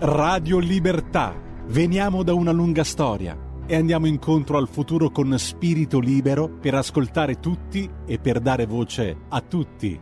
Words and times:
Radio 0.00 0.60
Libertà. 0.60 1.34
Veniamo 1.66 2.22
da 2.22 2.32
una 2.32 2.52
lunga 2.52 2.84
storia 2.84 3.36
e 3.66 3.74
andiamo 3.74 4.06
incontro 4.06 4.56
al 4.56 4.68
futuro 4.68 5.10
con 5.10 5.36
spirito 5.38 5.98
libero 5.98 6.48
per 6.48 6.74
ascoltare 6.74 7.40
tutti 7.40 7.90
e 8.06 8.20
per 8.20 8.38
dare 8.38 8.66
voce 8.66 9.16
a 9.28 9.40
tutti. 9.40 10.00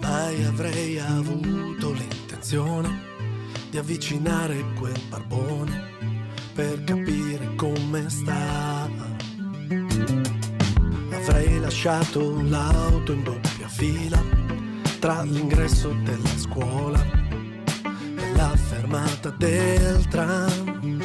Mai 0.00 0.44
avrei 0.44 0.98
avuto 0.98 1.92
l'intenzione 1.92 2.88
di 3.70 3.78
avvicinare 3.78 4.64
quel 4.76 5.00
barbone 5.08 5.88
per 6.52 6.82
capire 6.82 7.54
come 7.54 8.10
sta. 8.10 9.09
Avrei 11.40 11.58
lasciato 11.58 12.42
l'auto 12.42 13.12
in 13.12 13.22
doppia 13.22 13.66
fila 13.66 14.22
tra 14.98 15.22
l'ingresso 15.22 15.88
della 16.04 16.36
scuola 16.36 17.02
e 17.82 18.36
la 18.36 18.54
fermata 18.56 19.30
del 19.30 20.06
tram. 20.08 21.00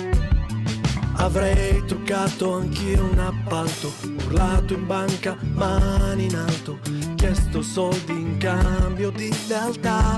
Avrei 1.14 1.86
truccato 1.86 2.54
anch'io 2.54 3.06
un 3.06 3.18
appalto, 3.18 3.94
urlato 4.26 4.74
in 4.74 4.86
banca, 4.86 5.38
mani 5.54 6.26
in 6.26 6.36
alto, 6.36 6.80
chiesto 7.16 7.62
soldi 7.62 8.12
in 8.12 8.38
cambio 8.38 9.12
di 9.12 9.34
lealtà. 9.48 10.18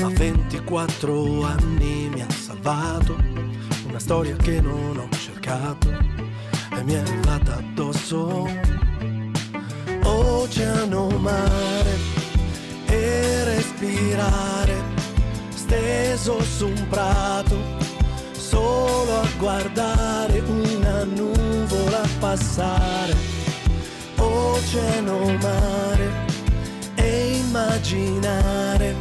A 0.00 0.08
24 0.08 1.42
anni 1.42 2.08
mi 2.14 2.22
ha 2.22 2.30
salvato 2.30 3.14
una 3.86 3.98
storia 3.98 4.36
che 4.36 4.58
non 4.62 4.96
ho 4.96 5.08
cercato 5.14 6.27
e 6.78 6.82
mi 6.84 6.92
è 6.94 6.98
arrivata 6.98 7.56
addosso. 7.56 8.46
Oceano, 10.02 11.08
mare 11.18 11.96
e 12.86 13.44
respirare, 13.44 14.74
steso 15.54 16.40
su 16.42 16.66
un 16.66 16.86
prato, 16.88 17.56
solo 18.32 19.20
a 19.20 19.28
guardare 19.38 20.38
una 20.40 21.04
nuvola 21.04 22.02
passare. 22.20 23.14
Oceano, 24.16 25.36
mare 25.40 26.26
e 26.94 27.36
immaginare 27.38 28.94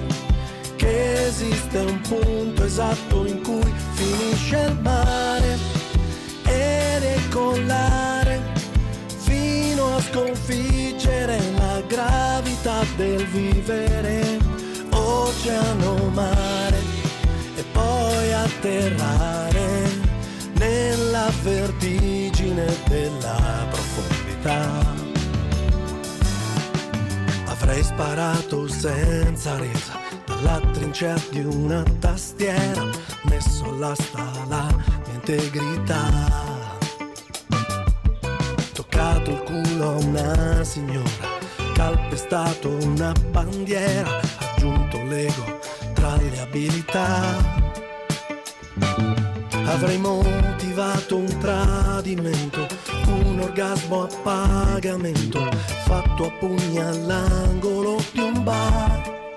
che 0.76 1.26
esiste 1.26 1.78
un 1.78 2.02
punto 2.02 2.64
esatto 2.64 3.26
in 3.26 3.42
cui 3.42 3.74
finisce 3.94 4.58
il 4.68 4.80
mare 4.82 5.67
e 7.28 7.30
decollare 7.30 8.42
fino 9.18 9.96
a 9.96 10.02
sconfiggere 10.02 11.40
la 11.58 11.82
gravità 11.82 12.84
del 12.96 13.26
vivere, 13.28 14.40
oceano, 14.92 16.10
mare 16.14 16.80
e 17.56 17.64
poi 17.72 18.34
atterrare 18.34 19.90
nella 20.54 21.30
vertigine 21.44 22.66
della 22.88 23.68
profondità. 23.70 24.96
Avrei 27.46 27.84
sparato 27.84 28.68
senza 28.68 29.58
resa 29.58 30.00
dalla 30.26 30.62
trincea 30.72 31.20
di 31.32 31.44
una 31.44 31.84
tastiera, 32.00 32.88
messo 33.24 33.66
all'asta 33.66 34.32
la 34.48 34.68
mia 34.68 35.14
integrità. 35.14 36.57
Toccato 38.98 39.30
il 39.30 39.44
culo 39.44 39.90
a 39.90 39.96
una 39.98 40.64
signora, 40.64 41.28
calpestato 41.76 42.70
una 42.82 43.14
bandiera, 43.30 44.20
aggiunto 44.40 44.98
l'ego 45.04 45.60
tra 45.94 46.16
le 46.16 46.40
abilità. 46.42 47.36
Avrei 49.66 50.00
motivato 50.00 51.18
un 51.18 51.38
tradimento, 51.38 52.66
un 53.06 53.40
orgasmo 53.40 54.06
a 54.06 54.08
pagamento, 54.24 55.48
fatto 55.86 56.26
a 56.26 56.32
pugni 56.40 56.80
all'angolo 56.80 58.04
di 58.14 58.20
un 58.20 58.44
bar. 58.44 59.30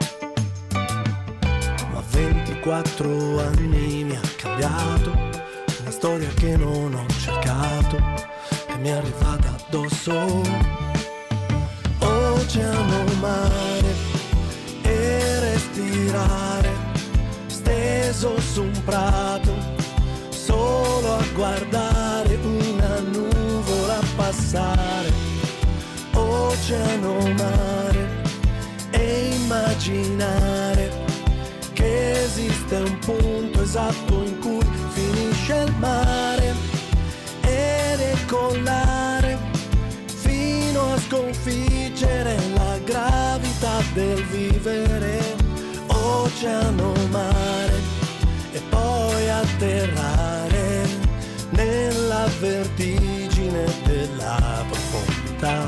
Ma 1.93 2.03
24 2.13 3.41
anni 3.41 4.05
mi 4.05 4.17
ha 4.17 4.21
cambiato, 4.39 5.11
una 5.11 5.91
storia 5.91 6.31
che 6.31 6.57
non 6.57 6.95
ho 6.95 7.07
cercato 7.13 8.30
mi 8.81 8.89
è 8.89 8.93
arrivata 8.93 9.57
addosso. 9.57 10.13
Oceano, 11.99 13.05
mare 13.21 13.95
e 14.83 15.41
respirare, 15.41 16.71
steso 17.47 18.41
su 18.41 18.63
un 18.63 18.83
prato 18.85 19.53
solo 20.31 21.15
a 21.15 21.25
guardare 21.35 22.39
una 22.43 23.01
nuvola 23.01 24.01
passare, 24.17 25.13
oceano, 26.15 27.19
mare 27.37 28.23
e 28.91 29.35
immaginare 29.35 30.91
che 31.75 32.23
esiste 32.23 32.77
un 32.77 32.99
punto 32.99 33.63
esatto 33.63 34.23
in 34.23 34.39
cui 34.39 34.67
finisce 34.93 35.65
il 35.67 35.75
mare 35.79 36.40
e 38.41 38.61
decollare 38.61 39.39
fino 40.07 40.93
a 40.93 40.99
sconfiggere 40.99 42.37
la 42.55 42.79
gravità 42.85 43.83
del 43.93 44.23
vivere, 44.25 45.21
oceano, 45.87 46.93
mare 47.11 47.79
e 48.53 48.61
poi 48.69 49.29
atterrare 49.29 50.85
nella 51.51 52.27
vertigine 52.41 53.65
della 53.85 54.65
profondità. 54.69 55.67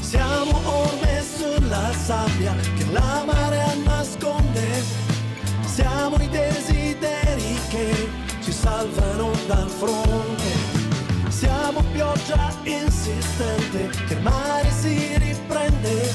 Siamo 0.00 0.60
orme 0.64 1.22
sulla 1.22 1.92
sabbia 1.92 2.54
che 2.76 2.84
la 2.90 3.24
marea 3.26 3.63
pioggia 12.24 12.52
insistente 12.64 13.88
che 14.06 14.14
il 14.14 14.20
mare 14.22 14.70
si 14.70 15.16
riprende, 15.18 16.10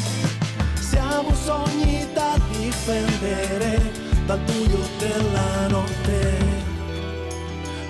siamo 0.80 1.34
sogni 1.36 2.08
da 2.14 2.40
difendere 2.50 3.92
dal 4.26 4.40
buio 4.40 4.80
della 4.98 5.68
notte, 5.68 6.38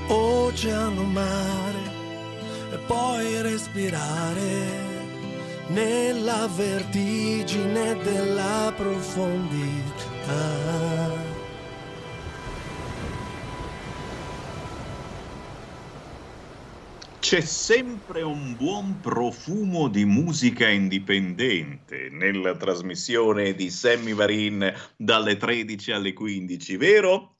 oceano, 0.07 1.03
mare 1.03 1.97
e 2.71 2.77
poi 2.87 3.41
respirare 3.41 4.87
nella 5.67 6.47
vertigine 6.53 7.95
della 8.03 8.73
profondità. 8.75 10.29
C'è 17.29 17.41
sempre 17.41 18.23
un 18.23 18.55
buon 18.55 19.01
profumo 19.01 19.87
di 19.87 20.03
musica 20.03 20.67
indipendente 20.67 22.09
nella 22.09 22.57
trasmissione 22.57 23.53
di 23.53 23.69
Sammy 23.69 24.15
Varin 24.15 24.73
dalle 24.97 25.37
13 25.37 25.91
alle 25.91 26.13
15, 26.13 26.77
vero? 26.77 27.37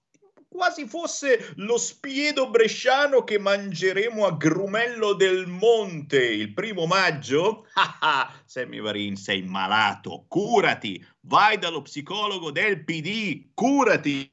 Quasi 0.48 0.86
fosse 0.86 1.54
lo 1.56 1.80
spiedo 1.80 2.52
bresciano 2.52 3.24
che 3.24 3.40
mangeremo 3.40 4.28
a 4.28 4.34
Grumello 4.34 5.14
del 5.14 5.48
Monte 5.48 6.24
il 6.24 6.54
primo 6.54 6.86
maggio? 6.86 7.66
Ah 7.74 7.98
ah, 8.00 8.34
Sammy 8.46 8.80
Varin, 8.80 9.16
sei 9.16 9.42
malato, 9.42 10.26
curati, 10.28 11.04
vai 11.22 11.58
dallo 11.58 11.82
psicologo 11.82 12.52
del 12.52 12.84
PD, 12.84 13.50
curati. 13.56 14.30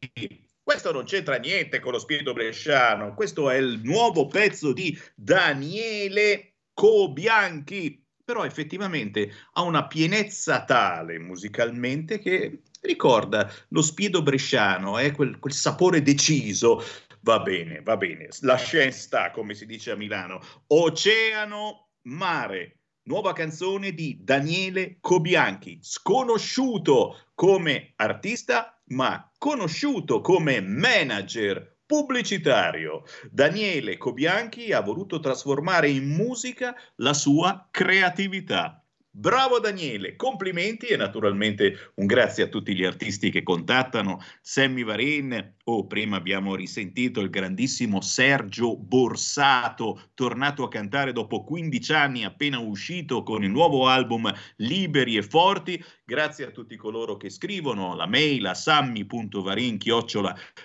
Questo 0.67 0.91
non 0.91 1.05
c'entra 1.05 1.37
niente 1.37 1.79
con 1.79 1.93
lo 1.93 2.01
spirito 2.01 2.33
bresciano, 2.33 3.15
questo 3.15 3.51
è 3.51 3.57
il 3.57 3.83
nuovo 3.85 4.27
pezzo 4.27 4.73
di 4.73 4.99
Daniele 5.15 6.55
Cobianchi, 6.75 8.05
però 8.25 8.45
effettivamente 8.45 9.33
ha 9.53 9.63
una 9.63 9.87
pienezza 9.87 10.65
tale 10.65 11.21
musicalmente 11.21 12.19
che 12.19 12.63
ricorda 12.81 13.49
lo 13.69 13.81
spiedo 13.81 14.25
bresciano, 14.25 14.99
eh? 14.99 15.13
quel, 15.13 15.39
quel 15.39 15.53
sapore 15.53 16.03
deciso. 16.03 16.83
Va 17.21 17.39
bene, 17.39 17.81
va 17.83 17.97
bene, 17.97 18.27
la 18.41 18.57
scena 18.57 19.31
come 19.33 19.55
si 19.55 19.67
dice 19.67 19.93
a 19.93 19.97
Milano. 19.97 20.41
Oceano, 20.67 21.91
mare, 22.09 22.81
nuova 23.05 23.33
canzone 23.35 23.93
di 23.93 24.19
Daniele 24.21 24.97
Cobianchi, 25.01 25.79
sconosciuto 25.81 27.29
come 27.35 27.93
artista, 27.95 28.83
ma 28.87 29.25
conosciuto 29.38 30.21
come 30.21 30.61
manager 30.61 31.79
pubblicitario. 31.87 33.05
Daniele 33.31 33.97
Cobianchi 33.97 34.73
ha 34.73 34.81
voluto 34.81 35.21
trasformare 35.21 35.88
in 35.88 36.09
musica 36.09 36.75
la 36.97 37.15
sua 37.15 37.69
creatività. 37.71 38.86
Bravo 39.19 39.61
Daniele, 39.61 40.15
complimenti 40.15 40.89
e 40.89 40.97
naturalmente 40.99 41.93
un 41.95 42.05
grazie 42.05 42.43
a 42.43 42.49
tutti 42.49 42.77
gli 42.77 42.85
artisti 42.85 43.31
che 43.31 43.43
contattano, 43.43 44.21
Sammy 44.43 44.85
Varin, 44.85 45.55
oh, 45.65 45.87
prima 45.87 46.19
abbiamo 46.19 46.55
risentito 46.55 47.23
il 47.23 47.31
grandissimo 47.31 48.03
Sergio 48.03 48.77
Borsato, 48.77 50.11
tornato 50.13 50.65
a 50.65 50.69
cantare 50.69 51.13
dopo 51.15 51.45
15 51.45 51.93
anni, 51.95 52.25
appena 52.27 52.59
uscito 52.59 53.23
con 53.23 53.43
il 53.43 53.49
nuovo 53.49 53.89
album 53.89 54.31
Liberi 54.57 55.17
e 55.17 55.23
Forti, 55.23 55.83
grazie 56.05 56.45
a 56.45 56.51
tutti 56.51 56.77
coloro 56.77 57.17
che 57.17 57.31
scrivono, 57.31 57.95
la 57.95 58.07
mail 58.07 58.45
a 58.45 58.53
sammy.varin 58.53 59.79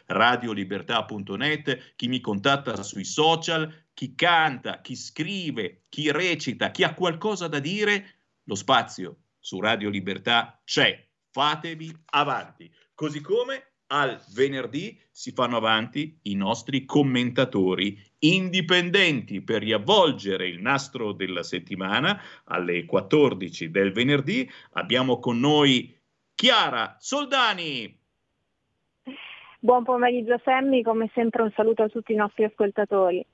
radiolibertà.net, 0.07 1.94
chi 1.95 2.07
mi 2.09 2.19
contatta 2.19 2.83
sui 2.83 3.06
social, 3.06 3.74
chi 3.94 4.13
canta, 4.13 4.81
chi 4.81 4.97
scrive, 4.97 5.83
chi 5.88 6.12
recita, 6.12 6.69
chi 6.71 6.83
ha 6.83 6.94
qualcosa 6.94 7.47
da 7.47 7.59
dire, 7.59 8.20
lo 8.51 8.56
spazio 8.56 9.15
su 9.39 9.62
Radio 9.62 9.89
Libertà 9.89 10.59
c'è, 10.65 11.07
fatevi 11.31 11.89
avanti. 12.12 12.69
Così 12.94 13.21
come 13.21 13.75
al 13.88 14.21
venerdì 14.36 15.00
si 15.09 15.31
fanno 15.31 15.56
avanti 15.56 16.19
i 16.24 16.36
nostri 16.36 16.83
commentatori 16.83 17.98
indipendenti 18.19 19.42
per 19.42 19.62
riavvolgere 19.62 20.48
il 20.48 20.62
nastro 20.62 21.13
della 21.13 21.44
settimana 21.44 22.21
alle 22.45 22.83
14 22.83 23.71
del 23.71 23.94
venerdì. 23.94 24.50
Abbiamo 24.74 25.19
con 25.19 25.39
noi 25.39 25.97
Chiara 26.36 26.97
Soldani. 27.00 28.00
Buon 29.59 29.83
pomeriggio 29.83 30.39
Sammy, 30.44 30.81
come 30.81 31.09
sempre 31.13 31.44
un 31.44 31.51
saluto 31.56 31.83
a 31.83 31.88
tutti 31.88 32.12
i 32.12 32.18
nostri 32.18 32.44
ascoltatori. 32.44 33.25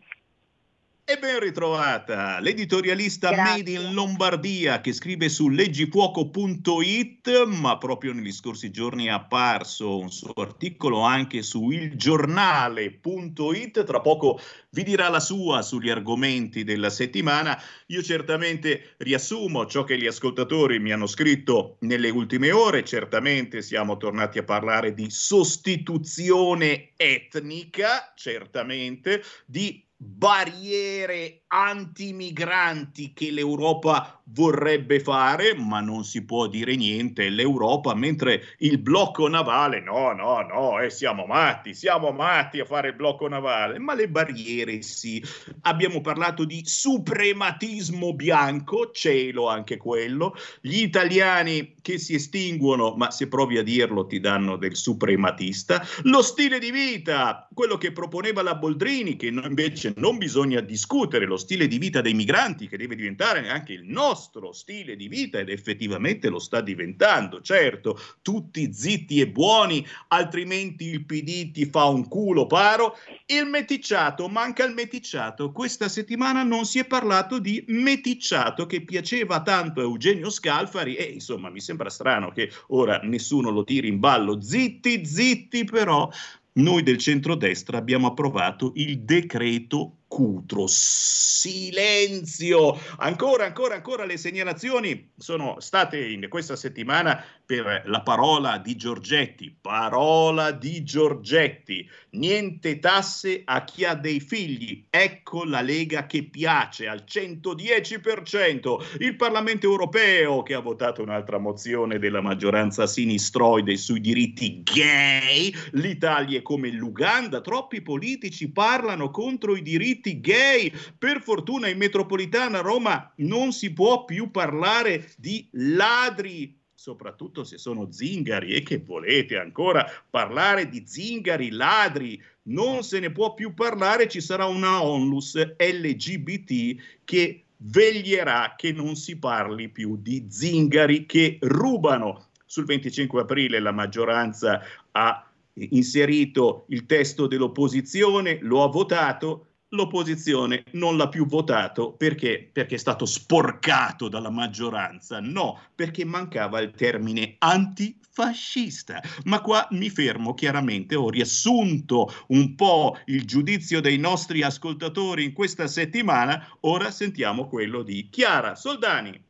E 1.09 1.17
ben 1.17 1.39
ritrovata 1.39 2.41
l'editorialista 2.41 3.29
Grazie. 3.29 3.53
Made 3.53 3.71
in 3.71 3.93
Lombardia 3.93 4.81
che 4.81 4.91
scrive 4.91 5.29
su 5.29 5.47
leggifuoco.it, 5.47 7.45
ma 7.45 7.77
proprio 7.77 8.11
negli 8.11 8.33
scorsi 8.33 8.71
giorni 8.71 9.05
è 9.05 9.11
apparso 9.11 9.99
un 9.99 10.11
suo 10.11 10.33
articolo 10.35 10.99
anche 10.99 11.43
su 11.43 11.69
ilgiornale.it. 11.69 13.85
Tra 13.85 14.01
poco 14.01 14.37
vi 14.71 14.83
dirà 14.83 15.07
la 15.07 15.21
sua 15.21 15.61
sugli 15.61 15.89
argomenti 15.89 16.65
della 16.65 16.89
settimana. 16.89 17.57
Io 17.85 18.03
certamente 18.03 18.95
riassumo 18.97 19.65
ciò 19.65 19.85
che 19.85 19.97
gli 19.97 20.07
ascoltatori 20.07 20.77
mi 20.79 20.91
hanno 20.91 21.07
scritto 21.07 21.77
nelle 21.79 22.09
ultime 22.09 22.51
ore. 22.51 22.83
Certamente 22.83 23.61
siamo 23.61 23.95
tornati 23.95 24.39
a 24.39 24.43
parlare 24.43 24.93
di 24.93 25.09
sostituzione 25.09 26.89
etnica, 26.97 28.11
certamente, 28.13 29.23
di 29.45 29.86
barriere 29.99 31.43
antimigranti 31.47 33.13
che 33.13 33.31
l'Europa 33.31 34.21
vorrebbe 34.29 34.99
fare, 34.99 35.55
ma 35.55 35.79
non 35.79 36.03
si 36.03 36.25
può 36.25 36.47
dire 36.47 36.75
niente. 36.75 37.29
L'Europa, 37.29 37.93
mentre 37.93 38.55
il 38.59 38.77
blocco 38.77 39.27
navale, 39.27 39.79
no, 39.79 40.11
no, 40.13 40.41
no, 40.41 40.79
eh, 40.79 40.89
siamo 40.89 41.25
matti, 41.25 41.73
siamo 41.73 42.11
matti 42.11 42.59
a 42.59 42.65
fare 42.65 42.89
il 42.89 42.95
blocco 42.95 43.27
navale, 43.27 43.79
ma 43.79 43.93
le 43.93 44.09
barriere 44.09 44.81
sì. 44.81 45.23
Abbiamo 45.61 46.01
parlato 46.01 46.43
di 46.43 46.61
suprematismo 46.65 48.13
bianco, 48.13 48.91
cielo 48.91 49.47
anche 49.47 49.77
quello. 49.77 50.35
Gli 50.59 50.81
italiani 50.81 51.75
che 51.81 51.97
si 51.97 52.15
estinguono, 52.15 52.95
ma 52.97 53.11
se 53.11 53.27
provi 53.27 53.57
a 53.57 53.63
dirlo 53.63 54.05
ti 54.05 54.19
danno 54.19 54.57
del 54.57 54.75
suprematista. 54.75 55.81
Lo 56.03 56.21
stile 56.21 56.59
di 56.59 56.71
vita, 56.71 57.47
quello 57.53 57.77
che 57.77 57.93
proponeva 57.93 58.41
la 58.41 58.55
Boldrini, 58.55 59.15
che 59.15 59.27
invece 59.27 59.93
non 59.97 60.17
bisogna 60.17 60.59
discutere, 60.59 61.25
lo 61.25 61.36
stile 61.37 61.67
di 61.67 61.77
vita 61.77 62.01
dei 62.01 62.13
migranti, 62.13 62.67
che 62.67 62.77
deve 62.77 62.95
diventare 62.95 63.47
anche 63.49 63.73
il 63.73 63.83
nostro 63.83 64.51
stile 64.51 64.95
di 64.95 65.07
vita 65.07 65.39
ed 65.39 65.49
effettivamente 65.49 66.29
lo 66.29 66.39
sta 66.39 66.61
diventando. 66.61 67.41
Certo, 67.41 67.99
tutti 68.21 68.73
zitti 68.73 69.19
e 69.19 69.27
buoni, 69.27 69.85
altrimenti 70.09 70.85
il 70.85 71.05
PD 71.05 71.51
ti 71.51 71.65
fa 71.65 71.85
un 71.85 72.07
culo 72.07 72.47
paro. 72.47 72.97
Il 73.25 73.45
meticciato, 73.45 74.27
manca 74.27 74.65
il 74.65 74.73
meticciato. 74.73 75.51
Questa 75.51 75.87
settimana 75.87 76.43
non 76.43 76.65
si 76.65 76.79
è 76.79 76.85
parlato 76.85 77.39
di 77.39 77.63
meticciato 77.67 78.65
che 78.65 78.81
piaceva 78.81 79.41
tanto 79.41 79.79
a 79.79 79.83
Eugenio 79.83 80.29
Scalfari 80.29 80.95
e 80.95 81.03
insomma 81.03 81.49
mi 81.49 81.59
sembra 81.59 81.89
strano 81.89 82.31
che 82.31 82.51
ora 82.67 82.99
nessuno 83.03 83.49
lo 83.49 83.63
tiri 83.63 83.87
in 83.87 83.99
ballo. 83.99 84.41
Zitti, 84.41 85.05
zitti, 85.05 85.63
però 85.65 86.09
noi 86.53 86.81
del 86.83 86.97
centrodestra 86.97 87.77
abbiamo 87.77 88.07
approvato 88.07 88.71
il 88.75 88.99
decreto 88.99 89.96
Cutro. 90.07 90.65
Silenzio! 90.67 92.79
Ancora, 92.97 93.45
ancora, 93.45 93.75
ancora 93.75 94.05
le 94.05 94.17
segnalazioni 94.17 95.11
sono 95.17 95.59
state 95.59 95.99
in 95.99 96.27
questa 96.29 96.55
settimana 96.55 97.23
per 97.45 97.83
la 97.85 98.01
parola 98.01 98.57
di 98.57 98.75
Giorgetti. 98.75 99.55
Parola 99.59 100.51
di 100.51 100.83
Giorgetti. 100.83 101.87
Niente 102.11 102.79
tasse 102.79 103.41
a 103.45 103.63
chi 103.63 103.85
ha 103.85 103.95
dei 103.95 104.19
figli. 104.19 104.85
Ecco 104.89 105.43
la 105.43 105.61
Lega 105.61 106.05
che 106.05 106.23
piace 106.23 106.87
al 106.87 107.03
110%. 107.07 108.97
Il 108.99 109.15
Parlamento 109.17 109.67
europeo 109.67 110.41
che 110.41 110.53
ha 110.53 110.59
votato 110.59 111.01
un'altra 111.01 111.37
mozione 111.37 111.99
della 111.99 112.21
maggioranza 112.21 112.87
sinistroide 112.87 113.75
sui 113.77 113.99
diritti 113.99 114.63
gay. 114.63 115.53
L'Italia 115.73 116.39
è 116.39 116.41
come 116.41 116.71
l'Uganda. 116.71 117.41
Troppi 117.41 117.81
politici 117.81 118.49
parlano 118.49 119.11
contro 119.11 119.55
i 119.55 119.61
diritti 119.61 119.96
diritti 119.97 120.19
gay. 120.19 120.71
Per 120.97 121.21
fortuna 121.21 121.67
in 121.67 121.77
metropolitana 121.77 122.59
Roma 122.59 123.11
non 123.17 123.51
si 123.51 123.73
può 123.73 124.05
più 124.05 124.31
parlare 124.31 125.09
di 125.17 125.47
ladri 125.51 126.55
soprattutto 126.77 127.43
se 127.43 127.57
sono 127.57 127.91
zingari 127.91 128.53
e 128.53 128.61
che 128.61 128.77
volete 128.77 129.37
ancora 129.37 129.85
parlare 130.09 130.69
di 130.69 130.83
zingari, 130.85 131.49
ladri, 131.49 132.21
non 132.43 132.83
se 132.83 132.99
ne 132.99 133.11
può 133.11 133.33
più 133.33 133.53
parlare, 133.53 134.07
ci 134.07 134.21
sarà 134.21 134.45
una 134.45 134.81
onlus 134.81 135.35
LGBT 135.57 137.01
che 137.03 137.43
veglierà 137.57 138.53
che 138.55 138.71
non 138.71 138.95
si 138.95 139.17
parli 139.17 139.67
più 139.67 139.97
di 139.97 140.27
zingari 140.29 141.05
che 141.05 141.39
rubano. 141.41 142.27
Sul 142.45 142.63
25 142.63 143.21
aprile 143.21 143.59
la 143.59 143.73
maggioranza 143.73 144.61
ha 144.91 145.27
inserito 145.55 146.65
il 146.69 146.85
testo 146.85 147.27
dell'opposizione, 147.27 148.37
lo 148.41 148.63
ha 148.63 148.67
votato, 148.67 149.47
l'opposizione 149.77 150.63
non 150.71 150.97
l'ha 150.97 151.07
più 151.07 151.25
votato 151.25 151.93
perché? 151.93 152.49
perché 152.51 152.75
è 152.75 152.79
stato 152.79 153.05
sporcato 153.05 154.09
dalla 154.09 154.29
maggioranza, 154.29 155.19
no, 155.21 155.59
perché 155.73 156.03
mancava 156.03 156.59
il 156.59 156.71
termine 156.71 157.35
antifascista. 157.37 159.01
Ma 159.25 159.39
qua 159.41 159.67
mi 159.71 159.89
fermo 159.89 160.33
chiaramente, 160.33 160.95
ho 160.95 161.09
riassunto 161.09 162.11
un 162.27 162.55
po' 162.55 162.97
il 163.05 163.25
giudizio 163.25 163.79
dei 163.79 163.97
nostri 163.97 164.41
ascoltatori 164.41 165.23
in 165.23 165.33
questa 165.33 165.67
settimana, 165.67 166.45
ora 166.61 166.91
sentiamo 166.91 167.47
quello 167.47 167.83
di 167.83 168.09
Chiara 168.09 168.55
Soldani. 168.55 169.26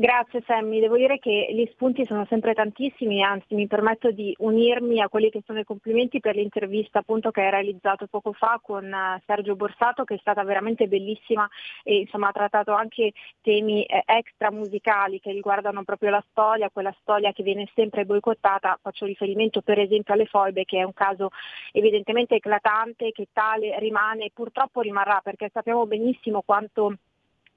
Grazie 0.00 0.42
Sammy, 0.46 0.80
devo 0.80 0.96
dire 0.96 1.18
che 1.18 1.48
gli 1.50 1.68
spunti 1.72 2.06
sono 2.06 2.24
sempre 2.24 2.54
tantissimi, 2.54 3.22
anzi 3.22 3.54
mi 3.54 3.66
permetto 3.66 4.10
di 4.10 4.34
unirmi 4.38 4.98
a 5.02 5.10
quelli 5.10 5.28
che 5.28 5.42
sono 5.44 5.58
i 5.58 5.64
complimenti 5.64 6.20
per 6.20 6.36
l'intervista 6.36 7.00
appunto 7.00 7.30
che 7.30 7.42
hai 7.42 7.50
realizzato 7.50 8.06
poco 8.06 8.32
fa 8.32 8.58
con 8.62 8.90
eh, 8.90 9.22
Sergio 9.26 9.56
Borsato 9.56 10.04
che 10.04 10.14
è 10.14 10.18
stata 10.18 10.42
veramente 10.42 10.88
bellissima 10.88 11.46
e 11.82 11.98
insomma 11.98 12.28
ha 12.28 12.32
trattato 12.32 12.72
anche 12.72 13.12
temi 13.42 13.84
eh, 13.84 14.02
extra 14.06 14.50
musicali 14.50 15.20
che 15.20 15.32
riguardano 15.32 15.84
proprio 15.84 16.08
la 16.08 16.24
storia, 16.30 16.70
quella 16.70 16.96
storia 17.02 17.32
che 17.32 17.42
viene 17.42 17.68
sempre 17.74 18.06
boicottata, 18.06 18.78
faccio 18.80 19.04
riferimento 19.04 19.60
per 19.60 19.78
esempio 19.78 20.14
alle 20.14 20.24
foibe 20.24 20.64
che 20.64 20.78
è 20.78 20.82
un 20.82 20.94
caso 20.94 21.28
evidentemente 21.72 22.36
eclatante 22.36 23.12
che 23.12 23.28
tale 23.34 23.78
rimane 23.78 24.24
e 24.24 24.30
purtroppo 24.32 24.80
rimarrà 24.80 25.20
perché 25.22 25.50
sappiamo 25.52 25.84
benissimo 25.84 26.40
quanto 26.40 26.94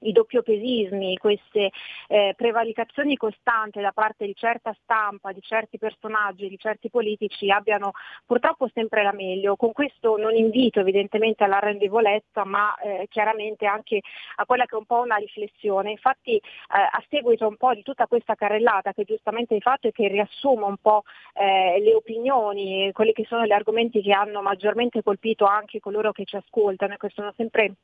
i 0.04 0.12
doppiopesismi, 0.12 1.16
queste 1.16 1.70
eh, 2.08 2.34
prevaricazioni 2.36 3.16
costanti 3.16 3.80
da 3.80 3.92
parte 3.92 4.26
di 4.26 4.34
certa 4.34 4.74
stampa, 4.82 5.32
di 5.32 5.40
certi 5.40 5.78
personaggi, 5.78 6.48
di 6.48 6.58
certi 6.58 6.90
politici 6.90 7.50
abbiano 7.50 7.92
purtroppo 8.24 8.68
sempre 8.72 9.02
la 9.02 9.12
meglio. 9.12 9.56
Con 9.56 9.72
questo 9.72 10.16
non 10.16 10.34
invito 10.34 10.80
evidentemente 10.80 11.44
alla 11.44 11.58
rendevolezza, 11.58 12.44
ma 12.44 12.74
eh, 12.76 13.06
chiaramente 13.08 13.66
anche 13.66 14.00
a 14.36 14.44
quella 14.44 14.64
che 14.66 14.74
è 14.74 14.78
un 14.78 14.86
po' 14.86 15.00
una 15.00 15.16
riflessione. 15.16 15.90
Infatti 15.90 16.36
eh, 16.36 16.42
a 16.68 17.02
seguito 17.08 17.46
un 17.46 17.56
po' 17.56 17.74
di 17.74 17.82
tutta 17.82 18.06
questa 18.06 18.34
carrellata 18.34 18.92
che 18.92 19.04
giustamente 19.04 19.54
hai 19.54 19.60
fatto 19.60 19.88
e 19.88 19.92
che 19.92 20.08
riassuma 20.08 20.66
un 20.66 20.76
po' 20.80 21.02
eh, 21.34 21.80
le 21.80 21.94
opinioni, 21.94 22.90
quelli 22.92 23.12
che 23.12 23.24
sono 23.26 23.44
gli 23.44 23.52
argomenti 23.52 24.02
che 24.02 24.12
hanno 24.12 24.42
maggiormente 24.42 25.02
colpito 25.02 25.44
anche 25.44 25.80
coloro 25.80 26.12
che 26.12 26.24
ci 26.24 26.36
ascoltano 26.36 26.94
e 26.94 26.96
che 26.96 27.10
sono 27.10 27.32
sempre 27.36 27.74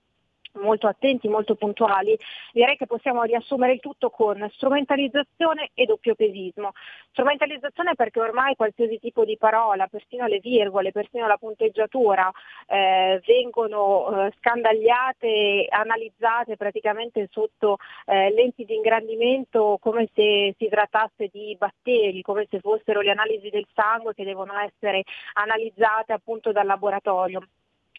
molto 0.53 0.87
attenti, 0.87 1.29
molto 1.29 1.55
puntuali, 1.55 2.17
direi 2.53 2.77
che 2.77 2.87
possiamo 2.87 3.23
riassumere 3.23 3.75
il 3.75 3.81
tutto 3.81 4.11
con 4.11 4.49
strumentalizzazione 4.55 5.71
e 5.75 5.85
doppiopesismo. 5.87 6.73
Strumentalizzazione 7.11 7.95
perché 7.95 8.21
ormai 8.21 8.57
qualsiasi 8.57 8.99
tipo 8.99 9.25
di 9.25 9.37
parola, 9.37 9.87
persino 9.87 10.27
le 10.27 10.39
virgole, 10.41 10.93
persino 10.93 11.27
la 11.27 11.37
punteggiatura, 11.37 12.31
eh, 12.67 13.21
vengono 13.27 14.27
eh, 14.27 14.33
scandagliate 14.39 15.67
analizzate 15.69 16.57
praticamente 16.57 17.29
sotto 17.31 17.77
eh, 18.07 18.31
lenti 18.33 18.65
di 18.65 18.75
ingrandimento 18.75 19.79
come 19.81 20.09
se 20.15 20.55
si 20.59 20.69
trattasse 20.69 21.29
di 21.33 21.57
batteri, 21.59 22.23
come 22.23 22.47
se 22.51 22.61
fossero 22.61 23.01
le 23.01 23.11
analisi 23.11 23.51
del 23.51 23.67
sangue 23.75 24.15
che 24.15 24.25
devono 24.25 24.53
essere 24.59 25.03
analizzate 25.35 26.13
appunto 26.13 26.53
dal 26.53 26.67
laboratorio. 26.67 27.43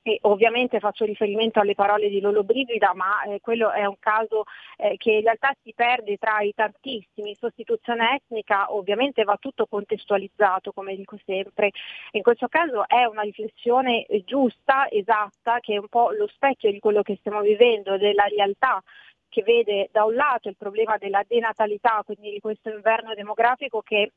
E 0.04 0.18
ovviamente 0.22 0.80
faccio 0.80 1.06
riferimento 1.06 1.60
alle 1.60 1.76
parole 1.76 2.10
di 2.10 2.20
Lolo 2.20 2.44
Brigida, 2.44 2.94
ma 2.96 3.22
eh, 3.24 3.40
quello 3.40 3.72
è 3.72 3.86
un 3.86 3.98
caso 4.00 4.46
eh, 4.78 4.98
che 4.98 5.12
in 5.12 5.22
realtà 5.22 5.54
si 5.62 5.74
perde 5.76 6.18
tra 6.18 6.40
i 6.42 6.54
tantissimi. 6.56 7.36
Sostituzione 7.36 8.16
etnica 8.16 8.74
ovviamente 8.74 9.24
va 9.24 9.38
tutto 9.40 9.68
contestualizzato, 9.68 10.72
come 10.72 10.96
dico 10.96 11.18
sempre. 11.24 11.72
In 12.12 12.24
questo 12.24 12.48
caso 12.48 12.88
è 12.88 13.06
una 13.06 13.22
riflessione 13.22 14.08
giusta, 14.26 14.90
esatta, 14.90 15.60
che 15.60 15.76
è 15.76 15.78
un 15.78 15.88
po' 15.88 16.10
lo 16.12 16.28
specchio 16.28 16.72
di 16.72 16.80
quello 16.80 17.04
che 17.04 17.18
stiamo 17.20 17.42
vivendo, 17.42 17.98
della 17.98 18.26
realtà 18.26 18.82
che 19.32 19.44
vede 19.44 19.88
da 19.92 20.04
un 20.04 20.16
lato 20.16 20.50
il 20.50 20.58
problema 20.58 20.98
della 20.98 21.24
denatalità, 21.26 22.02
quindi 22.06 22.32
di 22.32 22.40
questo 22.42 22.70
inverno 22.70 23.14
demografico 23.14 23.82
che 23.82 24.12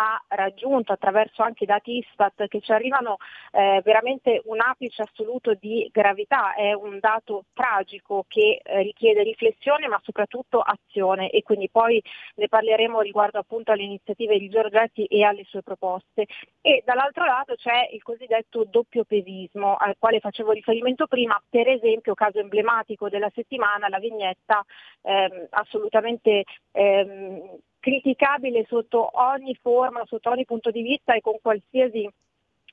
ha 0.00 0.22
raggiunto 0.28 0.92
attraverso 0.92 1.42
anche 1.42 1.64
i 1.64 1.66
dati 1.66 1.96
Istat 1.98 2.46
che 2.46 2.60
ci 2.60 2.70
arrivano 2.70 3.16
eh, 3.50 3.80
veramente 3.84 4.42
un 4.44 4.60
apice 4.60 5.02
assoluto 5.02 5.54
di 5.54 5.88
gravità, 5.92 6.54
è 6.54 6.72
un 6.72 7.00
dato 7.00 7.46
tragico 7.52 8.24
che 8.28 8.60
eh, 8.62 8.82
richiede 8.82 9.24
riflessione 9.24 9.88
ma 9.88 10.00
soprattutto 10.04 10.60
azione. 10.60 11.30
E 11.30 11.42
quindi 11.42 11.68
poi 11.68 12.00
ne 12.36 12.46
parleremo 12.46 13.00
riguardo 13.00 13.40
appunto 13.40 13.72
alle 13.72 13.82
iniziative 13.82 14.38
di 14.38 14.48
Giorgetti 14.48 15.04
e 15.06 15.24
alle 15.24 15.42
sue 15.44 15.62
proposte. 15.62 16.26
E 16.60 16.82
dall'altro 16.86 17.24
lato 17.24 17.56
c'è 17.56 17.88
il 17.90 18.02
cosiddetto 18.02 18.64
doppio 18.64 19.04
pesismo 19.04 19.74
al 19.76 19.96
quale 19.98 20.20
facevo 20.20 20.52
riferimento 20.52 21.08
prima, 21.08 21.42
per 21.48 21.66
esempio 21.66 22.14
caso 22.14 22.38
emblematico 22.38 23.08
della 23.08 23.30
settimana, 23.34 23.88
la 23.88 23.98
vignetta 23.98 24.64
ehm, 25.02 25.48
assolutamente 25.50 26.44
ehm, 26.70 27.58
criticabile 27.80 28.64
sotto 28.68 29.10
ogni 29.20 29.56
forma, 29.60 30.04
sotto 30.06 30.30
ogni 30.30 30.44
punto 30.44 30.70
di 30.70 30.82
vista 30.82 31.14
e 31.14 31.20
con 31.20 31.38
qualsiasi 31.40 32.08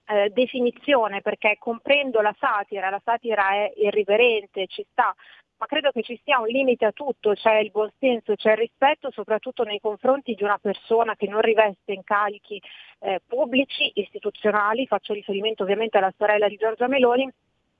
eh, 0.08 0.30
definizione, 0.30 1.22
perché 1.22 1.58
comprendo 1.60 2.22
la 2.22 2.36
satira, 2.38 2.90
la 2.90 3.02
satira 3.04 3.50
è 3.52 3.74
irriverente, 3.78 4.68
ci 4.68 4.86
sta, 4.92 5.16
ma 5.58 5.66
credo 5.68 5.92
che 5.92 6.04
ci 6.04 6.20
sia 6.24 6.40
un 6.40 6.48
limite 6.48 6.86
a 6.86 6.92
tutto, 6.92 7.34
c'è 7.34 7.60
il 7.60 7.72
buonsenso, 7.72 8.36
c'è 8.36 8.52
il 8.52 8.58
rispetto 8.58 9.10
soprattutto 9.12 9.64
nei 9.64 9.80
confronti 9.80 10.34
di 10.34 10.44
una 10.44 10.58
persona 10.58 11.16
che 11.16 11.28
non 11.28 11.42
riveste 11.42 11.94
incarichi 11.94 12.62
eh, 13.00 13.22
pubblici, 13.26 13.92
istituzionali, 13.96 14.86
faccio 14.86 15.14
riferimento 15.14 15.64
ovviamente 15.64 15.98
alla 15.98 16.14
sorella 16.18 16.50
di 16.50 16.58
Giorgia 16.58 16.88
Meloni, 16.88 17.32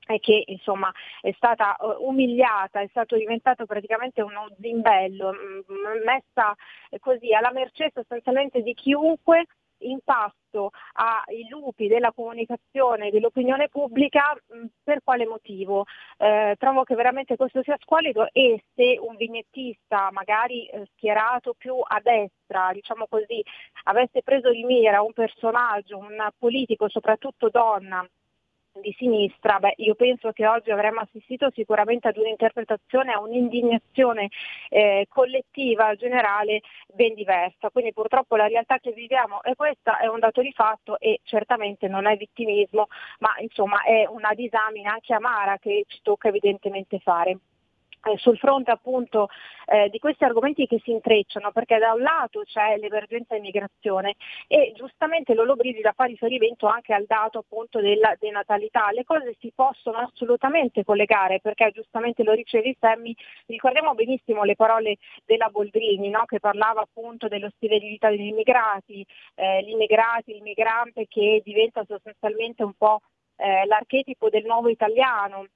e 0.06 0.18
che 0.20 0.44
insomma 0.46 0.90
è 1.20 1.32
stata 1.32 1.76
uh, 1.78 2.06
umiliata, 2.06 2.80
è 2.80 2.86
stato 2.88 3.16
diventato 3.16 3.66
praticamente 3.66 4.22
uno 4.22 4.48
zimbello, 4.60 5.32
mm, 5.32 6.04
messa 6.04 6.54
così 7.00 7.34
alla 7.34 7.52
mercé 7.52 7.90
sostanzialmente 7.92 8.62
di 8.62 8.74
chiunque 8.74 9.46
in 9.80 9.98
pasto 10.02 10.70
ai 10.94 11.46
lupi 11.48 11.86
della 11.86 12.12
comunicazione 12.12 13.08
e 13.08 13.10
dell'opinione 13.10 13.68
pubblica 13.68 14.34
mm, 14.54 14.64
per 14.82 15.00
quale 15.02 15.26
motivo? 15.26 15.84
Eh, 16.16 16.54
trovo 16.58 16.84
che 16.84 16.94
veramente 16.94 17.36
questo 17.36 17.62
sia 17.62 17.76
squallido 17.80 18.28
e 18.32 18.62
se 18.74 18.98
un 18.98 19.16
vignettista 19.16 20.10
magari 20.12 20.66
eh, 20.66 20.86
schierato 20.94 21.54
più 21.54 21.76
a 21.82 22.00
destra, 22.02 22.70
diciamo 22.72 23.06
così, 23.08 23.42
avesse 23.84 24.22
preso 24.22 24.50
di 24.50 24.64
mira 24.64 25.02
un 25.02 25.12
personaggio, 25.12 25.98
un 25.98 26.26
politico, 26.38 26.88
soprattutto 26.88 27.50
donna, 27.50 28.06
di 28.80 28.94
sinistra, 28.96 29.58
beh, 29.58 29.74
io 29.76 29.94
penso 29.94 30.32
che 30.32 30.46
oggi 30.46 30.70
avremmo 30.70 31.00
assistito 31.00 31.50
sicuramente 31.54 32.08
ad 32.08 32.16
un'interpretazione, 32.16 33.12
a 33.12 33.20
un'indignazione 33.20 34.28
eh, 34.68 35.06
collettiva 35.08 35.94
generale 35.94 36.60
ben 36.92 37.14
diversa. 37.14 37.70
Quindi 37.70 37.92
purtroppo 37.92 38.36
la 38.36 38.46
realtà 38.46 38.78
che 38.78 38.92
viviamo 38.92 39.42
è 39.42 39.54
questa, 39.54 39.98
è 39.98 40.06
un 40.06 40.20
dato 40.20 40.40
di 40.40 40.52
fatto 40.52 40.98
e 40.98 41.20
certamente 41.24 41.88
non 41.88 42.06
è 42.06 42.16
vittimismo, 42.16 42.86
ma 43.20 43.30
insomma 43.38 43.82
è 43.82 44.06
una 44.06 44.32
disamina 44.34 44.92
anche 44.92 45.14
amara 45.14 45.58
che 45.58 45.84
ci 45.88 46.00
tocca 46.02 46.28
evidentemente 46.28 46.98
fare. 46.98 47.38
Eh, 48.06 48.18
sul 48.18 48.38
fronte 48.38 48.70
appunto 48.70 49.28
eh, 49.66 49.88
di 49.88 49.98
questi 49.98 50.22
argomenti 50.22 50.68
che 50.68 50.80
si 50.84 50.92
intrecciano, 50.92 51.50
perché 51.50 51.78
da 51.78 51.92
un 51.92 52.02
lato 52.02 52.42
c'è 52.44 52.76
l'emergenza 52.76 53.34
immigrazione 53.34 54.14
e 54.46 54.72
giustamente 54.76 55.34
Lolo 55.34 55.56
Brigida 55.56 55.92
fa 55.92 56.04
riferimento 56.04 56.68
anche 56.68 56.94
al 56.94 57.04
dato 57.06 57.38
appunto 57.38 57.80
della 57.80 58.14
denatalità. 58.16 58.92
Le 58.92 59.02
cose 59.02 59.34
si 59.40 59.50
possono 59.52 59.98
assolutamente 59.98 60.84
collegare 60.84 61.40
perché 61.40 61.72
giustamente 61.74 62.22
lo 62.22 62.32
ricevi 62.32 62.76
Sammy, 62.78 63.12
ricordiamo 63.46 63.94
benissimo 63.94 64.44
le 64.44 64.54
parole 64.54 64.98
della 65.24 65.48
Boldrini 65.48 66.08
no? 66.08 66.26
che 66.26 66.38
parlava 66.38 66.82
appunto 66.82 67.26
dello 67.26 67.50
stile 67.56 67.80
di 67.80 67.88
vita 67.88 68.08
degli 68.08 68.28
immigrati, 68.28 69.04
eh, 69.34 69.62
l'immigrati, 69.62 70.32
l'immigrante 70.32 71.06
che 71.08 71.42
diventa 71.44 71.84
sostanzialmente 71.84 72.62
un 72.62 72.74
po' 72.74 73.00
eh, 73.36 73.66
l'archetipo 73.66 74.28
del 74.30 74.44
nuovo 74.44 74.68
italiano 74.68 75.46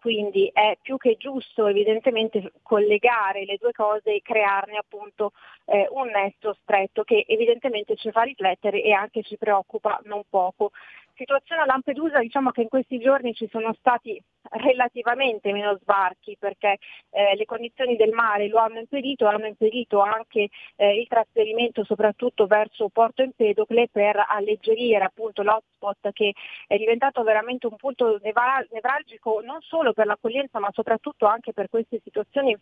quindi 0.00 0.50
è 0.52 0.76
più 0.80 0.96
che 0.96 1.16
giusto 1.18 1.66
evidentemente 1.66 2.52
collegare 2.62 3.44
le 3.44 3.56
due 3.60 3.72
cose 3.72 4.14
e 4.14 4.22
crearne 4.22 4.76
appunto 4.76 5.32
eh, 5.66 5.86
un 5.90 6.08
nesso 6.08 6.56
stretto 6.62 7.04
che 7.04 7.24
evidentemente 7.26 7.96
ci 7.96 8.10
fa 8.10 8.22
riflettere 8.22 8.82
e 8.82 8.92
anche 8.92 9.22
ci 9.22 9.36
preoccupa 9.36 10.00
non 10.04 10.22
poco 10.28 10.70
situazione 11.18 11.62
a 11.62 11.66
Lampedusa 11.66 12.20
diciamo 12.20 12.50
che 12.52 12.62
in 12.62 12.68
questi 12.68 12.98
giorni 12.98 13.34
ci 13.34 13.48
sono 13.50 13.74
stati 13.74 14.22
relativamente 14.50 15.52
meno 15.52 15.76
sbarchi 15.82 16.36
perché 16.38 16.78
eh, 17.10 17.36
le 17.36 17.44
condizioni 17.44 17.96
del 17.96 18.12
mare 18.12 18.48
lo 18.48 18.58
hanno 18.58 18.78
impedito, 18.78 19.26
hanno 19.26 19.46
impedito 19.46 20.00
anche 20.00 20.48
eh, 20.76 21.00
il 21.00 21.06
trasferimento 21.08 21.84
soprattutto 21.84 22.46
verso 22.46 22.88
Porto 22.88 23.22
Empedocle 23.22 23.88
per 23.90 24.24
alleggerire 24.26 25.04
appunto 25.04 25.42
l'hotspot 25.42 26.12
che 26.12 26.32
è 26.66 26.76
diventato 26.78 27.22
veramente 27.24 27.66
un 27.66 27.76
punto 27.76 28.18
nevralgico 28.22 29.40
non 29.44 29.60
solo 29.60 29.92
per 29.92 30.06
l'accoglienza 30.06 30.60
ma 30.60 30.70
soprattutto 30.72 31.26
anche 31.26 31.52
per 31.52 31.68
queste 31.68 32.00
situazioni 32.02 32.56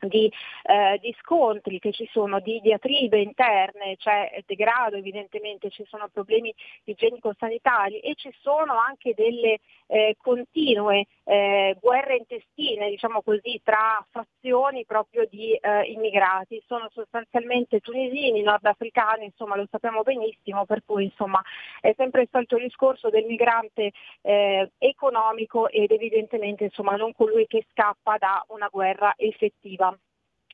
di, 0.00 0.32
eh, 0.62 0.98
di, 1.00 1.14
scontri 1.20 1.78
che 1.78 1.92
ci 1.92 2.08
sono, 2.12 2.40
di 2.40 2.60
diatribe 2.60 3.20
interne, 3.20 3.96
c'è 3.96 4.42
degrado 4.46 4.96
evidentemente, 4.96 5.70
ci 5.70 5.84
sono 5.88 6.08
problemi 6.08 6.54
igienico-sanitari 6.84 8.00
e 8.00 8.14
ci 8.14 8.32
sono 8.40 8.78
anche 8.78 9.14
delle 9.14 9.58
eh, 9.86 10.16
continue 10.20 11.06
eh, 11.24 11.76
guerre 11.80 12.16
intestine, 12.16 12.90
diciamo 12.90 13.22
così, 13.22 13.60
tra 13.62 14.04
fazioni 14.10 14.84
proprio 14.84 15.26
di 15.28 15.52
eh, 15.52 15.82
immigrati. 15.90 16.62
Sono 16.66 16.88
sostanzialmente 16.92 17.80
tunisini, 17.80 18.42
nordafricani, 18.42 19.24
insomma 19.24 19.56
lo 19.56 19.66
sappiamo 19.70 20.02
benissimo, 20.02 20.64
per 20.64 20.82
cui 20.84 21.04
insomma 21.04 21.42
è 21.80 21.92
sempre 21.96 22.22
il 22.22 22.28
solito 22.30 22.56
discorso 22.56 23.10
del 23.10 23.24
migrante 23.24 23.92
eh, 24.22 24.70
economico 24.78 25.68
ed 25.68 25.90
evidentemente 25.90 26.64
insomma 26.64 26.96
non 26.96 27.12
colui 27.14 27.46
che 27.46 27.66
scappa 27.70 28.16
da 28.18 28.44
una 28.48 28.68
guerra 28.70 29.14
effettiva 29.16 29.89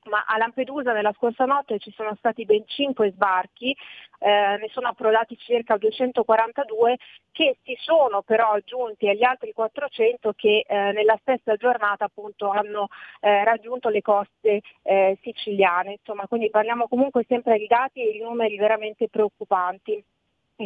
ma 0.09 0.25
a 0.27 0.37
Lampedusa 0.37 0.93
nella 0.93 1.13
scorsa 1.13 1.45
notte 1.45 1.79
ci 1.79 1.93
sono 1.93 2.15
stati 2.17 2.45
ben 2.45 2.65
5 2.67 3.13
sbarchi, 3.13 3.77
eh, 4.19 4.57
ne 4.59 4.69
sono 4.73 4.89
approdati 4.89 5.37
circa 5.37 5.77
242 5.77 6.97
che 7.33 7.59
si 7.65 7.77
sono 7.79 8.23
però 8.23 8.53
aggiunti 8.53 9.09
agli 9.09 9.25
altri 9.25 9.53
400 9.53 10.33
che 10.35 10.65
eh, 10.67 10.93
nella 10.93 11.19
stessa 11.21 11.57
giornata 11.57 12.07
appunto 12.07 12.49
hanno 12.49 12.89
eh, 13.21 13.45
raggiunto 13.45 13.89
le 13.89 14.03
coste 14.03 14.63
eh, 14.83 15.19
siciliane. 15.23 15.93
Insomma, 15.99 16.27
quindi 16.27 16.51
parliamo 16.51 16.89
comunque 16.89 17.25
sempre 17.29 17.59
di 17.59 17.67
dati 17.67 18.01
e 18.01 18.13
di 18.13 18.21
numeri 18.21 18.57
veramente 18.57 19.09
preoccupanti. 19.09 20.03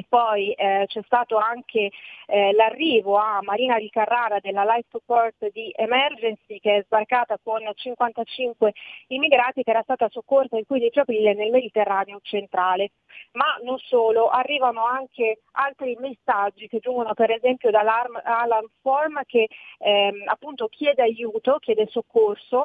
Poi 0.08 0.52
eh, 0.52 0.84
c'è 0.86 1.02
stato 1.04 1.36
anche 1.36 1.90
eh, 2.26 2.52
l'arrivo 2.52 3.16
a 3.16 3.40
Marina 3.42 3.76
di 3.76 3.90
Carrara 3.90 4.38
della 4.38 4.62
Life 4.62 4.86
Support 4.90 5.50
di 5.50 5.72
Emergency 5.74 6.60
che 6.60 6.76
è 6.76 6.82
sbarcata 6.84 7.38
con 7.42 7.68
55 7.74 8.72
immigrati 9.08 9.64
che 9.64 9.70
era 9.70 9.82
stata 9.82 10.08
soccorsa 10.08 10.56
il 10.56 10.66
15 10.66 10.98
aprile 11.00 11.34
nel 11.34 11.50
Mediterraneo 11.50 12.20
centrale. 12.22 12.92
Ma 13.32 13.58
non 13.64 13.78
solo, 13.78 14.28
arrivano 14.28 14.84
anche 14.84 15.40
altri 15.52 15.96
messaggi 15.98 16.68
che 16.68 16.78
giungono 16.78 17.12
per 17.14 17.32
esempio 17.32 17.70
dall'Alarm 17.70 18.70
Form 18.82 19.22
che 19.26 19.48
ehm, 19.78 20.22
appunto 20.26 20.68
chiede 20.68 21.02
aiuto, 21.02 21.58
chiede 21.58 21.88
soccorso 21.88 22.62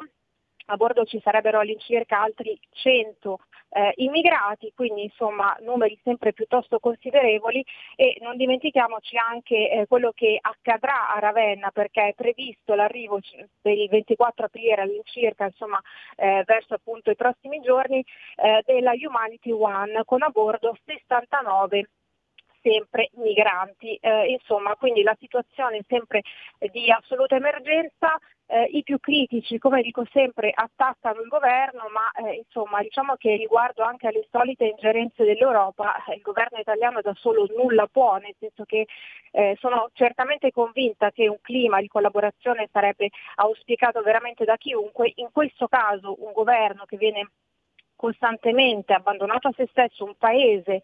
a 0.68 0.76
bordo 0.76 1.04
ci 1.04 1.20
sarebbero 1.22 1.60
all'incirca 1.60 2.20
altri 2.20 2.58
100 2.70 3.38
eh, 3.70 3.92
immigrati, 3.96 4.72
quindi 4.74 5.04
insomma 5.04 5.56
numeri 5.60 5.98
sempre 6.02 6.32
piuttosto 6.32 6.78
considerevoli 6.78 7.64
e 7.96 8.18
non 8.20 8.36
dimentichiamoci 8.36 9.16
anche 9.16 9.70
eh, 9.70 9.86
quello 9.86 10.12
che 10.14 10.38
accadrà 10.40 11.14
a 11.14 11.18
Ravenna 11.18 11.70
perché 11.70 12.08
è 12.08 12.14
previsto 12.14 12.74
l'arrivo 12.74 13.20
per 13.60 13.76
il 13.76 13.88
24 13.88 14.46
aprile 14.46 14.82
all'incirca 14.82 15.44
insomma 15.44 15.80
eh, 16.16 16.42
verso 16.46 16.74
appunto 16.74 17.10
i 17.10 17.16
prossimi 17.16 17.60
giorni 17.60 18.04
eh, 18.36 18.62
della 18.64 18.92
Humanity 18.92 19.50
One 19.50 20.02
con 20.04 20.22
a 20.22 20.28
bordo 20.28 20.76
69 20.84 21.88
sempre 22.66 23.10
migranti. 23.14 23.94
Eh, 24.00 24.30
insomma, 24.32 24.74
quindi 24.74 25.02
la 25.02 25.16
situazione 25.20 25.78
è 25.78 25.84
sempre 25.86 26.22
di 26.72 26.90
assoluta 26.90 27.36
emergenza. 27.36 28.18
Eh, 28.48 28.68
I 28.74 28.82
più 28.84 29.00
critici, 29.00 29.58
come 29.58 29.82
dico 29.82 30.04
sempre, 30.12 30.52
attaccano 30.54 31.20
il 31.20 31.26
governo, 31.26 31.88
ma 31.90 32.28
eh, 32.28 32.34
insomma 32.36 32.80
diciamo 32.80 33.16
che 33.16 33.34
riguardo 33.34 33.82
anche 33.82 34.06
alle 34.06 34.24
solite 34.30 34.66
ingerenze 34.66 35.24
dell'Europa, 35.24 35.96
il 36.14 36.22
governo 36.22 36.58
italiano 36.58 37.00
da 37.00 37.12
solo 37.14 37.48
nulla 37.56 37.88
può, 37.88 38.16
nel 38.18 38.36
senso 38.38 38.64
che 38.64 38.86
eh, 39.32 39.56
sono 39.58 39.90
certamente 39.94 40.52
convinta 40.52 41.10
che 41.10 41.26
un 41.28 41.40
clima 41.40 41.80
di 41.80 41.88
collaborazione 41.88 42.68
sarebbe 42.70 43.10
auspicato 43.36 44.00
veramente 44.02 44.44
da 44.44 44.56
chiunque. 44.56 45.12
In 45.16 45.30
questo 45.32 45.66
caso 45.66 46.14
un 46.24 46.32
governo 46.32 46.84
che 46.84 46.96
viene 46.96 47.28
costantemente 47.96 48.92
abbandonato 48.92 49.48
a 49.48 49.54
se 49.56 49.66
stesso, 49.70 50.04
un 50.04 50.14
paese 50.16 50.82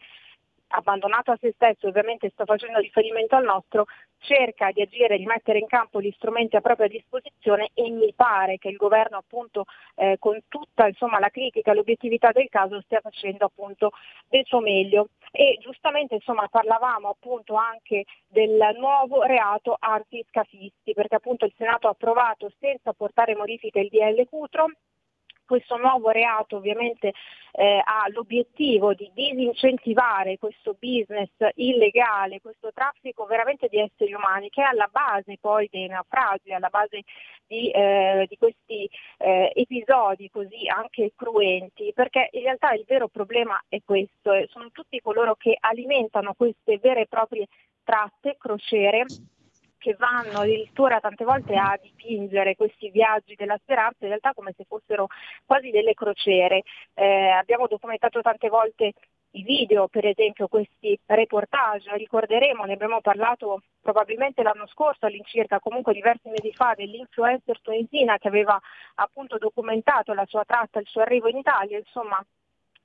abbandonato 0.73 1.31
a 1.31 1.39
se 1.41 1.53
stesso, 1.55 1.89
ovviamente 1.89 2.31
sto 2.31 2.45
facendo 2.45 2.79
riferimento 2.79 3.37
al 3.37 3.45
nostro, 3.45 3.87
cerca 4.19 4.71
di 4.73 4.83
agire, 4.83 5.19
di 5.19 5.27
mettere 5.27 5.59
in 5.59 5.67
campo 5.67 6.01
gli 6.01 6.13
strumenti 6.17 6.57
a 6.57 6.61
propria 6.61 6.87
disposizione 6.87 7.71
e 7.75 7.91
mi 7.91 8.13
pare 8.15 8.59
che 8.59 8.69
il 8.69 8.77
governo 8.77 9.19
appunto 9.19 9.65
eh, 9.97 10.17
con 10.19 10.39
tutta 10.49 10.87
insomma, 10.87 11.19
la 11.19 11.29
critica 11.29 11.73
e 11.73 11.75
l'obiettività 11.75 12.31
del 12.31 12.49
caso 12.49 12.81
stia 12.83 13.01
facendo 13.01 13.45
appunto 13.45 13.91
del 14.29 14.45
suo 14.47 14.61
meglio. 14.61 15.09
E 15.31 15.59
giustamente 15.61 16.15
insomma, 16.15 16.47
parlavamo 16.49 17.09
appunto 17.09 17.55
anche 17.55 18.05
del 18.29 18.59
nuovo 18.77 19.23
reato 19.23 19.77
antiscafisti 19.79 20.93
perché 20.93 21.17
appunto 21.17 21.45
il 21.45 21.55
Senato 21.57 21.89
ha 21.89 21.91
approvato 21.91 22.51
senza 22.61 22.93
portare 22.93 23.35
modifiche 23.35 23.81
il 23.81 23.89
DL 23.89 24.27
Cutro 24.29 24.67
questo 25.45 25.77
nuovo 25.77 26.11
reato 26.11 26.57
ovviamente 26.57 27.13
eh, 27.53 27.83
ha 27.85 28.09
l'obiettivo 28.09 28.95
di 28.95 29.11
disincentivare 29.15 30.39
questo 30.39 30.77
business 30.79 31.31
illegale, 31.55 32.41
questo 32.41 32.73
traffico 32.73 33.27
veramente 33.27 33.69
di 33.69 33.79
esseri 33.79 34.15
umani 34.15 34.49
che 34.49 34.63
è 34.63 34.67
alla 34.67 34.89
base 34.91 35.37
poi 35.41 35.69
dei 35.71 35.87
naufragi, 35.87 36.53
alla 36.53 36.71
base 36.71 37.03
di, 37.47 37.71
eh, 37.71 38.27
di 38.29 38.37
questi 38.39 38.89
eh, 39.19 39.53
episodi 39.55 40.31
così 40.31 40.69
anche 40.69 41.13
cruenti, 41.15 41.93
perché 41.95 42.31
in 42.33 42.43
realtà 42.43 42.73
il 42.73 42.85
vero 42.87 43.09
problema 43.09 43.63
è 43.69 43.81
questo, 43.85 44.33
sono 44.49 44.71
tutti 44.71 45.01
coloro 45.01 45.35
che 45.35 45.57
alimentano 45.61 46.33
queste 46.35 46.79
vere 46.79 47.03
e 47.03 47.07
proprie 47.07 47.47
tratte, 47.85 48.37
crociere 48.39 49.05
che 49.83 49.97
vanno 49.99 50.41
addirittura 50.41 51.01
tante 51.01 51.25
volte 51.25 51.57
a 51.57 51.77
dipingere 51.83 52.55
questi 52.55 52.89
viaggi 52.91 53.35
della 53.35 53.59
speranza 53.61 53.99
in 54.03 54.09
realtà 54.09 54.33
come 54.33 54.55
se 54.57 54.65
fossero 54.65 55.09
quasi 55.45 55.71
delle 55.71 55.93
crociere. 55.93 56.63
Eh, 56.95 57.31
abbiamo 57.31 57.67
documentato 57.67 58.23
tante 58.23 58.49
volte 58.49 58.93
i 59.33 59.43
video, 59.43 59.89
per 59.89 60.07
esempio 60.07 60.47
questi 60.47 60.97
reportage, 61.07 61.97
ricorderemo, 61.97 62.65
ne 62.65 62.75
abbiamo 62.75 63.01
parlato 63.01 63.63
probabilmente 63.81 64.43
l'anno 64.43 64.69
scorso 64.69 65.07
all'incirca, 65.07 65.59
comunque 65.59 65.95
diversi 65.95 66.29
mesi 66.29 66.53
fa, 66.53 66.75
dell'influencer 66.77 67.61
tunisina 67.61 68.19
che 68.19 68.29
aveva 68.29 68.61
appunto 68.97 69.39
documentato 69.39 70.13
la 70.13 70.27
sua 70.27 70.45
tratta, 70.45 70.79
il 70.79 70.87
suo 70.87 71.01
arrivo 71.01 71.29
in 71.29 71.39
Italia, 71.39 71.79
insomma 71.79 72.25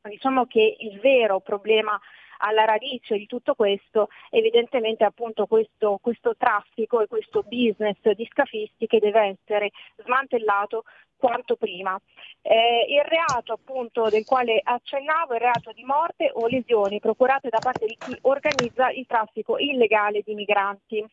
diciamo 0.01 0.45
che 0.45 0.77
il 0.79 0.99
vero 0.99 1.41
problema 1.41 1.99
alla 2.37 2.65
radice 2.65 3.17
di 3.17 3.25
tutto 3.25 3.55
questo 3.55 4.09
evidentemente 4.29 5.03
appunto 5.03 5.45
questo, 5.45 5.99
questo 6.01 6.35
traffico 6.37 7.01
e 7.01 7.07
questo 7.07 7.43
business 7.43 7.97
di 8.01 8.27
scafisti 8.31 8.87
che 8.87 8.99
deve 8.99 9.37
essere 9.39 9.71
smantellato 10.03 10.83
quanto 11.17 11.55
prima. 11.55 11.99
Eh, 12.41 12.85
il 12.89 13.03
reato 13.03 13.53
appunto 13.53 14.07
del 14.09 14.23
quale 14.23 14.61
accennavo 14.63 15.33
il 15.33 15.39
reato 15.39 15.71
di 15.73 15.83
morte 15.83 16.29
o 16.31 16.47
lesioni 16.47 16.99
procurate 16.99 17.49
da 17.49 17.59
parte 17.59 17.85
di 17.85 17.97
chi 17.97 18.15
organizza 18.21 18.89
il 18.91 19.05
traffico 19.07 19.57
illegale 19.57 20.21
di 20.23 20.35
migranti 20.35 21.05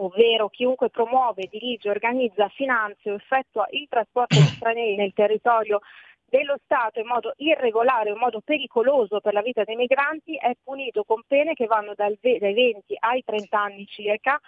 ovvero 0.00 0.48
chiunque 0.48 0.90
promuove, 0.90 1.48
dirige, 1.50 1.90
organizza, 1.90 2.48
finanzia 2.48 3.12
o 3.12 3.16
effettua 3.16 3.66
il 3.70 3.86
trasporto 3.88 4.36
di 4.36 4.44
stranieri 4.44 4.96
nel 4.96 5.12
territorio 5.12 5.80
dello 6.28 6.56
Stato 6.62 7.00
in 7.00 7.06
modo 7.06 7.32
irregolare, 7.36 8.10
in 8.10 8.18
modo 8.18 8.40
pericoloso 8.40 9.20
per 9.20 9.32
la 9.32 9.42
vita 9.42 9.64
dei 9.64 9.76
migranti 9.76 10.36
è 10.36 10.52
punito 10.62 11.04
con 11.04 11.22
pene 11.26 11.54
che 11.54 11.66
vanno 11.66 11.94
dai 11.94 12.18
20 12.20 12.96
ai 12.98 13.22
30 13.24 13.60
anni 13.60 13.86
circa 13.86 14.38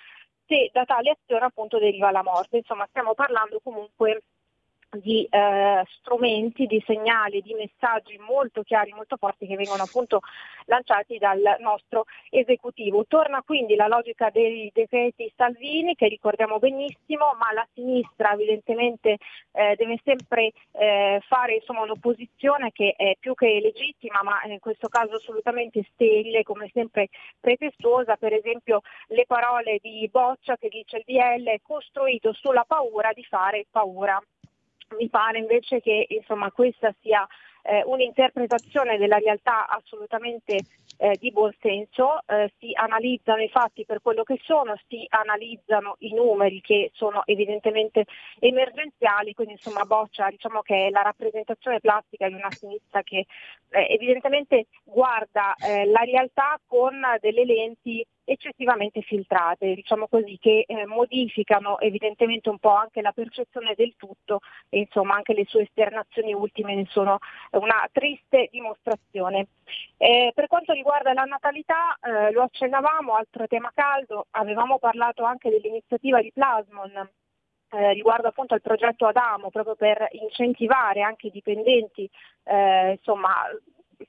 se 0.47 0.71
da 0.73 0.85
tale 0.85 1.11
azione 1.11 1.45
appunto 1.45 1.79
deriva 1.79 2.11
la 2.11 2.23
morte. 2.23 2.59
Insomma 2.59 2.87
stiamo 2.89 3.15
parlando 3.15 3.61
comunque 3.63 4.23
di 4.99 5.27
eh, 5.31 5.85
strumenti, 5.99 6.67
di 6.67 6.83
segnali, 6.85 7.43
di 7.43 7.55
messaggi 7.55 8.19
molto 8.19 8.63
chiari, 8.63 8.93
molto 8.93 9.17
forti 9.17 9.47
che 9.47 9.57
vengono 9.57 9.83
appunto 9.83 10.21
lanciati 10.67 11.19
dal 11.19 11.57
nostro 11.61 12.05
esecutivo. 12.31 13.05
Torna 13.07 13.43
quindi 13.43 13.77
la 13.77 13.87
logica 13.87 14.31
dei 14.31 14.71
decreti 14.73 15.33
Salvini 15.37 15.95
che 15.95 16.09
ricordiamo 16.09 16.59
benissimo, 16.59 17.35
ma 17.39 17.53
la 17.53 17.67
sinistra 17.73 18.33
evidentemente 18.33 19.19
eh, 19.53 19.75
deve 19.77 20.01
sempre 20.05 20.53
eh, 20.73 21.21
fare 21.27 21.55
insomma, 21.55 21.83
un'opposizione 21.83 22.73
che 22.73 22.95
è 22.97 23.17
più 23.19 23.35
che 23.35 23.61
legittima, 23.63 24.23
ma 24.23 24.43
in 24.45 24.59
questo 24.59 24.89
caso 24.89 25.17
assolutamente 25.17 25.87
sterile, 25.93 26.43
come 26.43 26.71
sempre 26.73 27.09
pretestuosa, 27.39 28.17
per 28.17 28.33
esempio 28.33 28.81
le 29.09 29.25
parole 29.27 29.79
di 29.81 30.09
Boccia 30.11 30.57
che 30.57 30.69
dice 30.69 30.99
il 30.99 31.05
DL 31.07 31.47
è 31.49 31.61
costruito 31.63 32.33
sulla 32.33 32.65
paura 32.67 33.13
di 33.13 33.25
fare 33.25 33.67
paura 33.71 34.21
mi 34.97 35.09
pare 35.09 35.39
invece 35.39 35.81
che 35.81 36.07
insomma, 36.09 36.51
questa 36.51 36.95
sia 37.01 37.27
eh, 37.63 37.83
un'interpretazione 37.85 38.99
della 38.99 39.19
realtà 39.19 39.69
assolutamente 39.69 40.61
eh, 40.97 41.17
di 41.19 41.33
buon 41.33 41.55
senso, 41.61 42.21
eh, 42.27 42.53
si 42.59 42.73
analizzano 42.75 43.43
i 43.43 43.49
fatti 43.49 43.87
per 43.87 44.03
quello 44.03 44.23
che 44.23 44.39
sono, 44.43 44.75
si 44.89 45.07
analizzano 45.09 45.97
i 46.01 46.13
numeri 46.13 46.61
che 46.61 46.91
sono 46.95 47.23
evidentemente 47.25 48.05
emergenziali, 48.39 49.33
quindi 49.33 49.55
insomma 49.55 49.85
Boccia 49.85 50.29
diciamo 50.29 50.61
che 50.61 50.87
è 50.87 50.91
la 50.91 51.03
rappresentazione 51.03 51.81
plastica 51.81 52.29
di 52.29 52.35
una 52.35 52.51
sinistra 52.51 53.03
che 53.03 53.27
eh, 53.71 53.87
evidentemente 53.89 54.67
guarda 54.85 55.55
eh, 55.55 55.87
la 55.87 56.03
realtà 56.03 56.61
con 56.67 57.01
delle 57.21 57.45
lenti 57.45 58.07
eccessivamente 58.33 59.01
filtrate, 59.03 59.75
diciamo 59.75 60.07
così, 60.09 60.39
che 60.41 60.65
eh, 60.67 60.87
modificano 60.87 61.79
evidentemente 61.81 62.49
un 62.49 62.59
po' 62.59 62.75
anche 62.75 63.03
la 63.03 63.13
percezione 63.13 63.75
del 63.77 63.95
tutto 63.97 64.41
e 64.69 64.81
insomma 64.81 65.15
anche 65.15 65.35
le 65.35 65.45
sue 65.47 65.63
esternazioni 65.63 66.33
ultime 66.33 66.75
ne 66.75 66.87
sono 66.91 67.19
una 67.53 67.89
triste 67.93 68.49
dimostrazione. 68.51 69.49
Eh, 69.97 70.33
per 70.35 70.47
quanto 70.47 70.73
riguarda 70.73 71.13
la 71.13 71.25
natalità, 71.25 71.99
eh, 72.01 72.31
lo 72.33 72.43
accennavamo, 72.43 73.15
altro 73.15 73.47
tema 73.47 73.71
caldo, 73.75 74.27
avevamo 74.31 74.79
parlato 74.79 75.25
anche 75.25 75.51
dell'iniziativa 75.51 76.21
di 76.21 76.31
Plasmon 76.33 77.09
eh, 77.73 77.93
riguardo 77.93 78.29
appunto 78.29 78.55
al 78.55 78.63
progetto 78.63 79.07
Adamo, 79.07 79.51
proprio 79.51 79.75
per 79.75 80.09
incentivare 80.13 81.03
anche 81.03 81.29
i 81.29 81.31
dipendenti 81.31 82.09
eh, 82.45 82.93
insomma, 82.93 83.33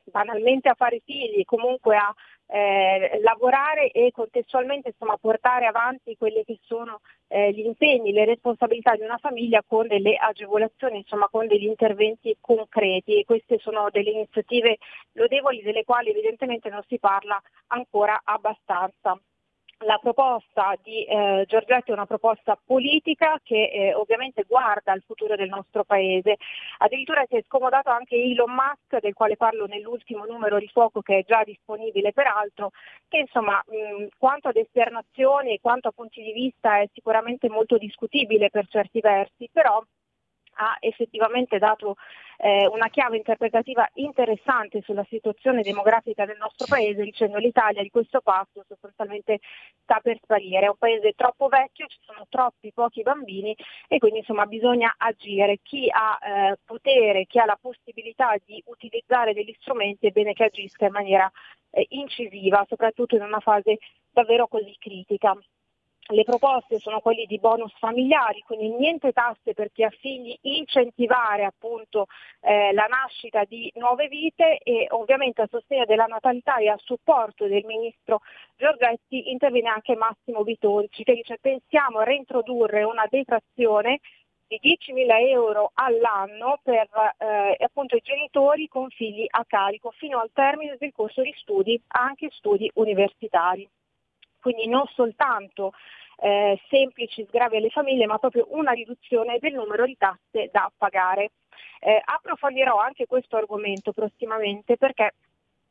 banalmente 0.06 0.70
a 0.70 0.76
fare 0.76 1.02
figli, 1.04 1.44
comunque 1.46 1.96
a 1.96 2.14
eh, 2.48 3.20
lavorare 3.24 3.92
e 3.92 4.12
contestualmente 4.12 4.90
insomma, 4.90 5.18
portare 5.18 5.66
avanti 5.66 6.18
quelli 6.18 6.44
che 6.44 6.60
sono 6.64 7.00
eh, 7.28 7.52
gli 7.52 7.66
impegni, 7.66 8.12
le 8.12 8.26
responsabilità 8.26 8.96
di 8.96 9.04
una 9.04 9.18
famiglia 9.18 9.64
con 9.66 9.88
delle 9.88 10.16
agevolazioni, 10.18 10.98
insomma, 10.98 11.30
con 11.30 11.48
degli 11.48 11.66
interventi 11.66 12.36
concreti. 12.42 13.20
E 13.20 13.26
queste 13.26 13.58
sono 13.60 13.90
delle 13.90 14.12
iniziative 14.12 14.78
lodevoli 15.14 15.62
delle 15.62 15.86
quali 15.86 16.10
evidentemente 16.10 16.70
non 16.70 16.84
si 16.88 17.00
parla 17.00 17.42
ancora 17.68 18.20
abbastanza 18.24 19.18
la 19.82 19.98
proposta 20.02 20.76
di 20.82 21.04
eh, 21.06 21.46
Giorgetti 21.48 21.92
è 21.92 21.94
una 21.94 22.06
proposta 22.06 22.58
politica 22.64 23.40
che 23.44 23.70
eh, 23.72 23.94
ovviamente 23.94 24.44
guarda 24.48 24.92
al 24.92 25.04
futuro 25.06 25.36
del 25.36 25.50
nostro 25.50 25.84
paese. 25.84 26.38
Addirittura 26.80 27.24
si 27.28 27.38
è 27.38 27.44
scomodato 27.48 27.90
anche 27.90 28.16
Elon 28.16 28.52
Musk, 28.52 29.00
del 29.00 29.14
quale 29.14 29.38
parlo 29.38 29.66
nell'ultimo 29.66 30.26
numero 30.26 30.60
di 30.60 30.68
fuoco 30.68 31.02
che 31.02 31.20
è 31.20 31.24
già 31.24 31.44
disponibile 31.44 32.12
peraltro, 32.12 32.72
che 33.08 33.20
insomma 33.20 33.64
mh, 33.66 34.08
quanto 34.18 34.50
ad 34.50 34.56
esternazioni 34.56 35.54
e 35.54 35.60
quanto 35.62 35.88
a 35.88 35.92
punti 35.92 36.22
di 36.22 36.32
vista 36.32 36.80
è 36.80 36.90
sicuramente 36.94 37.50
molto 37.50 37.78
discutibile 37.78 38.50
per 38.50 38.68
certi 38.68 39.00
versi, 39.00 39.50
però 39.52 39.82
ha 40.62 40.78
effettivamente 40.80 41.58
dato 41.58 41.96
eh, 42.38 42.68
una 42.68 42.88
chiave 42.90 43.18
interpretativa 43.18 43.88
interessante 43.96 44.82
sulla 44.82 45.06
situazione 45.10 45.62
demografica 45.62 46.26
del 46.26 46.38
nostro 46.38 46.66
paese, 46.68 47.04
dicendo 47.04 47.38
l'Italia 47.38 47.82
di 47.82 47.90
questo 47.90 48.22
passo 48.22 48.64
sostanzialmente 48.68 49.40
sta 49.84 50.00
per 50.02 50.18
sparire. 50.22 50.66
È 50.66 50.70
un 50.70 50.78
paese 50.78 51.14
troppo 51.14 51.48
vecchio, 51.48 51.88
ci 51.88 52.00
sono 52.02 52.26
troppi 52.30 52.72
pochi 52.74 53.02
bambini 53.02 53.56
e 53.88 54.00
quindi 54.00 54.20
insomma 54.20 54.46
bisogna 54.46 54.94
agire. 54.98 55.60
Chi 55.62 55.88
ha 55.90 56.18
eh, 56.22 56.58
potere, 56.66 57.26
chi 57.26 57.40
ha 57.40 57.46
la 57.46 57.58
possibilità 57.60 58.36
di 58.44 58.62
utilizzare 58.68 59.34
degli 59.34 59.56
strumenti 59.60 60.08
è 60.08 60.12
bene 60.12 60.34
che 60.34 60.46
agisca 60.46 60.86
in 60.86 60.94
maniera 60.94 61.32
eh, 61.72 61.86
incisiva, 61.90 62.66
soprattutto 62.68 63.16
in 63.16 63.24
una 63.24 63.40
fase 63.40 63.78
davvero 64.12 64.48
così 64.48 64.76
critica. 64.80 65.36
Le 66.12 66.24
proposte 66.26 66.78
sono 66.80 67.00
quelle 67.00 67.26
di 67.26 67.40
bonus 67.40 67.74
familiari, 67.78 68.44
quindi 68.46 68.68
niente 68.68 69.14
tasse 69.14 69.54
per 69.54 69.72
chi 69.72 69.84
ha 69.84 69.90
figli, 69.90 70.38
incentivare 70.42 71.46
appunto 71.46 72.08
eh, 72.42 72.74
la 72.74 72.86
nascita 72.86 73.46
di 73.46 73.72
nuove 73.76 74.10
vite 74.10 74.58
e 74.58 74.88
ovviamente 74.90 75.42
a 75.42 75.48
sostegno 75.50 75.86
della 75.86 76.08
natalità 76.08 76.58
e 76.58 76.68
a 76.68 76.78
supporto 76.84 77.48
del 77.48 77.64
ministro 77.64 78.20
Giorgetti 78.58 79.32
interviene 79.32 79.70
anche 79.70 79.96
Massimo 79.96 80.44
Bitonci 80.44 81.04
che 81.04 81.14
dice 81.14 81.38
pensiamo 81.40 82.00
a 82.00 82.04
reintrodurre 82.04 82.84
una 82.84 83.06
detrazione 83.10 84.02
di 84.48 84.60
10.000 84.62 85.30
euro 85.30 85.72
all'anno 85.76 86.60
per 86.62 86.90
eh, 87.20 87.56
appunto 87.64 87.96
i 87.96 88.02
genitori 88.04 88.68
con 88.68 88.90
figli 88.90 89.26
a 89.30 89.46
carico 89.48 89.92
fino 89.92 90.20
al 90.20 90.30
termine 90.34 90.76
del 90.78 90.92
corso 90.94 91.22
di 91.22 91.34
studi, 91.38 91.82
anche 91.88 92.28
studi 92.32 92.70
universitari. 92.74 93.66
Quindi 94.42 94.68
non 94.68 94.86
soltanto 94.94 95.72
eh, 96.22 96.60
semplici 96.70 97.26
sgravi 97.28 97.58
alle 97.58 97.70
famiglie, 97.70 98.06
ma 98.06 98.20
proprio 98.20 98.48
una 98.52 98.72
riduzione 98.72 99.40
del 99.40 99.54
numero 99.54 99.86
di 99.86 99.98
tasse 99.98 100.50
da 100.52 100.72
pagare. 100.76 101.32
Eh, 101.80 102.00
approfondirò 102.04 102.78
anche 102.78 103.08
questo 103.08 103.38
argomento 103.38 103.92
prossimamente 103.92 104.78
perché 104.78 105.16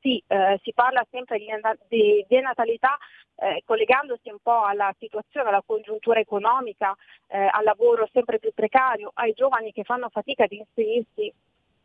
sì, 0.01 0.21
eh, 0.27 0.59
si 0.63 0.73
parla 0.73 1.07
sempre 1.11 1.39
di, 1.39 1.47
di 1.89 2.25
denatalità 2.27 2.99
eh, 3.37 3.63
collegandosi 3.65 4.29
un 4.29 4.39
po' 4.43 4.65
alla 4.65 4.93
situazione, 4.99 5.49
alla 5.49 5.63
congiuntura 5.65 6.19
economica, 6.19 6.97
eh, 7.29 7.39
al 7.39 7.63
lavoro 7.63 8.09
sempre 8.13 8.39
più 8.39 8.53
precario, 8.53 9.13
ai 9.15 9.33
giovani 9.35 9.73
che 9.73 9.85
fanno 9.85 10.09
fatica 10.09 10.45
ad 10.45 10.53
inserirsi 10.53 11.33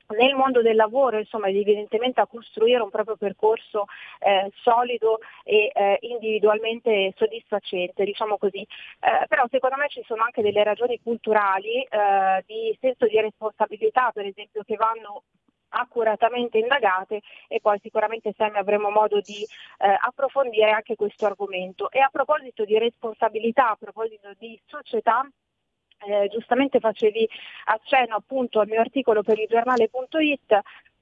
nel 0.09 0.35
mondo 0.35 0.61
del 0.61 0.75
lavoro, 0.75 1.17
insomma, 1.17 1.47
evidentemente 1.47 2.21
a 2.21 2.27
costruire 2.27 2.81
un 2.81 2.89
proprio 2.89 3.15
percorso 3.15 3.85
eh, 4.19 4.51
solido 4.61 5.19
e 5.43 5.71
eh, 5.73 5.97
individualmente 6.01 7.13
soddisfacente, 7.15 8.03
diciamo 8.03 8.37
così. 8.37 8.61
Eh, 8.61 9.25
però 9.27 9.45
secondo 9.49 9.77
me 9.77 9.87
ci 9.89 10.03
sono 10.05 10.23
anche 10.23 10.41
delle 10.41 10.63
ragioni 10.63 10.99
culturali 11.01 11.81
eh, 11.81 12.43
di 12.45 12.77
senso 12.79 13.07
di 13.07 13.19
responsabilità, 13.19 14.11
per 14.13 14.25
esempio, 14.25 14.63
che 14.63 14.75
vanno 14.75 15.23
accuratamente 15.75 16.57
indagate 16.57 17.21
e 17.47 17.59
poi 17.59 17.79
sicuramente 17.81 18.33
Sammy 18.37 18.57
avremo 18.57 18.89
modo 18.89 19.19
di 19.19 19.43
eh, 19.43 19.97
approfondire 19.99 20.71
anche 20.71 20.95
questo 20.95 21.25
argomento. 21.25 21.91
E 21.91 21.99
a 21.99 22.09
proposito 22.11 22.63
di 22.63 22.77
responsabilità, 22.77 23.71
a 23.71 23.77
proposito 23.77 24.31
di 24.37 24.59
società, 24.65 25.27
eh, 25.99 26.27
giustamente 26.29 26.79
facevi 26.79 27.27
accenno 27.65 28.15
appunto 28.15 28.59
al 28.59 28.67
mio 28.67 28.81
articolo 28.81 29.23
per 29.23 29.39
il 29.39 29.47
giornale.it 29.47 30.61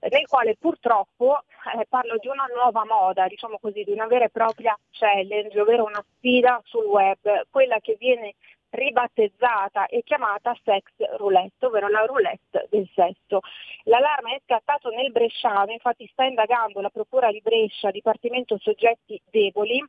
nel 0.09 0.27
quale 0.27 0.55
purtroppo 0.59 1.43
eh, 1.77 1.85
parlo 1.87 2.17
di 2.19 2.27
una 2.27 2.45
nuova 2.53 2.83
moda, 2.85 3.27
diciamo 3.27 3.57
così, 3.59 3.83
di 3.83 3.91
una 3.91 4.07
vera 4.07 4.25
e 4.25 4.29
propria 4.29 4.77
challenge, 4.91 5.59
ovvero 5.59 5.85
una 5.85 6.03
sfida 6.17 6.61
sul 6.65 6.85
web, 6.85 7.47
quella 7.49 7.79
che 7.79 7.95
viene 7.97 8.35
ribattezzata 8.69 9.85
e 9.85 10.01
chiamata 10.03 10.57
sex 10.63 10.83
roulette, 11.17 11.67
ovvero 11.67 11.87
la 11.87 12.05
roulette 12.05 12.67
del 12.69 12.89
sesso. 12.93 13.41
L'allarme 13.83 14.35
è 14.35 14.41
scattato 14.43 14.89
nel 14.89 15.11
Bresciano, 15.11 15.71
infatti 15.71 16.07
sta 16.11 16.23
indagando 16.25 16.81
la 16.81 16.89
Procura 16.89 17.31
di 17.31 17.41
Brescia, 17.41 17.91
Dipartimento 17.91 18.57
Soggetti 18.57 19.21
Deboli, 19.29 19.83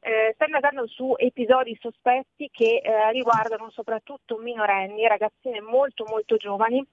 eh, 0.00 0.32
sta 0.34 0.44
indagando 0.44 0.86
su 0.86 1.14
episodi 1.16 1.76
sospetti 1.80 2.48
che 2.52 2.80
eh, 2.82 3.12
riguardano 3.12 3.70
soprattutto 3.70 4.38
minorenni, 4.38 5.06
ragazzine 5.06 5.60
molto 5.60 6.04
molto 6.08 6.36
giovani 6.36 6.84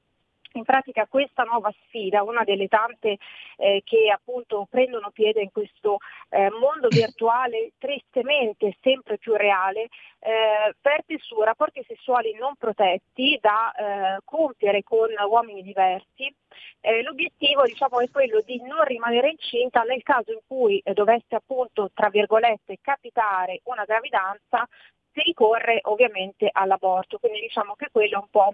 in 0.58 0.64
pratica 0.64 1.08
questa 1.08 1.44
nuova 1.44 1.74
sfida, 1.84 2.24
una 2.24 2.44
delle 2.44 2.68
tante 2.68 3.18
eh, 3.58 3.82
che 3.84 4.10
appunto 4.12 4.68
prendono 4.70 5.12
piede 5.12 5.42
in 5.42 5.52
questo 5.52 5.98
eh, 6.30 6.50
mondo 6.50 6.88
virtuale 6.90 7.72
tristemente 7.78 8.76
sempre 8.82 9.18
più 9.18 9.34
reale, 9.34 9.88
eh, 10.20 10.76
verte 10.82 11.18
su 11.20 11.40
rapporti 11.42 11.84
sessuali 11.88 12.34
non 12.34 12.56
protetti 12.56 13.38
da 13.42 13.72
eh, 13.72 14.20
compiere 14.24 14.84
con 14.84 15.10
uomini 15.28 15.62
diversi. 15.62 16.34
Eh, 16.82 17.04
l'obiettivo 17.04 17.64
diciamo, 17.64 18.00
è 18.00 18.10
quello 18.10 18.42
di 18.42 18.62
non 18.62 18.84
rimanere 18.84 19.30
incinta 19.30 19.82
nel 19.82 20.04
caso 20.04 20.32
in 20.32 20.40
cui 20.48 20.80
eh, 20.80 20.94
dovesse 20.94 21.36
appunto, 21.36 21.90
tra 21.94 22.10
virgolette, 22.10 22.78
capitare 22.82 23.62
una 23.66 23.86
gravidanza, 23.86 24.68
si 25.12 25.22
ricorre 25.22 25.80
ovviamente 25.84 26.50
all'aborto. 26.52 27.18
Quindi 27.20 27.40
diciamo 27.42 27.76
che 27.76 27.88
quello 27.92 28.16
è 28.16 28.22
un 28.22 28.30
po' 28.30 28.54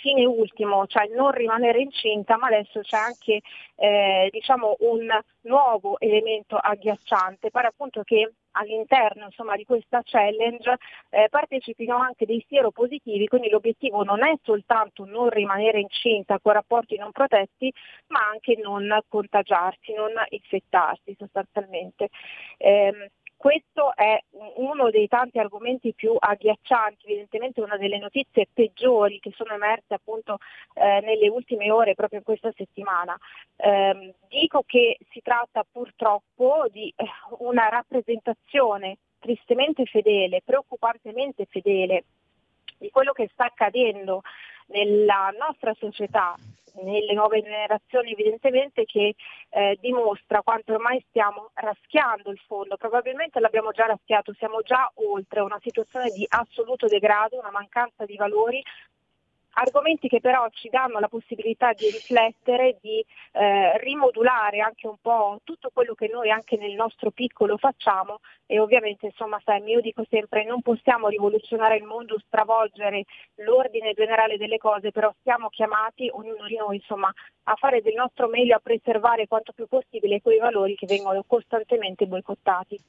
fine 0.00 0.24
ultimo, 0.24 0.86
cioè 0.86 1.08
non 1.08 1.30
rimanere 1.30 1.80
incinta, 1.80 2.36
ma 2.36 2.46
adesso 2.46 2.80
c'è 2.80 2.96
anche 2.96 3.40
eh, 3.76 4.28
diciamo 4.30 4.76
un 4.80 5.08
nuovo 5.42 5.98
elemento 5.98 6.56
agghiacciante, 6.56 7.50
pare 7.50 7.68
appunto 7.68 8.02
che 8.02 8.32
all'interno 8.52 9.26
insomma, 9.26 9.56
di 9.56 9.64
questa 9.64 10.02
challenge 10.04 10.76
eh, 11.10 11.28
partecipino 11.30 11.96
anche 11.96 12.26
dei 12.26 12.44
sieropositivi, 12.46 13.26
quindi 13.26 13.48
l'obiettivo 13.48 14.02
non 14.02 14.24
è 14.24 14.34
soltanto 14.42 15.04
non 15.04 15.28
rimanere 15.28 15.80
incinta 15.80 16.38
con 16.40 16.52
rapporti 16.52 16.96
non 16.96 17.12
protetti, 17.12 17.72
ma 18.08 18.20
anche 18.28 18.58
non 18.62 18.88
contagiarsi, 19.08 19.92
non 19.94 20.12
infettarsi 20.28 21.14
sostanzialmente. 21.18 22.08
Eh, 22.56 23.10
questo 23.42 23.92
è 23.96 24.22
uno 24.58 24.88
dei 24.90 25.08
tanti 25.08 25.40
argomenti 25.40 25.94
più 25.94 26.14
agghiaccianti, 26.16 27.06
evidentemente 27.06 27.60
una 27.60 27.76
delle 27.76 27.98
notizie 27.98 28.46
peggiori 28.54 29.18
che 29.18 29.32
sono 29.34 29.52
emerse 29.52 29.94
appunto 29.94 30.38
eh, 30.74 31.00
nelle 31.00 31.28
ultime 31.28 31.68
ore 31.72 31.96
proprio 31.96 32.20
in 32.20 32.24
questa 32.24 32.52
settimana. 32.56 33.18
Eh, 33.56 34.14
dico 34.28 34.62
che 34.64 34.96
si 35.10 35.20
tratta 35.22 35.66
purtroppo 35.68 36.66
di 36.70 36.94
eh, 36.94 37.04
una 37.38 37.68
rappresentazione 37.68 38.98
tristemente 39.18 39.86
fedele, 39.86 40.42
preoccupantemente 40.44 41.46
fedele 41.46 42.04
di 42.78 42.90
quello 42.90 43.10
che 43.10 43.28
sta 43.32 43.46
accadendo 43.46 44.22
nella 44.66 45.34
nostra 45.36 45.74
società 45.80 46.36
nelle 46.80 47.12
nuove 47.12 47.42
generazioni 47.42 48.12
evidentemente 48.12 48.84
che 48.84 49.14
eh, 49.50 49.78
dimostra 49.80 50.42
quanto 50.42 50.72
ormai 50.72 51.04
stiamo 51.08 51.50
raschiando 51.54 52.30
il 52.30 52.40
fondo, 52.46 52.76
probabilmente 52.76 53.40
l'abbiamo 53.40 53.72
già 53.72 53.86
raschiato, 53.86 54.32
siamo 54.34 54.62
già 54.62 54.90
oltre 54.94 55.40
una 55.40 55.58
situazione 55.60 56.10
di 56.10 56.26
assoluto 56.28 56.86
degrado, 56.86 57.38
una 57.38 57.50
mancanza 57.50 58.04
di 58.04 58.16
valori, 58.16 58.62
argomenti 59.54 60.08
che 60.08 60.20
però 60.20 60.48
ci 60.50 60.68
danno 60.68 60.98
la 60.98 61.08
possibilità 61.08 61.72
di 61.72 61.90
riflettere, 61.90 62.78
di 62.80 63.04
eh, 63.32 63.78
rimodulare 63.78 64.60
anche 64.60 64.86
un 64.86 64.96
po' 65.00 65.40
tutto 65.44 65.70
quello 65.72 65.94
che 65.94 66.08
noi 66.08 66.30
anche 66.30 66.56
nel 66.56 66.74
nostro 66.74 67.10
piccolo 67.10 67.56
facciamo 67.56 68.20
e 68.46 68.58
ovviamente 68.58 69.06
insomma 69.06 69.40
Sam, 69.44 69.66
io 69.68 69.80
dico 69.80 70.04
sempre 70.08 70.44
non 70.44 70.62
possiamo 70.62 71.08
rivoluzionare 71.08 71.76
il 71.76 71.84
mondo, 71.84 72.18
stravolgere 72.18 73.04
l'ordine 73.36 73.92
generale 73.94 74.36
delle 74.36 74.58
cose, 74.58 74.90
però 74.90 75.12
siamo 75.22 75.48
chiamati 75.48 76.08
ognuno 76.12 76.46
di 76.46 76.56
noi 76.56 76.76
insomma 76.76 77.12
a 77.44 77.54
fare 77.56 77.82
del 77.82 77.94
nostro 77.94 78.28
meglio, 78.28 78.56
a 78.56 78.60
preservare 78.60 79.26
quanto 79.26 79.52
più 79.52 79.66
possibile 79.66 80.20
quei 80.20 80.38
valori 80.38 80.74
che 80.74 80.86
vengono 80.86 81.24
costantemente 81.26 82.06
boicottati. 82.06 82.80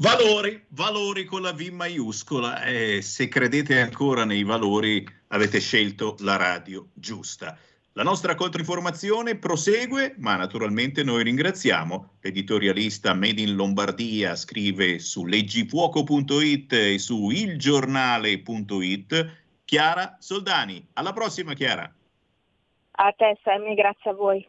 Valori, 0.00 0.64
valori 0.68 1.24
con 1.24 1.42
la 1.42 1.52
V 1.52 1.70
maiuscola 1.72 2.62
e 2.62 3.02
se 3.02 3.26
credete 3.26 3.80
ancora 3.80 4.24
nei 4.24 4.44
valori 4.44 5.04
avete 5.28 5.58
scelto 5.58 6.14
la 6.20 6.36
radio 6.36 6.90
giusta. 6.92 7.58
La 7.94 8.04
nostra 8.04 8.36
controinformazione 8.36 9.38
prosegue, 9.38 10.14
ma 10.18 10.36
naturalmente 10.36 11.02
noi 11.02 11.24
ringraziamo 11.24 12.18
l'editorialista 12.20 13.12
Made 13.12 13.40
in 13.40 13.56
Lombardia, 13.56 14.36
scrive 14.36 15.00
su 15.00 15.26
leggifuoco.it 15.26 16.72
e 16.74 17.00
su 17.00 17.30
ilgiornale.it, 17.30 19.36
Chiara 19.64 20.16
Soldani. 20.20 20.86
Alla 20.92 21.12
prossima 21.12 21.54
Chiara. 21.54 21.92
A 22.92 23.12
te 23.16 23.36
Sammy, 23.42 23.74
grazie 23.74 24.12
a 24.12 24.14
voi. 24.14 24.46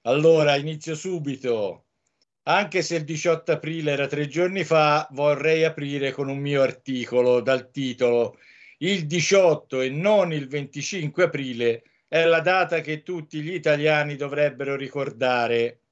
Allora, 0.02 0.56
inizio 0.56 0.96
subito. 0.96 1.84
Anche 2.44 2.82
se 2.82 2.96
il 2.96 3.04
18 3.04 3.52
aprile 3.52 3.92
era 3.92 4.08
tre 4.08 4.26
giorni 4.26 4.64
fa, 4.64 5.06
vorrei 5.12 5.62
aprire 5.62 6.10
con 6.10 6.28
un 6.28 6.38
mio 6.38 6.60
articolo 6.60 7.40
dal 7.40 7.70
titolo 7.70 8.36
Il 8.82 9.06
18 9.06 9.80
e 9.80 9.90
non 9.90 10.32
il 10.32 10.48
25 10.48 11.22
aprile 11.22 11.84
è 12.08 12.24
la 12.24 12.40
data 12.40 12.80
che 12.80 13.04
tutti 13.04 13.40
gli 13.40 13.54
italiani 13.54 14.16
dovrebbero 14.16 14.74
ricordare. 14.74 15.82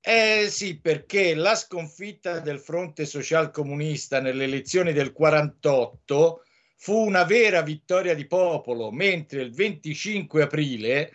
Eh 0.00 0.46
sì, 0.48 0.78
perché 0.78 1.34
la 1.34 1.56
sconfitta 1.56 2.38
del 2.38 2.60
fronte 2.60 3.04
social 3.06 3.50
comunista 3.50 4.20
nelle 4.20 4.44
elezioni 4.44 4.92
del 4.92 5.12
48 5.12 6.44
fu 6.76 6.94
una 6.94 7.24
vera 7.24 7.60
vittoria 7.62 8.14
di 8.14 8.26
popolo, 8.28 8.92
mentre 8.92 9.42
il 9.42 9.52
25 9.52 10.42
aprile 10.42 11.12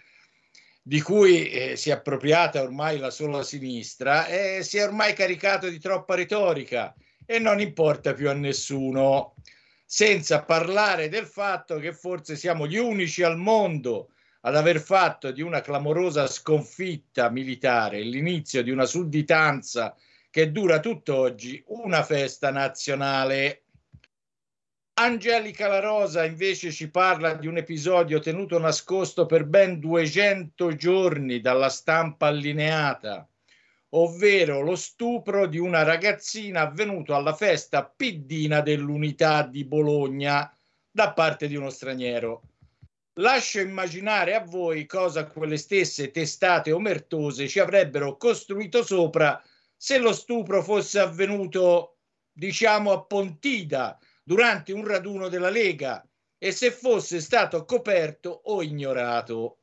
di 0.81 0.99
cui 0.99 1.49
eh, 1.49 1.77
si 1.77 1.89
è 1.89 1.93
appropriata 1.93 2.61
ormai 2.61 2.99
la 2.99 3.11
sola 3.11 3.43
sinistra, 3.43 4.27
eh, 4.27 4.61
si 4.61 4.77
è 4.77 4.83
ormai 4.83 5.13
caricato 5.13 5.69
di 5.69 5.79
troppa 5.79 6.15
retorica 6.15 6.93
e 7.25 7.39
non 7.39 7.61
importa 7.61 8.13
più 8.13 8.29
a 8.29 8.33
nessuno, 8.33 9.35
senza 9.95 10.43
parlare 10.43 11.08
del 11.08 11.25
fatto 11.25 11.79
che 11.79 11.93
forse 11.93 12.36
siamo 12.36 12.67
gli 12.67 12.75
unici 12.75 13.23
al 13.23 13.38
mondo 13.38 14.10
ad 14.41 14.58
aver 14.58 14.81
fatto 14.81 15.31
di 15.31 15.41
una 15.41 15.62
clamorosa 15.62 16.27
sconfitta 16.27 17.29
militare, 17.29 18.01
l'inizio 18.01 18.62
di 18.62 18.71
una 18.71 18.84
sudditanza 18.84 19.95
che 20.29 20.51
dura 20.51 20.81
tutt'oggi, 20.81 21.63
una 21.67 22.03
festa 22.03 22.51
nazionale. 22.51 23.63
Angelica 24.95 25.69
La 25.69 25.79
Rosa 25.79 26.25
invece 26.25 26.73
ci 26.73 26.89
parla 26.89 27.34
di 27.34 27.47
un 27.47 27.55
episodio 27.55 28.19
tenuto 28.19 28.60
nascosto 28.60 29.25
per 29.25 29.45
ben 29.45 29.79
200 29.79 30.75
giorni 30.75 31.39
dalla 31.39 31.69
stampa 31.69 32.27
allineata, 32.27 33.25
ovvero 33.97 34.62
lo 34.62 34.75
stupro 34.75 35.47
di 35.47 35.58
una 35.58 35.84
ragazzina 35.84 36.62
avvenuto 36.62 37.15
alla 37.15 37.34
festa 37.34 37.86
piddina 37.86 38.62
dell'unità 38.62 39.43
di 39.43 39.63
Bologna 39.63 40.51
da 40.91 41.13
parte 41.13 41.47
di 41.47 41.55
uno 41.55 41.69
straniero. 41.69 42.41
Lascio 43.19 43.62
immaginare 43.62 44.36
a 44.36 44.43
voi 44.43 44.86
cosa 44.86 45.25
quelle 45.25 45.58
stesse 45.58 46.12
testate 46.12 46.73
omertose 46.73 47.47
ci 47.47 47.60
avrebbero 47.60 48.17
costruito 48.17 48.84
sopra 48.84 49.41
se 49.77 49.97
lo 49.99 50.12
stupro 50.12 50.62
fosse 50.62 50.99
avvenuto, 50.99 51.97
diciamo, 52.31 52.91
a 52.91 53.03
Pontida, 53.03 53.97
durante 54.23 54.73
un 54.73 54.86
raduno 54.86 55.29
della 55.29 55.49
Lega 55.49 56.05
e 56.38 56.51
se 56.51 56.71
fosse 56.71 57.21
stato 57.21 57.63
coperto 57.63 58.41
o 58.45 58.62
ignorato. 58.62 59.60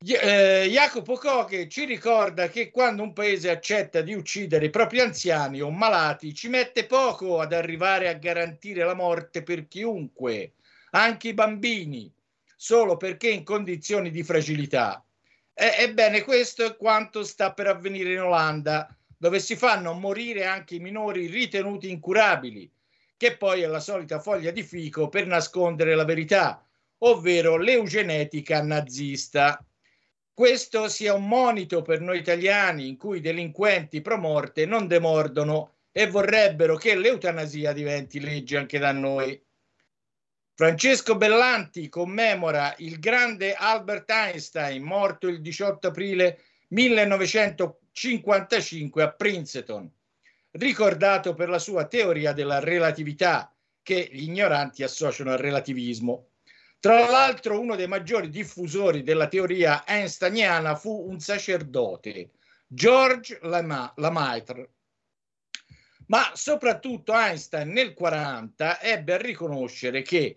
Eh, 0.00 0.68
Jacopo 0.70 1.14
Coche 1.14 1.68
ci 1.68 1.84
ricorda 1.84 2.48
che 2.48 2.70
quando 2.70 3.02
un 3.02 3.12
paese 3.12 3.50
accetta 3.50 4.00
di 4.00 4.14
uccidere 4.14 4.66
i 4.66 4.70
propri 4.70 5.00
anziani 5.00 5.60
o 5.60 5.72
malati 5.72 6.32
ci 6.34 6.48
mette 6.48 6.86
poco 6.86 7.40
ad 7.40 7.52
arrivare 7.52 8.08
a 8.08 8.12
garantire 8.12 8.84
la 8.84 8.94
morte 8.94 9.42
per 9.42 9.66
chiunque, 9.66 10.52
anche 10.90 11.28
i 11.28 11.34
bambini, 11.34 12.12
solo 12.56 12.96
perché 12.96 13.28
in 13.28 13.42
condizioni 13.42 14.12
di 14.12 14.22
fragilità. 14.22 15.04
Eh, 15.52 15.74
ebbene, 15.78 16.22
questo 16.22 16.64
è 16.64 16.76
quanto 16.76 17.24
sta 17.24 17.52
per 17.52 17.66
avvenire 17.66 18.12
in 18.12 18.20
Olanda, 18.20 18.96
dove 19.16 19.40
si 19.40 19.56
fanno 19.56 19.94
morire 19.94 20.44
anche 20.44 20.76
i 20.76 20.80
minori 20.80 21.26
ritenuti 21.26 21.90
incurabili, 21.90 22.70
che 23.16 23.36
poi 23.36 23.62
è 23.62 23.66
la 23.66 23.80
solita 23.80 24.20
foglia 24.20 24.52
di 24.52 24.62
fico 24.62 25.08
per 25.08 25.26
nascondere 25.26 25.96
la 25.96 26.04
verità, 26.04 26.64
ovvero 26.98 27.56
l'eugenetica 27.56 28.62
nazista. 28.62 29.60
Questo 30.38 30.88
sia 30.88 31.14
un 31.14 31.26
monito 31.26 31.82
per 31.82 32.00
noi 32.00 32.18
italiani 32.18 32.86
in 32.86 32.96
cui 32.96 33.18
i 33.18 33.20
delinquenti 33.20 34.00
pro 34.00 34.18
morte 34.18 34.66
non 34.66 34.86
demordono 34.86 35.78
e 35.90 36.06
vorrebbero 36.06 36.76
che 36.76 36.94
l'eutanasia 36.94 37.72
diventi 37.72 38.20
legge 38.20 38.56
anche 38.56 38.78
da 38.78 38.92
noi. 38.92 39.44
Francesco 40.54 41.16
Bellanti 41.16 41.88
commemora 41.88 42.72
il 42.78 43.00
grande 43.00 43.54
Albert 43.54 44.08
Einstein, 44.10 44.84
morto 44.84 45.26
il 45.26 45.40
18 45.40 45.88
aprile 45.88 46.40
1955 46.68 49.02
a 49.02 49.10
Princeton 49.10 49.90
ricordato 50.52 51.34
per 51.34 51.48
la 51.48 51.58
sua 51.58 51.84
teoria 51.86 52.32
della 52.32 52.60
relatività 52.60 53.52
che 53.82 54.08
gli 54.12 54.28
ignoranti 54.28 54.84
associano 54.84 55.32
al 55.32 55.38
relativismo. 55.38 56.28
Tra 56.80 57.08
l'altro 57.08 57.60
uno 57.60 57.74
dei 57.76 57.88
maggiori 57.88 58.28
diffusori 58.28 59.02
della 59.02 59.28
teoria 59.28 59.84
einsteiniana 59.86 60.76
fu 60.76 61.08
un 61.08 61.18
sacerdote, 61.18 62.30
George 62.66 63.38
Lemaitre. 63.42 64.70
Ma 66.06 66.30
soprattutto 66.34 67.12
Einstein 67.12 67.70
nel 67.70 67.92
40 67.92 68.80
ebbe 68.80 69.14
a 69.14 69.18
riconoscere 69.18 70.02
che 70.02 70.36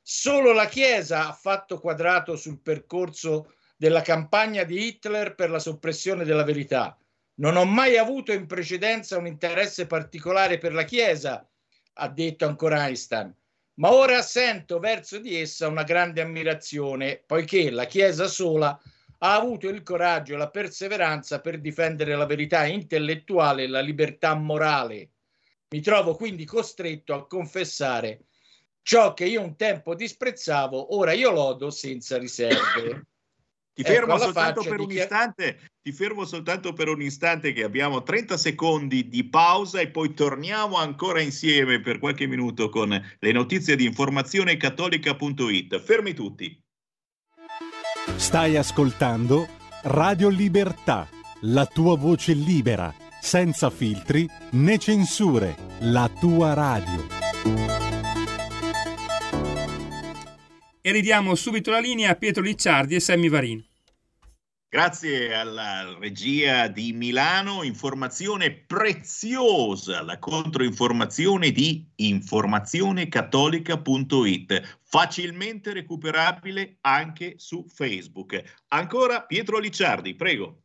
solo 0.00 0.52
la 0.52 0.66
Chiesa 0.66 1.28
ha 1.28 1.32
fatto 1.32 1.78
quadrato 1.78 2.36
sul 2.36 2.60
percorso 2.60 3.54
della 3.76 4.02
campagna 4.02 4.64
di 4.64 4.86
Hitler 4.86 5.34
per 5.34 5.50
la 5.50 5.60
soppressione 5.60 6.24
della 6.24 6.44
verità 6.44 6.96
non 7.34 7.56
ho 7.56 7.64
mai 7.64 7.96
avuto 7.96 8.32
in 8.32 8.46
precedenza 8.46 9.16
un 9.16 9.26
interesse 9.26 9.86
particolare 9.86 10.58
per 10.58 10.74
la 10.74 10.84
Chiesa, 10.84 11.48
ha 11.94 12.08
detto 12.08 12.46
ancora 12.46 12.86
Einstein, 12.86 13.34
ma 13.74 13.92
ora 13.92 14.20
sento 14.22 14.78
verso 14.78 15.18
di 15.18 15.40
essa 15.40 15.68
una 15.68 15.82
grande 15.82 16.20
ammirazione, 16.20 17.22
poiché 17.24 17.70
la 17.70 17.86
Chiesa 17.86 18.26
sola 18.26 18.78
ha 19.18 19.34
avuto 19.34 19.68
il 19.68 19.82
coraggio 19.82 20.34
e 20.34 20.36
la 20.36 20.50
perseveranza 20.50 21.40
per 21.40 21.60
difendere 21.60 22.16
la 22.16 22.26
verità 22.26 22.66
intellettuale 22.66 23.62
e 23.62 23.68
la 23.68 23.80
libertà 23.80 24.34
morale. 24.34 25.10
Mi 25.68 25.80
trovo 25.80 26.16
quindi 26.16 26.44
costretto 26.44 27.14
a 27.14 27.26
confessare 27.26 28.24
ciò 28.82 29.14
che 29.14 29.24
io 29.26 29.40
un 29.40 29.56
tempo 29.56 29.94
disprezzavo, 29.94 30.96
ora 30.96 31.12
io 31.12 31.30
lodo 31.30 31.70
senza 31.70 32.18
riserve. 32.18 33.06
Ti 33.74 33.84
fermo, 33.84 34.14
ecco, 34.14 34.24
soltanto 34.24 34.62
per 34.62 34.80
un 34.80 34.86
chi... 34.86 34.98
istante, 34.98 35.58
ti 35.80 35.92
fermo 35.92 36.24
soltanto 36.26 36.72
per 36.74 36.88
un 36.88 37.00
istante 37.00 37.52
che 37.52 37.64
abbiamo 37.64 38.02
30 38.02 38.36
secondi 38.36 39.08
di 39.08 39.28
pausa 39.28 39.80
e 39.80 39.88
poi 39.88 40.12
torniamo 40.12 40.76
ancora 40.76 41.20
insieme 41.22 41.80
per 41.80 41.98
qualche 41.98 42.26
minuto 42.26 42.68
con 42.68 42.90
le 42.90 43.32
notizie 43.32 43.74
di 43.74 43.86
informazione 43.86 44.58
cattolica.it. 44.58 45.80
Fermi 45.80 46.12
tutti. 46.12 46.60
Stai 48.16 48.56
ascoltando 48.56 49.48
Radio 49.84 50.28
Libertà, 50.28 51.08
la 51.42 51.64
tua 51.64 51.96
voce 51.96 52.34
libera, 52.34 52.94
senza 53.20 53.70
filtri 53.70 54.28
né 54.50 54.78
censure, 54.78 55.56
la 55.80 56.10
tua 56.20 56.52
radio. 56.52 58.01
E 60.84 60.90
ridiamo 60.90 61.36
subito 61.36 61.70
la 61.70 61.78
linea 61.78 62.10
a 62.10 62.16
Pietro 62.16 62.42
Licciardi 62.42 62.96
e 62.96 63.00
Sammy 63.00 63.28
Varin. 63.28 63.64
Grazie 64.68 65.32
alla 65.32 65.96
regia 66.00 66.66
di 66.66 66.92
Milano, 66.92 67.62
informazione 67.62 68.50
preziosa, 68.50 70.02
la 70.02 70.18
controinformazione 70.18 71.52
di 71.52 71.88
informazionecattolica.it, 71.94 74.78
facilmente 74.82 75.72
recuperabile 75.72 76.78
anche 76.80 77.34
su 77.36 77.64
Facebook. 77.68 78.42
Ancora 78.68 79.22
Pietro 79.22 79.60
Licciardi, 79.60 80.16
prego. 80.16 80.62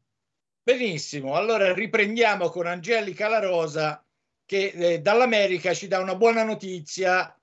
Benissimo, 0.63 1.35
allora 1.35 1.73
riprendiamo 1.73 2.49
con 2.49 2.65
Angelica 2.65 3.27
La 3.27 3.39
Rosa 3.39 4.03
che 4.47 4.69
eh, 4.69 4.99
dall'America 4.99 5.75
ci 5.75 5.87
dà 5.87 5.99
una 5.99 6.15
buona 6.15 6.43
notizia 6.43 7.36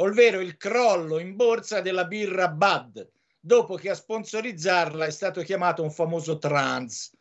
ovvero 0.00 0.40
il 0.40 0.56
crollo 0.56 1.18
in 1.18 1.36
borsa 1.36 1.80
della 1.80 2.04
birra 2.04 2.48
Bud, 2.48 3.08
dopo 3.40 3.76
che 3.76 3.90
a 3.90 3.94
sponsorizzarla 3.94 5.06
è 5.06 5.10
stato 5.10 5.42
chiamato 5.42 5.82
un 5.82 5.90
famoso 5.90 6.38
trans. 6.38 7.12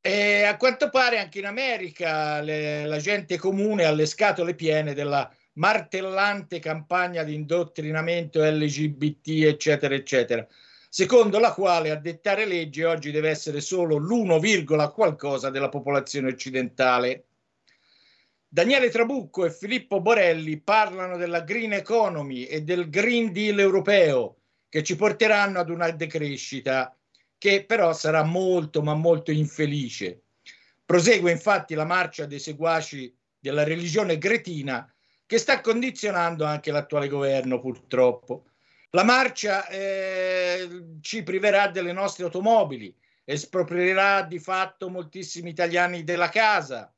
E 0.00 0.42
a 0.44 0.56
quanto 0.56 0.88
pare 0.88 1.18
anche 1.18 1.40
in 1.40 1.46
America 1.46 2.40
le, 2.40 2.86
la 2.86 2.98
gente 2.98 3.38
comune 3.38 3.84
ha 3.84 3.90
le 3.90 4.06
scatole 4.06 4.54
piene 4.54 4.94
della 4.94 5.28
martellante 5.54 6.58
campagna 6.58 7.22
di 7.22 7.34
indottrinamento 7.34 8.42
LGBT, 8.42 9.28
eccetera, 9.46 9.94
eccetera, 9.94 10.46
secondo 10.88 11.38
la 11.38 11.52
quale 11.52 11.90
a 11.90 11.96
dettare 11.96 12.44
legge 12.44 12.84
oggi 12.84 13.10
deve 13.10 13.30
essere 13.30 13.60
solo 13.60 13.96
l'1, 13.96 14.92
qualcosa 14.92 15.50
della 15.50 15.68
popolazione 15.68 16.28
occidentale. 16.28 17.25
Daniele 18.48 18.90
Trabucco 18.90 19.44
e 19.44 19.50
Filippo 19.50 20.00
Borelli 20.00 20.60
parlano 20.60 21.16
della 21.16 21.40
green 21.40 21.72
economy 21.72 22.44
e 22.44 22.62
del 22.62 22.88
Green 22.88 23.32
Deal 23.32 23.58
europeo 23.58 24.36
che 24.68 24.82
ci 24.82 24.96
porteranno 24.96 25.58
ad 25.58 25.68
una 25.68 25.90
decrescita 25.90 26.96
che 27.38 27.64
però 27.64 27.92
sarà 27.92 28.22
molto 28.22 28.82
ma 28.82 28.94
molto 28.94 29.30
infelice. 29.30 30.22
Prosegue 30.84 31.32
infatti 31.32 31.74
la 31.74 31.84
marcia 31.84 32.26
dei 32.26 32.38
seguaci 32.38 33.14
della 33.38 33.64
religione 33.64 34.16
gretina 34.18 34.90
che 35.26 35.38
sta 35.38 35.60
condizionando 35.60 36.44
anche 36.44 36.70
l'attuale 36.70 37.08
governo 37.08 37.58
purtroppo. 37.58 38.46
La 38.90 39.02
marcia 39.02 39.66
eh, 39.68 40.68
ci 41.00 41.24
priverà 41.24 41.66
delle 41.66 41.92
nostre 41.92 42.24
automobili, 42.24 42.94
esproprierà 43.24 44.22
di 44.22 44.38
fatto 44.38 44.88
moltissimi 44.88 45.50
italiani 45.50 46.04
della 46.04 46.28
casa, 46.28 46.94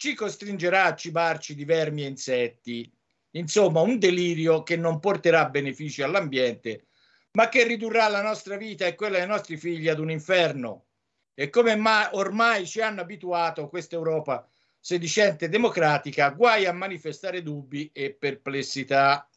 ci 0.00 0.14
costringerà 0.14 0.84
a 0.84 0.94
cibarci 0.94 1.54
di 1.54 1.66
vermi 1.66 2.04
e 2.04 2.08
insetti. 2.08 2.90
Insomma, 3.32 3.82
un 3.82 3.98
delirio 3.98 4.62
che 4.62 4.74
non 4.74 4.98
porterà 4.98 5.50
benefici 5.50 6.00
all'ambiente, 6.00 6.86
ma 7.32 7.50
che 7.50 7.64
ridurrà 7.64 8.08
la 8.08 8.22
nostra 8.22 8.56
vita 8.56 8.86
e 8.86 8.94
quella 8.94 9.18
dei 9.18 9.26
nostri 9.26 9.58
figli 9.58 9.88
ad 9.88 9.98
un 9.98 10.10
inferno. 10.10 10.86
E 11.34 11.50
come 11.50 11.76
ma- 11.76 12.08
ormai 12.14 12.66
ci 12.66 12.80
hanno 12.80 13.02
abituato 13.02 13.68
questa 13.68 13.96
Europa 13.96 14.48
sedicente 14.78 15.50
democratica, 15.50 16.30
guai 16.30 16.64
a 16.64 16.72
manifestare 16.72 17.42
dubbi 17.42 17.90
e 17.92 18.14
perplessità. 18.14 19.28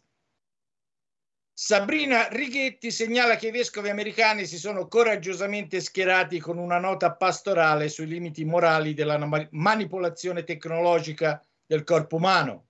Sabrina 1.55 2.29
Righetti 2.29 2.89
segnala 2.89 3.35
che 3.35 3.49
i 3.49 3.51
vescovi 3.51 3.89
americani 3.89 4.47
si 4.47 4.57
sono 4.57 4.87
coraggiosamente 4.87 5.81
schierati 5.81 6.39
con 6.39 6.57
una 6.57 6.79
nota 6.79 7.13
pastorale 7.13 7.89
sui 7.89 8.07
limiti 8.07 8.43
morali 8.43 8.95
della 8.95 9.19
manipolazione 9.51 10.43
tecnologica 10.43 11.39
del 11.63 11.83
corpo 11.83 12.15
umano. 12.15 12.69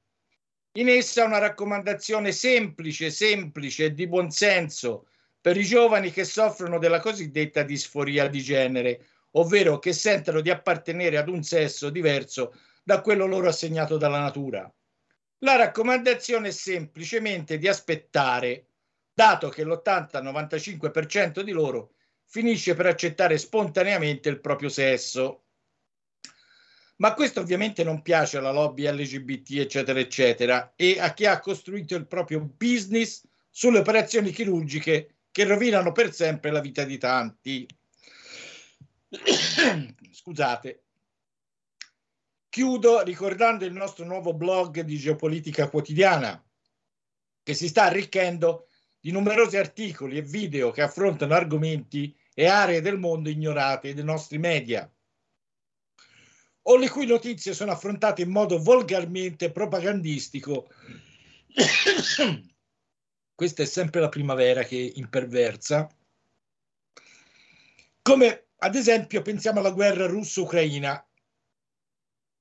In 0.74 0.90
essa 0.90 1.24
una 1.24 1.38
raccomandazione 1.38 2.34
semplice, 2.34 3.10
semplice 3.10 3.86
e 3.86 3.94
di 3.94 4.06
buonsenso 4.06 5.08
per 5.40 5.56
i 5.56 5.64
giovani 5.64 6.12
che 6.12 6.26
soffrono 6.26 6.78
della 6.78 7.00
cosiddetta 7.00 7.64
disforia 7.64 8.28
di 8.28 8.42
genere, 8.42 9.06
ovvero 9.32 9.80
che 9.80 9.94
sentono 9.94 10.42
di 10.42 10.50
appartenere 10.50 11.16
ad 11.16 11.30
un 11.30 11.42
sesso 11.42 11.90
diverso 11.90 12.54
da 12.84 13.00
quello 13.00 13.28
loro 13.28 13.48
assegnato 13.48 13.96
dalla 13.96 14.20
natura. 14.20 14.70
La 15.40 15.56
raccomandazione 15.56 16.50
è 16.50 16.52
semplicemente 16.52 17.58
di 17.58 17.70
aspettare, 17.70 18.68
dato 19.14 19.50
che 19.50 19.64
l'80-95% 19.64 21.42
di 21.42 21.52
loro 21.52 21.94
finisce 22.26 22.74
per 22.74 22.88
accettare 22.88 23.38
spontaneamente 23.38 24.30
il 24.30 24.40
proprio 24.40 24.70
sesso. 24.70 25.44
Ma 26.98 27.14
questo 27.14 27.42
ovviamente 27.42 27.84
non 27.84 28.02
piace 28.02 28.38
alla 28.38 28.52
lobby 28.52 28.88
LGBT, 28.88 29.52
eccetera, 29.58 30.00
eccetera, 30.00 30.74
e 30.76 31.00
a 31.00 31.14
chi 31.14 31.26
ha 31.26 31.40
costruito 31.40 31.96
il 31.96 32.08
proprio 32.08 32.40
business 32.40 33.24
sulle 33.50 33.80
operazioni 33.80 34.32
chirurgiche 34.32 35.16
che 35.32 35.44
rovinano 35.44 35.92
per 35.92 36.14
sempre 36.14 36.52
la 36.52 36.60
vita 36.60 36.84
di 36.84 36.98
tanti. 36.98 37.68
Scusate. 40.12 40.84
Chiudo 42.50 43.02
ricordando 43.02 43.66
il 43.66 43.74
nostro 43.74 44.06
nuovo 44.06 44.34
blog 44.34 44.82
di 44.82 44.98
geopolitica 44.98 45.70
quotidiana 45.70 46.44
che 47.42 47.54
si 47.56 47.68
sta 47.68 47.84
arricchendo 47.84 48.68
di 49.04 49.12
numerosi 49.12 49.58
articoli 49.58 50.16
e 50.18 50.22
video 50.22 50.72
che 50.72 50.82
affrontano 50.82 51.34
argomenti 51.34 52.16
e 52.34 52.48
aree 52.48 52.80
del 52.80 52.98
mondo 52.98 53.30
ignorate 53.30 53.94
dai 53.94 54.06
nostri 54.06 54.38
media 54.38 54.90
o 56.62 56.78
le 56.78 56.90
cui 56.90 57.06
notizie 57.06 57.54
sono 57.54 57.72
affrontate 57.72 58.22
in 58.22 58.30
modo 58.30 58.60
volgarmente 58.60 59.52
propagandistico. 59.52 60.70
Questa 63.36 63.62
è 63.62 63.66
sempre 63.66 64.00
la 64.00 64.08
primavera 64.08 64.64
che 64.64 64.94
imperversa. 64.96 65.90
Come 68.02 68.48
ad 68.56 68.76
esempio 68.76 69.22
pensiamo 69.22 69.60
alla 69.60 69.72
guerra 69.72 70.06
russo-ucraina. 70.06 71.06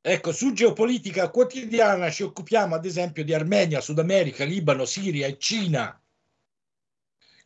Ecco, 0.01 0.33
su 0.33 0.53
geopolitica 0.53 1.29
quotidiana 1.31 2.09
ci 2.09 2.23
occupiamo 2.23 2.77
ad 2.77 2.85
esempio 2.85 3.25
di 3.25 3.35
Armenia, 3.35 3.81
Sud 3.81 3.99
America, 3.99 4.45
Libano, 4.45 4.85
Siria 4.85 5.27
e 5.27 5.39
Cina, 5.39 6.02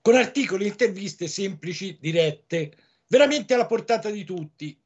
con 0.06 0.14
articoli 0.14 0.66
e 0.66 0.68
interviste 0.68 1.26
semplici, 1.26 1.98
dirette, 2.00 2.76
veramente 3.08 3.54
alla 3.54 3.66
portata 3.66 4.08
di 4.08 4.22
tutti. 4.22 4.80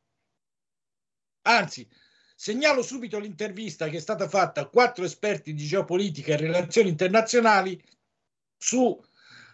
Anzi, 1.42 1.86
segnalo 2.34 2.80
subito 2.80 3.18
l'intervista 3.18 3.90
che 3.90 3.98
è 3.98 4.00
stata 4.00 4.30
fatta 4.30 4.62
a 4.62 4.68
quattro 4.68 5.04
esperti 5.04 5.52
di 5.52 5.66
geopolitica 5.66 6.32
e 6.32 6.38
relazioni 6.38 6.88
internazionali 6.88 7.78
su 8.56 8.98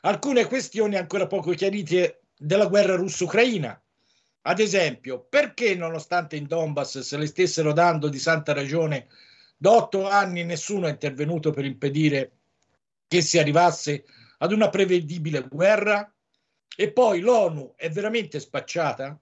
alcune 0.02 0.44
questioni 0.44 0.94
ancora 0.94 1.26
poco 1.26 1.50
chiarite 1.50 2.26
della 2.38 2.66
guerra 2.66 2.94
russo-ucraina 2.94 3.82
ad 4.42 4.60
esempio, 4.60 5.26
perché 5.28 5.74
nonostante 5.74 6.36
in 6.36 6.46
Donbass 6.46 7.00
se 7.00 7.16
le 7.16 7.26
stessero 7.26 7.72
dando 7.72 8.08
di 8.08 8.20
santa 8.20 8.52
ragione 8.52 9.08
da 9.56 9.72
otto 9.72 10.08
anni 10.08 10.44
nessuno 10.44 10.86
è 10.86 10.90
intervenuto 10.90 11.50
per 11.50 11.64
impedire 11.64 12.36
che 13.08 13.20
si 13.20 13.40
arrivasse 13.40 14.04
ad 14.38 14.52
una 14.52 14.68
prevedibile 14.68 15.42
guerra? 15.42 16.10
E 16.76 16.92
poi 16.92 17.20
l'ONU 17.20 17.74
è 17.76 17.88
veramente 17.90 18.38
spacciata? 18.40 19.18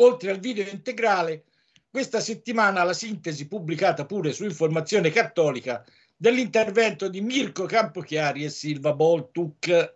Oltre 0.00 0.30
al 0.30 0.38
video 0.38 0.68
integrale, 0.70 1.44
questa 1.90 2.20
settimana 2.20 2.84
la 2.84 2.92
sintesi 2.92 3.48
pubblicata 3.48 4.06
pure 4.06 4.32
su 4.32 4.44
Informazione 4.44 5.10
Cattolica 5.10 5.84
dell'intervento 6.16 7.08
di 7.08 7.20
Mirko 7.20 7.64
Campochiari 7.64 8.44
e 8.44 8.50
Silva 8.50 8.92
Boltuk 8.92 9.94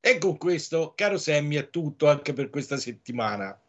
e 0.00 0.18
con 0.18 0.36
questo, 0.36 0.94
caro 0.94 1.18
Semmi, 1.18 1.56
è 1.56 1.68
tutto 1.68 2.08
anche 2.08 2.32
per 2.32 2.48
questa 2.48 2.76
settimana. 2.76 3.60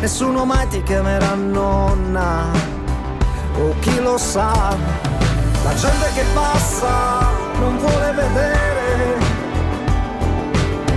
Nessuno 0.00 0.44
mai 0.44 0.66
ti 0.66 0.82
chiamerà 0.82 1.34
nonna 1.34 2.50
o 3.56 3.74
chi 3.80 4.00
lo 4.00 4.18
sa. 4.18 4.76
La 5.62 5.74
gente 5.74 6.10
che 6.14 6.24
passa 6.34 7.30
non 7.60 7.78
vuole 7.78 8.12
vedere. 8.14 9.20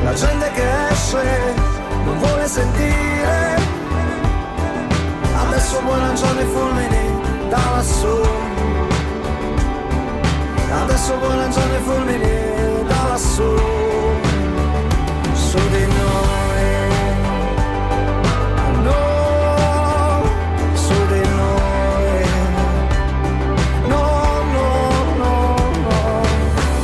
La 0.03 0.13
gente 0.13 0.51
che 0.53 0.87
esce 0.89 1.53
non 2.03 2.17
vuole 2.17 2.47
sentire. 2.47 3.44
Adesso 5.55 5.79
poi 5.85 5.99
lanciano 5.99 6.41
i 6.41 6.45
fulmini 6.47 7.47
da 7.47 7.57
lassù. 7.75 8.21
Adesso 10.83 11.13
poi 11.13 11.35
lanciano 11.37 11.75
i 11.75 11.79
fulmini 11.79 12.83
da 12.85 13.03
lassù. 13.07 13.55
Su 15.31 15.57
di 15.69 15.85
noi. 15.85 16.63
No, 18.83 20.23
su 20.73 21.05
di 21.07 21.21
noi. 21.29 22.27
No, 23.87 24.43
no, 24.51 25.03
no, 25.15 25.55
no. 25.87 26.21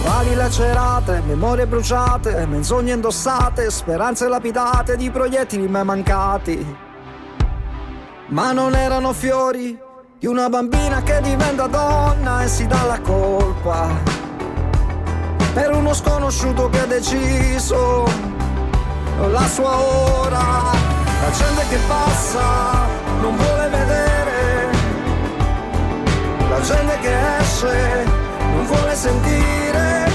Vali 0.05 0.33
lacerate, 0.33 1.21
memorie 1.27 1.67
bruciate, 1.67 2.45
menzogne 2.45 2.93
indossate, 2.93 3.69
speranze 3.69 4.29
lapidate 4.29 4.95
di 4.95 5.11
proiettili 5.11 5.67
mai 5.67 5.83
mancati. 5.83 6.89
Ma 8.31 8.53
non 8.53 8.75
erano 8.75 9.11
fiori 9.11 9.77
di 10.17 10.25
una 10.25 10.47
bambina 10.47 11.01
che 11.03 11.19
diventa 11.21 11.67
donna 11.67 12.43
e 12.43 12.47
si 12.47 12.65
dà 12.65 12.83
la 12.83 12.99
colpa 13.01 13.89
per 15.53 15.71
un 15.71 15.79
uno 15.79 15.93
sconosciuto 15.93 16.69
che 16.69 16.79
ha 16.79 16.85
deciso 16.85 18.05
la 19.29 19.47
sua 19.47 19.77
ora. 19.77 20.71
La 21.21 21.31
gente 21.31 21.67
che 21.69 21.77
passa 21.87 22.87
non 23.19 23.35
vuole 23.35 23.67
vedere, 23.67 24.71
la 26.49 26.61
gente 26.61 26.99
che 26.99 27.37
esce 27.39 28.05
non 28.53 28.65
vuole 28.65 28.95
sentire. 28.95 30.09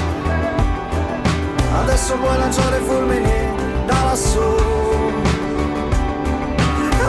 Adesso 1.82 2.14
puoi 2.16 2.38
lanciare 2.38 2.78
fulmini 2.78 3.84
da 3.84 4.04
lassù. 4.04 4.85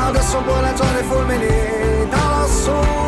Adesso 0.08 0.42
puoi 0.42 0.62
lanciare 0.62 1.04
fulmini 1.04 2.08
da 2.10 2.30
lassù. 2.30 3.08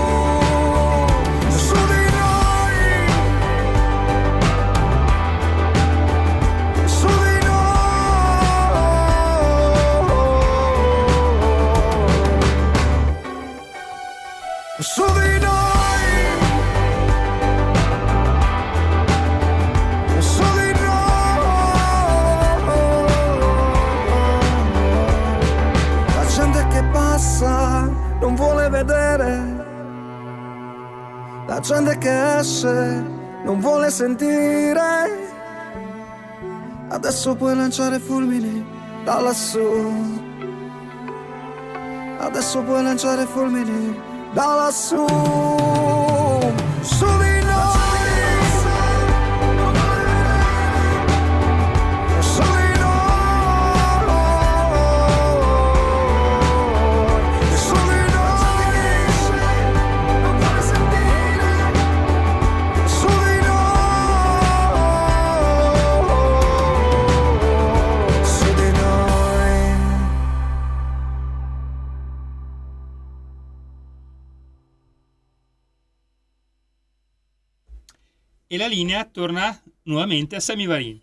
La 31.48 31.60
gente 31.62 31.98
che 31.98 32.38
esce 32.38 33.06
non 33.44 33.60
vuole 33.60 33.90
sentire. 33.90 35.28
Adesso 36.90 37.36
puoi 37.36 37.56
lanciare 37.56 38.00
fulmini 38.00 38.66
da 39.04 39.20
lassù. 39.20 39.60
Adesso 42.20 42.62
puoi 42.62 42.84
lanciare 42.84 43.26
fulmini 43.26 43.98
da 44.34 44.54
lassù. 44.56 45.06
Su 46.82 47.06
e 78.52 78.58
la 78.58 78.66
linea 78.66 79.06
torna 79.06 79.56
nuovamente 79.84 80.36
a 80.36 80.40
Sami 80.40 80.66
Varin. 80.66 81.00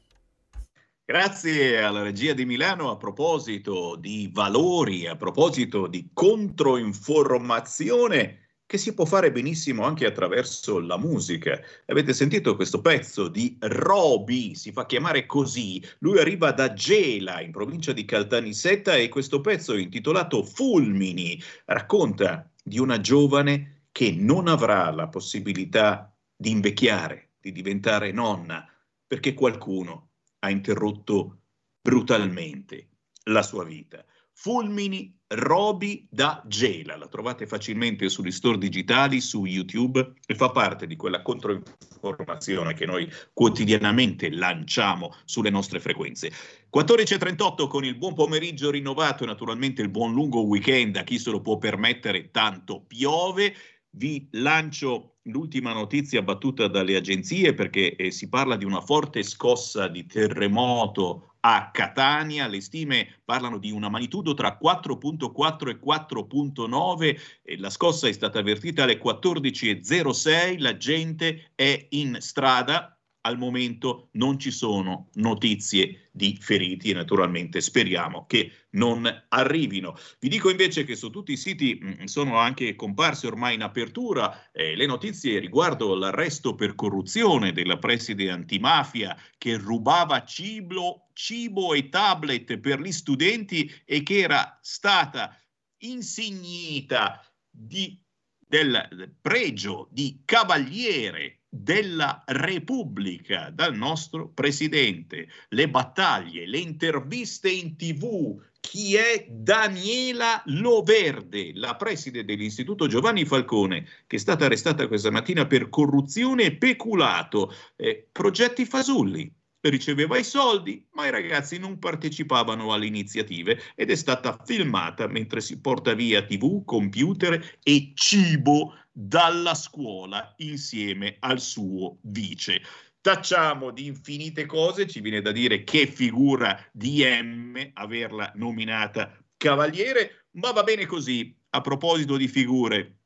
Grazie 1.05 1.81
alla 1.81 2.03
regia 2.03 2.33
di 2.33 2.45
Milano 2.45 2.91
a 2.91 2.97
proposito 2.97 3.95
di 3.95 4.29
valori, 4.33 5.07
a 5.07 5.15
proposito 5.15 5.87
di 5.87 6.11
controinformazione 6.13 8.41
che 8.67 8.79
si 8.79 8.93
può 8.93 9.05
fare 9.05 9.31
benissimo 9.31 9.85
anche 9.85 10.07
attraverso 10.07 10.81
la 10.81 10.99
musica. 10.99 11.61
Avete 11.87 12.13
sentito 12.13 12.57
questo 12.57 12.81
pezzo 12.81 13.29
di 13.29 13.57
Roby, 13.61 14.57
si 14.57 14.73
fa 14.73 14.85
chiamare 14.85 15.27
così. 15.27 15.81
Lui 16.01 16.19
arriva 16.19 16.51
da 16.51 16.73
Gela, 16.73 17.41
in 17.41 17.53
provincia 17.53 17.93
di 17.93 18.05
Caltanissetta, 18.05 18.97
e 18.97 19.09
questo 19.09 19.41
pezzo 19.41 19.77
intitolato 19.77 20.43
Fulmini 20.43 21.41
racconta 21.67 22.51
di 22.65 22.81
una 22.81 23.01
giovane 23.01 23.85
che 23.93 24.11
non 24.11 24.49
avrà 24.49 24.91
la 24.91 25.07
possibilità 25.07 26.13
di 26.37 26.51
invecchiare, 26.51 27.26
di 27.47 27.53
diventare 27.53 28.11
nonna 28.11 28.69
perché 29.07 29.33
qualcuno 29.33 30.09
ha 30.41 30.51
interrotto 30.51 31.43
brutalmente 31.81 32.89
la 33.25 33.43
sua 33.43 33.63
vita. 33.63 34.05
Fulmini 34.33 35.17
Roby 35.29 36.07
da 36.11 36.43
Gela, 36.47 36.97
la 36.97 37.07
trovate 37.07 37.47
facilmente 37.47 38.09
sugli 38.09 38.33
store 38.33 38.59
digitali, 38.59 39.21
su 39.21 39.45
YouTube 39.45 40.15
e 40.27 40.35
fa 40.35 40.51
parte 40.51 40.87
di 40.87 40.97
quella 40.97 41.23
controinformazione 41.23 42.75
che 42.75 42.85
noi 42.85 43.11
quotidianamente 43.33 44.29
lanciamo 44.31 45.15
sulle 45.25 45.51
nostre 45.51 45.81
frequenze. 45.81 46.31
14.38 46.75 47.69
con 47.69 47.85
il 47.85 47.97
buon 47.97 48.15
pomeriggio 48.15 48.71
rinnovato 48.71 49.23
e 49.23 49.27
naturalmente 49.27 49.83
il 49.83 49.89
buon 49.89 50.13
lungo 50.13 50.43
weekend 50.43 50.97
a 50.97 51.05
chi 51.05 51.19
se 51.19 51.31
lo 51.31 51.41
può 51.41 51.59
permettere, 51.59 52.31
tanto 52.31 52.83
piove 52.83 53.55
vi 53.97 54.29
lancio 54.33 55.17
l'ultima 55.23 55.73
notizia 55.73 56.23
battuta 56.23 56.69
dalle 56.69 56.97
agenzie 56.97 57.55
perché 57.55 57.97
eh, 57.97 58.11
si 58.11 58.29
parla 58.29 58.57
di 58.57 58.65
una 58.65 58.81
forte 58.81 59.23
scossa 59.23 59.89
di 59.89 60.07
terremoto 60.07 61.33
a 61.41 61.71
Catania, 61.71 62.49
le 62.49 62.61
stime 62.61 63.21
parlano 63.25 63.59
di 63.59 63.71
una 63.71 63.89
magnitudo 63.89 64.35
tra 64.35 64.59
4.4 64.61 65.69
e 65.69 65.79
4.9 65.79 67.21
e 67.43 67.59
la 67.59 67.71
scossa 67.71 68.09
è 68.09 68.13
stata 68.13 68.41
avvertita 68.41 68.83
alle 68.83 69.01
14.06, 69.01 70.61
la 70.61 70.77
gente 70.77 71.53
è 71.55 71.87
in 71.91 72.17
strada, 72.21 72.96
al 73.27 73.39
momento 73.39 74.09
non 74.13 74.39
ci 74.39 74.53
sono 74.53 75.09
notizie 75.15 76.09
di 76.13 76.39
feriti 76.41 76.91
e 76.91 76.95
naturalmente 76.95 77.61
speriamo 77.61 78.25
che 78.27 78.53
non 78.71 79.05
arrivino. 79.31 79.97
Vi 80.21 80.29
dico 80.29 80.49
invece 80.49 80.85
che 80.85 80.95
su 80.95 81.11
tutti 81.11 81.33
i 81.33 81.37
siti 81.37 81.79
mm, 81.83 82.05
sono 82.05 82.39
anche 82.39 82.77
comparse 82.77 83.27
ormai 83.27 83.55
in 83.55 83.63
apertura 83.63 84.51
eh, 84.53 84.77
le 84.77 84.87
notizie 84.87 85.41
riguardo 85.41 85.97
l'arresto 85.97 86.55
per 86.55 86.77
corruzione 86.77 87.53
della 87.53 87.79
preside 87.79 88.31
antimafia 88.31 89.17
che 89.37 89.57
rubava 89.57 90.25
cibo, 90.25 91.09
cibo 91.13 91.75
e 91.75 91.89
tablet 91.89 92.59
per 92.59 92.81
gli 92.81 92.93
studenti 92.93 93.69
e 93.85 94.05
che 94.05 94.19
era 94.19 94.57
stata 94.63 95.37
insignita 95.79 97.21
di, 97.51 98.01
del 98.39 99.17
pregio 99.21 99.89
di 99.91 100.23
cavaliere 100.25 101.36
della 101.63 102.23
Repubblica 102.27 103.51
dal 103.51 103.75
nostro 103.75 104.29
presidente, 104.29 105.29
le 105.49 105.69
battaglie, 105.69 106.47
le 106.47 106.59
interviste 106.59 107.51
in 107.51 107.77
tv, 107.77 108.41
chi 108.61 108.97
è 108.97 109.27
Daniela 109.29 110.43
Loverde, 110.47 111.53
la 111.55 111.77
preside 111.77 112.25
dell'Istituto 112.25 112.89
Giovanni 112.89 113.25
Falcone, 113.25 113.87
che 114.07 114.17
è 114.17 114.19
stata 114.19 114.47
arrestata 114.47 114.89
questa 114.89 115.11
mattina 115.11 115.47
per 115.47 115.69
corruzione 115.69 116.45
e 116.45 116.57
peculato, 116.57 117.53
eh, 117.77 118.09
progetti 118.11 118.65
fasulli. 118.65 119.33
Riceveva 119.61 120.17
i 120.17 120.23
soldi, 120.23 120.87
ma 120.93 121.07
i 121.07 121.11
ragazzi 121.11 121.59
non 121.59 121.79
partecipavano 121.79 122.73
alle 122.73 122.87
iniziative 122.87 123.61
ed 123.75 123.91
è 123.91 123.97
stata 123.97 124.41
filmata 124.45 125.09
mentre 125.09 125.41
si 125.41 125.61
porta 125.61 125.95
via 125.95 126.25
TV, 126.25 126.65
computer 126.65 127.59
e 127.65 127.93
cibo 127.95 128.75
dalla 128.99 129.55
scuola 129.55 130.33
insieme 130.39 131.17
al 131.21 131.39
suo 131.39 131.99
vice. 132.01 132.63
Tacciamo 133.03 133.71
di 133.71 133.85
infinite 133.85 134.47
cose, 134.47 134.87
ci 134.87 135.01
viene 135.01 135.21
da 135.21 135.33
dire 135.33 135.65
che 135.65 135.87
figura 135.87 136.59
di 136.73 137.05
M 137.05 137.73
averla 137.75 138.33
nominata 138.37 139.23
cavaliere, 139.37 140.29
ma 140.33 140.51
va 140.53 140.63
bene 140.63 140.87
così. 140.87 141.37
A 141.51 141.61
proposito 141.61 142.17
di 142.17 142.27
figure, 142.27 143.01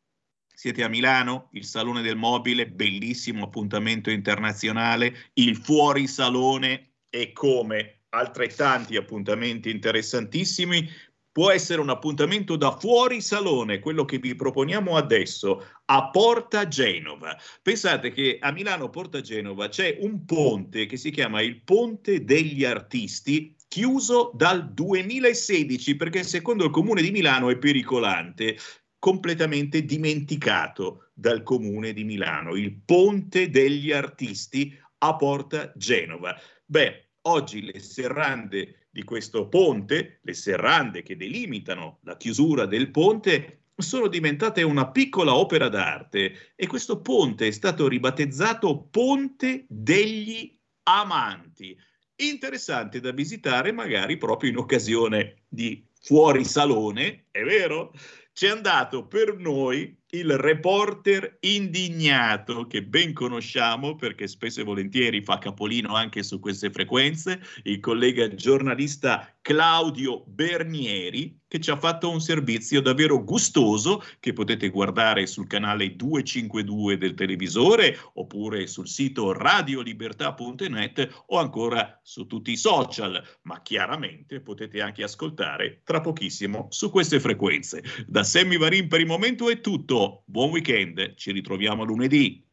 siete 0.47 0.84
a 0.84 0.88
Milano, 0.88 1.49
il 1.55 1.64
Salone 1.64 2.03
del 2.03 2.16
Mobile, 2.16 2.68
bellissimo 2.68 3.45
appuntamento 3.45 4.11
internazionale, 4.11 5.30
il 5.34 5.57
Fuori 5.57 6.07
Salone 6.07 6.93
e 7.11 7.32
come 7.32 8.03
altrettanti 8.11 8.97
appuntamenti 8.97 9.70
interessantissimi 9.70 10.88
può 11.32 11.50
essere 11.50 11.80
un 11.80 11.90
appuntamento 11.90 12.56
da 12.56 12.76
fuori 12.76 13.20
salone, 13.20 13.78
quello 13.78 14.04
che 14.04 14.18
vi 14.18 14.34
proponiamo 14.34 14.96
adesso 14.96 15.64
a 15.86 16.10
Porta 16.10 16.66
Genova. 16.66 17.36
Pensate 17.62 18.10
che 18.10 18.38
a 18.40 18.50
Milano 18.50 18.90
Porta 18.90 19.20
Genova 19.20 19.68
c'è 19.68 19.98
un 20.00 20.24
ponte 20.24 20.86
che 20.86 20.96
si 20.96 21.10
chiama 21.10 21.40
il 21.40 21.62
Ponte 21.62 22.24
degli 22.24 22.64
Artisti 22.64 23.54
chiuso 23.68 24.32
dal 24.34 24.72
2016 24.72 25.94
perché 25.94 26.24
secondo 26.24 26.64
il 26.64 26.70
comune 26.70 27.02
di 27.02 27.12
Milano 27.12 27.50
è 27.50 27.56
pericolante 27.56 28.56
completamente 28.98 29.84
dimenticato 29.84 31.10
dal 31.14 31.42
comune 31.42 31.92
di 31.92 32.04
Milano, 32.04 32.56
il 32.56 32.74
Ponte 32.84 33.48
degli 33.48 33.92
Artisti 33.92 34.76
a 34.98 35.16
Porta 35.16 35.72
Genova. 35.76 36.38
Beh, 36.66 37.10
oggi 37.22 37.62
le 37.62 37.78
serrande 37.78 38.79
di 38.91 39.05
questo 39.05 39.49
ponte, 39.49 40.18
le 40.22 40.34
serrande 40.34 41.03
che 41.03 41.16
delimitano 41.16 42.01
la 42.03 42.16
chiusura 42.16 42.66
del 42.66 42.91
ponte, 42.91 43.61
sono 43.76 44.09
diventate 44.09 44.62
una 44.62 44.91
piccola 44.91 45.34
opera 45.34 45.68
d'arte 45.68 46.53
e 46.55 46.66
questo 46.66 47.01
ponte 47.01 47.47
è 47.47 47.51
stato 47.51 47.88
ribattezzato 47.88 48.88
Ponte 48.91 49.64
degli 49.68 50.55
amanti. 50.82 51.76
Interessante 52.16 53.01
da 53.01 53.12
visitare 53.12 53.72
magari 53.72 54.18
proprio 54.18 54.51
in 54.51 54.59
occasione 54.59 55.45
di 55.49 55.86
fuori 56.03 56.45
salone, 56.45 57.26
è 57.30 57.43
vero? 57.43 57.95
C'è 58.32 58.49
andato 58.49 59.07
per 59.07 59.36
noi 59.36 59.99
il 60.12 60.36
reporter 60.36 61.36
indignato 61.40 62.66
che 62.66 62.82
ben 62.82 63.12
conosciamo 63.12 63.94
perché 63.94 64.26
spesso 64.26 64.61
e 64.61 64.64
volentieri 64.64 65.22
fa 65.22 65.38
capolino 65.38 65.94
anche 65.94 66.22
su 66.22 66.40
queste 66.40 66.70
frequenze, 66.70 67.40
il 67.64 67.78
collega 67.78 68.32
giornalista 68.34 69.32
Claudio 69.40 70.24
Bernieri 70.26 71.38
che 71.46 71.58
ci 71.58 71.70
ha 71.70 71.76
fatto 71.76 72.08
un 72.08 72.20
servizio 72.20 72.80
davvero 72.80 73.24
gustoso 73.24 74.04
che 74.20 74.32
potete 74.32 74.68
guardare 74.68 75.26
sul 75.26 75.48
canale 75.48 75.96
252 75.96 76.96
del 76.96 77.14
televisore 77.14 77.98
oppure 78.14 78.68
sul 78.68 78.86
sito 78.86 79.32
radiolibertà.net 79.32 81.24
o 81.26 81.38
ancora 81.38 81.98
su 82.04 82.26
tutti 82.26 82.52
i 82.52 82.56
social, 82.56 83.20
ma 83.42 83.62
chiaramente 83.62 84.40
potete 84.40 84.80
anche 84.80 85.02
ascoltare 85.02 85.80
tra 85.82 86.00
pochissimo 86.00 86.68
su 86.70 86.88
queste 86.90 87.18
frequenze. 87.18 87.82
Da 88.06 88.22
Sammy 88.22 88.56
Varin 88.56 88.86
per 88.86 89.00
il 89.00 89.06
momento 89.06 89.50
è 89.50 89.61
tutto 89.61 89.99
buon 90.26 90.51
weekend, 90.51 91.14
ci 91.14 91.32
ritroviamo 91.32 91.84
lunedì. 91.84 92.44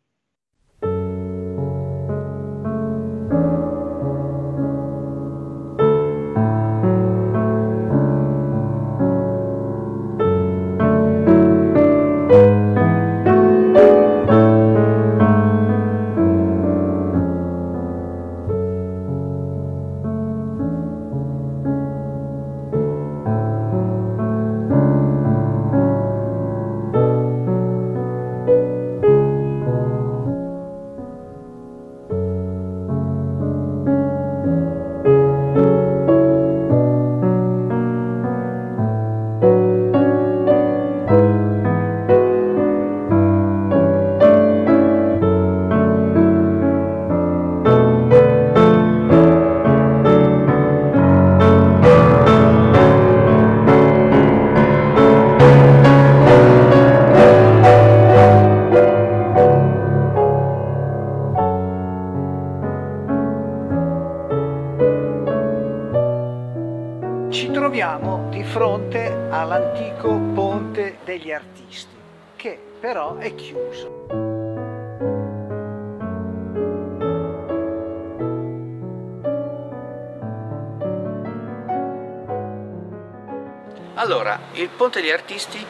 Ponte 84.66 85.02
degli 85.02 85.12
artisti, 85.12 85.64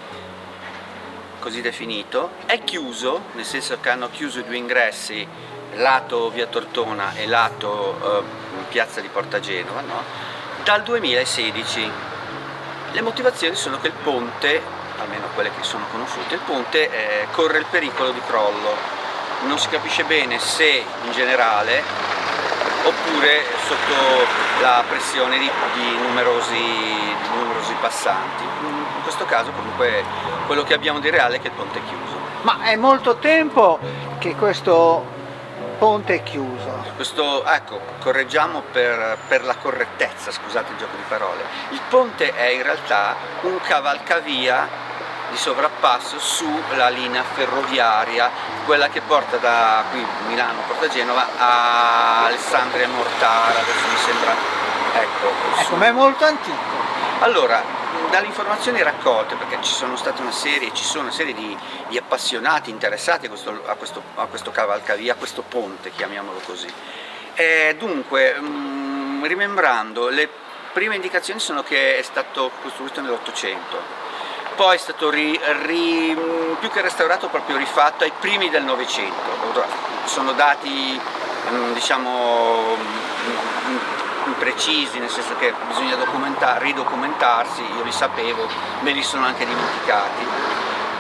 così 1.39 1.61
definito, 1.61 2.31
è 2.45 2.63
chiuso, 2.63 3.23
nel 3.33 3.43
senso 3.43 3.79
che 3.81 3.89
hanno 3.89 4.09
chiuso 4.09 4.39
i 4.39 4.45
due 4.45 4.55
ingressi, 4.55 5.27
lato 5.73 6.29
via 6.29 6.47
Tortona 6.47 7.13
e 7.15 7.27
lato 7.27 8.19
eh, 8.19 8.23
piazza 8.69 9.01
di 9.01 9.09
Porta 9.09 9.39
Genova, 9.39 9.81
no? 9.81 10.01
dal 10.63 10.83
2016. 10.83 11.91
Le 12.91 13.01
motivazioni 13.01 13.55
sono 13.55 13.79
che 13.79 13.87
il 13.87 13.93
ponte, 14.01 14.61
almeno 14.97 15.27
quelle 15.33 15.51
che 15.53 15.63
sono 15.63 15.85
conosciute, 15.91 16.35
il 16.35 16.41
ponte 16.45 16.89
eh, 16.89 17.27
corre 17.31 17.59
il 17.59 17.65
pericolo 17.69 18.11
di 18.11 18.21
crollo. 18.25 18.75
Non 19.45 19.59
si 19.59 19.67
capisce 19.69 20.03
bene 20.05 20.39
se 20.39 20.83
in 21.03 21.11
generale 21.11 22.16
oppure 22.87 23.43
sotto 23.67 24.25
la 24.61 24.83
pressione 24.87 25.37
di, 25.37 25.49
di, 25.73 25.97
numerosi, 25.97 26.53
di 26.53 27.37
numerosi 27.37 27.73
passanti 27.81 28.47
questo 29.07 29.23
caso 29.23 29.51
comunque 29.51 30.03
quello 30.47 30.63
che 30.63 30.73
abbiamo 30.73 30.99
di 30.99 31.09
reale 31.09 31.37
è 31.37 31.39
che 31.39 31.47
il 31.47 31.53
ponte 31.53 31.79
è 31.79 31.81
chiuso. 31.87 32.17
Ma 32.41 32.63
è 32.63 32.75
molto 32.75 33.15
tempo 33.15 33.79
che 34.19 34.35
questo 34.35 35.01
ponte 35.77 36.15
è 36.15 36.23
chiuso. 36.23 36.83
Questo, 36.93 37.45
ecco, 37.45 37.79
correggiamo 37.99 38.63
per, 38.69 39.17
per, 39.29 39.45
la 39.45 39.55
correttezza, 39.55 40.29
scusate 40.31 40.73
il 40.73 40.77
gioco 40.77 40.97
di 40.97 41.03
parole. 41.07 41.41
Il 41.69 41.79
ponte 41.87 42.35
è 42.35 42.47
in 42.47 42.63
realtà 42.63 43.15
un 43.43 43.57
cavalcavia 43.61 44.67
di 45.29 45.37
sovrappasso 45.37 46.19
sulla 46.19 46.89
linea 46.89 47.23
ferroviaria, 47.23 48.29
quella 48.65 48.89
che 48.89 49.01
porta 49.01 49.37
da 49.37 49.83
qui 49.91 50.05
Milano, 50.27 50.61
Porta 50.67 50.87
Genova 50.87 51.27
a 51.37 52.25
Alessandria 52.25 52.87
Mortara, 52.87 53.59
adesso 53.59 53.87
mi 53.89 53.97
sembra, 53.97 54.35
ecco. 54.93 55.59
Ecco, 55.59 55.75
ma 55.75 55.85
è 55.87 55.91
molto 55.91 56.25
antico. 56.25 56.75
Allora, 57.19 57.61
dalle 58.09 58.27
informazioni 58.27 58.81
raccolte, 58.81 59.35
perché 59.35 59.57
ci 59.61 59.73
sono 59.73 59.95
state 59.95 60.21
una 60.21 60.31
serie, 60.31 60.73
ci 60.73 60.83
sono 60.83 61.03
una 61.03 61.11
serie 61.11 61.33
di, 61.33 61.57
di 61.87 61.97
appassionati 61.97 62.69
interessati 62.69 63.25
a 63.25 63.29
questo, 63.29 63.61
a, 63.65 63.75
questo, 63.75 64.01
a 64.15 64.25
questo, 64.25 64.51
cavalcavia, 64.51 65.13
a 65.13 65.15
questo 65.15 65.41
ponte, 65.41 65.91
chiamiamolo 65.91 66.39
così. 66.45 66.71
E 67.33 67.75
dunque, 67.77 68.35
mh, 68.39 68.45
mm, 68.45 69.25
rimembrando, 69.25 70.09
le 70.09 70.29
prime 70.71 70.95
indicazioni 70.95 71.39
sono 71.39 71.63
che 71.63 71.97
è 71.97 72.01
stato 72.01 72.51
costruito 72.61 73.01
nell'Ottocento, 73.01 74.06
poi 74.57 74.75
è 74.75 74.79
stato 74.79 75.11
ri, 75.11 75.39
ri, 75.65 76.17
mm, 76.17 76.55
più 76.55 76.69
che 76.71 76.81
restaurato 76.81 77.27
proprio 77.27 77.57
rifatto 77.57 78.03
ai 78.03 78.11
primi 78.19 78.49
del 78.49 78.63
Novecento. 78.63 79.63
Sono 80.05 80.31
dati, 80.33 80.99
mm, 81.51 81.73
diciamo, 81.73 82.75
imprecisi, 84.25 84.97
nel 84.97 85.09
senso 85.09 85.35
che 85.37 85.53
bisogna 85.67 85.95
ridocumentarsi, 86.57 87.61
io 87.61 87.83
li 87.83 87.91
sapevo, 87.91 88.47
me 88.79 88.91
li 88.91 89.03
sono 89.03 89.27
anche 89.27 89.45
dimenticati. 89.45 90.25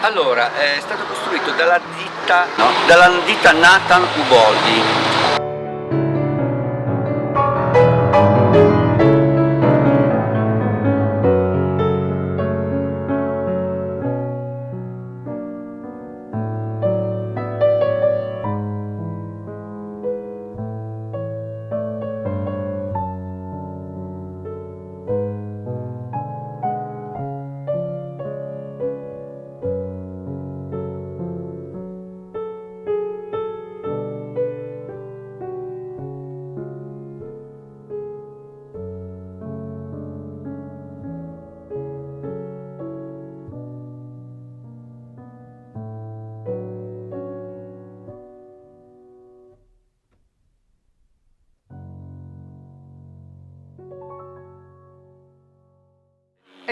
Allora, 0.01 0.53
è 0.55 0.77
stato 0.79 1.03
costruito 1.05 1.49
dalla 1.51 1.79
ditta, 1.95 2.45
no, 2.55 2.69
dalla 2.85 3.09
ditta 3.25 3.51
Nathan 3.53 4.05
Uboldi, 4.17 5.16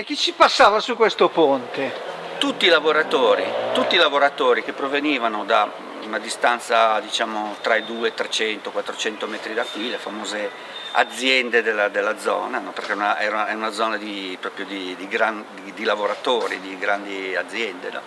chi 0.06 0.16
ci 0.16 0.34
passava 0.34 0.80
su 0.80 0.96
questo 0.96 1.30
ponte? 1.30 2.14
Tutti 2.38 2.68
i 2.68 2.70
lavoratori, 2.70 3.44
tutti 3.74 3.96
i 3.96 3.98
lavoratori 3.98 4.64
che 4.64 4.72
provenivano 4.72 5.46
da 5.46 5.68
una 6.04 6.20
distanza 6.20 7.00
diciamo 7.00 7.56
tra 7.62 7.76
i 7.76 7.84
200 7.84 8.14
300 8.14 8.70
400 8.70 9.26
metri 9.26 9.56
da 9.56 9.64
qui, 9.64 9.90
le 9.90 9.98
famose 9.98 10.52
aziende 10.92 11.64
della, 11.64 11.88
della 11.88 12.20
zona, 12.20 12.60
no? 12.60 12.70
perché 12.70 12.94
una, 12.94 13.20
era, 13.20 13.48
è 13.48 13.54
una 13.56 13.72
zona 13.72 13.98
di, 13.98 14.38
proprio 14.40 14.68
di, 14.68 14.96
di, 14.96 15.08
gran, 15.08 15.44
di, 15.74 15.84
lavoratori, 15.84 16.62
di 16.62 16.78
grandi 16.78 17.36
aziende. 17.36 17.90
No? 17.90 18.02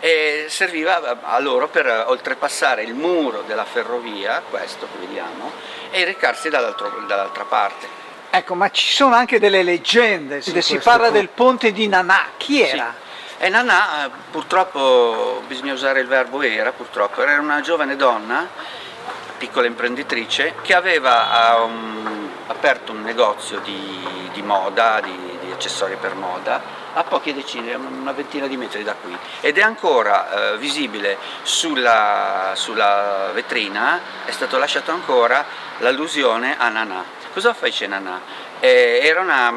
E 0.00 0.46
serviva 0.48 1.20
a 1.22 1.38
loro 1.38 1.68
per 1.68 2.06
oltrepassare 2.08 2.82
il 2.82 2.94
muro 2.94 3.42
della 3.46 3.64
ferrovia, 3.64 4.42
questo 4.50 4.88
che 4.90 4.98
vediamo, 4.98 5.52
e 5.92 6.04
recarsi 6.04 6.48
dall'altra 6.48 7.44
parte. 7.44 8.05
Ecco, 8.36 8.54
ma 8.54 8.70
ci 8.70 8.92
sono 8.92 9.14
anche 9.14 9.38
delle 9.38 9.62
leggende, 9.62 10.42
si 10.42 10.52
parla 10.76 11.06
punto. 11.06 11.12
del 11.12 11.28
ponte 11.30 11.72
di 11.72 11.88
Nanà, 11.88 12.32
chi 12.36 12.60
era? 12.60 12.94
Sì. 13.38 13.44
E 13.44 13.48
Nanà, 13.48 14.10
purtroppo, 14.30 15.42
bisogna 15.46 15.72
usare 15.72 16.00
il 16.00 16.06
verbo 16.06 16.42
era, 16.42 16.70
purtroppo, 16.72 17.22
era 17.22 17.40
una 17.40 17.62
giovane 17.62 17.96
donna, 17.96 18.46
piccola 19.38 19.66
imprenditrice, 19.66 20.52
che 20.60 20.74
aveva 20.74 21.62
um, 21.64 22.30
aperto 22.48 22.92
un 22.92 23.04
negozio 23.04 23.58
di, 23.60 24.28
di 24.34 24.42
moda, 24.42 25.00
di, 25.00 25.18
di, 25.40 25.50
accessori 25.50 25.96
per 25.98 26.14
moda, 26.14 26.60
a 26.92 27.04
poche 27.04 27.32
decine, 27.32 27.74
una 27.74 28.12
ventina 28.12 28.46
di 28.46 28.58
metri 28.58 28.82
da 28.82 28.94
qui, 29.00 29.16
ed 29.40 29.56
è 29.56 29.62
ancora 29.62 30.52
eh, 30.52 30.58
visibile 30.58 31.16
sulla, 31.40 32.52
sulla 32.54 33.30
vetrina, 33.32 33.98
è 34.26 34.30
stato 34.30 34.58
lasciato 34.58 34.90
ancora 34.90 35.42
l'allusione 35.78 36.54
a 36.58 36.68
Nanà. 36.68 37.25
Cosa 37.36 37.52
fece 37.52 37.86
Nanà? 37.86 38.18
Eh, 38.60 39.00
era 39.02 39.20
una, 39.20 39.52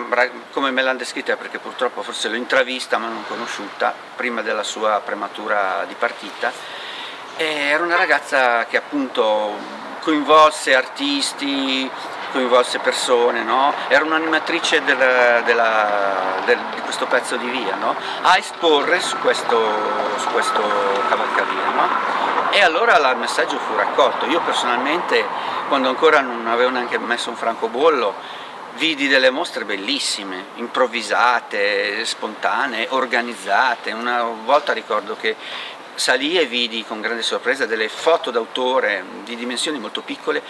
come 0.51 0.69
me 0.69 0.81
l'hanno 0.81 0.97
descritta, 0.97 1.37
perché 1.37 1.59
purtroppo 1.59 2.01
forse 2.01 2.27
l'ho 2.27 2.35
intravista 2.35 2.97
ma 2.97 3.07
non 3.07 3.23
conosciuta, 3.25 3.93
prima 4.17 4.41
della 4.41 4.63
sua 4.63 5.01
prematura 5.01 5.85
di 5.87 5.95
partita, 5.97 6.51
eh, 7.37 7.69
era 7.69 7.81
una 7.81 7.95
ragazza 7.95 8.65
che 8.65 8.75
appunto 8.75 9.55
coinvolse 10.01 10.75
artisti, 10.75 11.89
coinvolse 12.33 12.79
persone, 12.79 13.43
no? 13.43 13.73
era 13.87 14.03
un'animatrice 14.03 14.83
della, 14.83 15.39
della, 15.45 16.41
del, 16.43 16.59
di 16.75 16.81
questo 16.81 17.05
pezzo 17.05 17.37
di 17.37 17.47
via, 17.47 17.75
no? 17.75 17.95
a 18.23 18.37
esporre 18.37 18.99
su 18.99 19.17
questo, 19.19 19.57
su 20.17 20.27
questo 20.31 20.61
cavalcavia. 21.07 21.69
No? 21.73 22.19
E 22.51 22.61
allora 22.61 22.97
il 22.97 23.17
messaggio 23.17 23.57
fu 23.59 23.75
raccolto. 23.75 24.25
Io 24.25 24.41
personalmente, 24.41 25.23
quando 25.69 25.87
ancora 25.87 26.21
non 26.21 26.47
avevo 26.47 26.71
neanche 26.71 26.97
messo 26.97 27.29
un 27.29 27.35
francobollo, 27.35 28.15
vidi 28.77 29.07
delle 29.07 29.29
mostre 29.29 29.65
bellissime, 29.65 30.45
improvvisate, 30.55 32.03
spontanee, 32.03 32.87
organizzate. 32.89 33.91
Una 33.91 34.23
volta 34.23 34.73
ricordo 34.73 35.15
che 35.15 35.35
salì 35.93 36.39
e 36.39 36.47
vidi 36.47 36.83
con 36.83 37.01
grande 37.01 37.21
sorpresa 37.21 37.67
delle 37.67 37.87
foto 37.87 38.31
d'autore 38.31 39.03
di 39.23 39.35
dimensioni 39.35 39.77
molto 39.77 40.01
piccole 40.01 40.41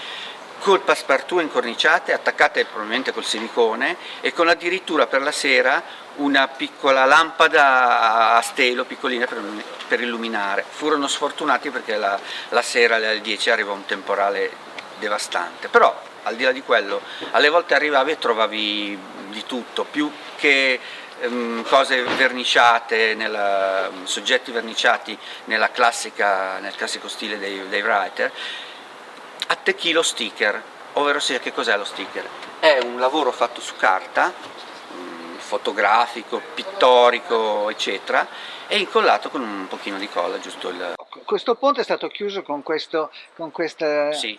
col 0.60 0.82
passepartout 0.82 1.42
incorniciate, 1.42 2.14
attaccate 2.14 2.66
probabilmente 2.66 3.12
col 3.12 3.26
silicone 3.26 3.98
e 4.22 4.32
con 4.32 4.48
addirittura 4.48 5.08
per 5.08 5.22
la 5.22 5.32
sera 5.32 5.84
una 6.16 6.48
piccola 6.48 7.04
lampada 7.06 8.36
a 8.36 8.42
stelo 8.42 8.86
piccolina 8.86 9.26
per, 9.26 9.42
per 9.88 10.02
illuminare. 10.02 10.64
Furono 10.68 11.08
sfortunati 11.08 11.70
perché 11.72 11.98
la, 11.98 12.18
la 12.50 12.62
sera 12.62 12.96
alle 12.96 13.20
10 13.20 13.50
arrivò 13.50 13.74
un 13.74 13.86
temporale 13.86 14.68
devastante, 15.00 15.68
però 15.68 16.08
al 16.24 16.36
di 16.36 16.44
là 16.44 16.52
di 16.52 16.62
quello 16.62 17.02
alle 17.32 17.50
volte 17.50 17.74
arrivavi 17.74 18.12
e 18.12 18.18
trovavi 18.18 19.00
di 19.30 19.44
tutto, 19.46 19.84
più 19.84 20.12
che 20.36 20.80
ehm, 21.22 21.64
cose 21.64 22.04
verniciate, 22.04 23.16
nella, 23.16 23.90
soggetti 24.04 24.52
verniciati 24.52 25.18
classica, 25.72 26.60
nel 26.60 26.76
classico 26.76 27.08
stile 27.08 27.38
dei, 27.38 27.68
dei 27.70 27.82
writer, 27.82 28.32
attecchì 29.48 29.92
lo 29.92 30.04
sticker, 30.04 30.62
ovvero 30.94 31.20
sia 31.20 31.40
che 31.40 31.54
cos'è 31.54 31.76
lo 31.78 31.86
sticker? 31.86 32.28
È 32.60 32.80
un 32.84 33.00
lavoro 33.00 33.32
fatto 33.32 33.62
su 33.62 33.76
carta, 33.76 34.34
mm, 34.94 35.38
fotografico, 35.38 36.42
pittorico, 36.54 37.70
eccetera, 37.70 38.28
e 38.68 38.78
incollato 38.78 39.30
con 39.30 39.42
un 39.42 39.68
pochino 39.68 39.98
di 39.98 40.08
colla, 40.10 40.40
giusto 40.40 40.70
il... 40.70 40.94
Questo 41.26 41.56
ponte 41.56 41.82
è 41.82 41.84
stato 41.84 42.08
chiuso 42.08 42.44
con, 42.44 42.62
questo, 42.64 43.12
con 43.36 43.52
questa... 43.52 44.12
Sì. 44.12 44.38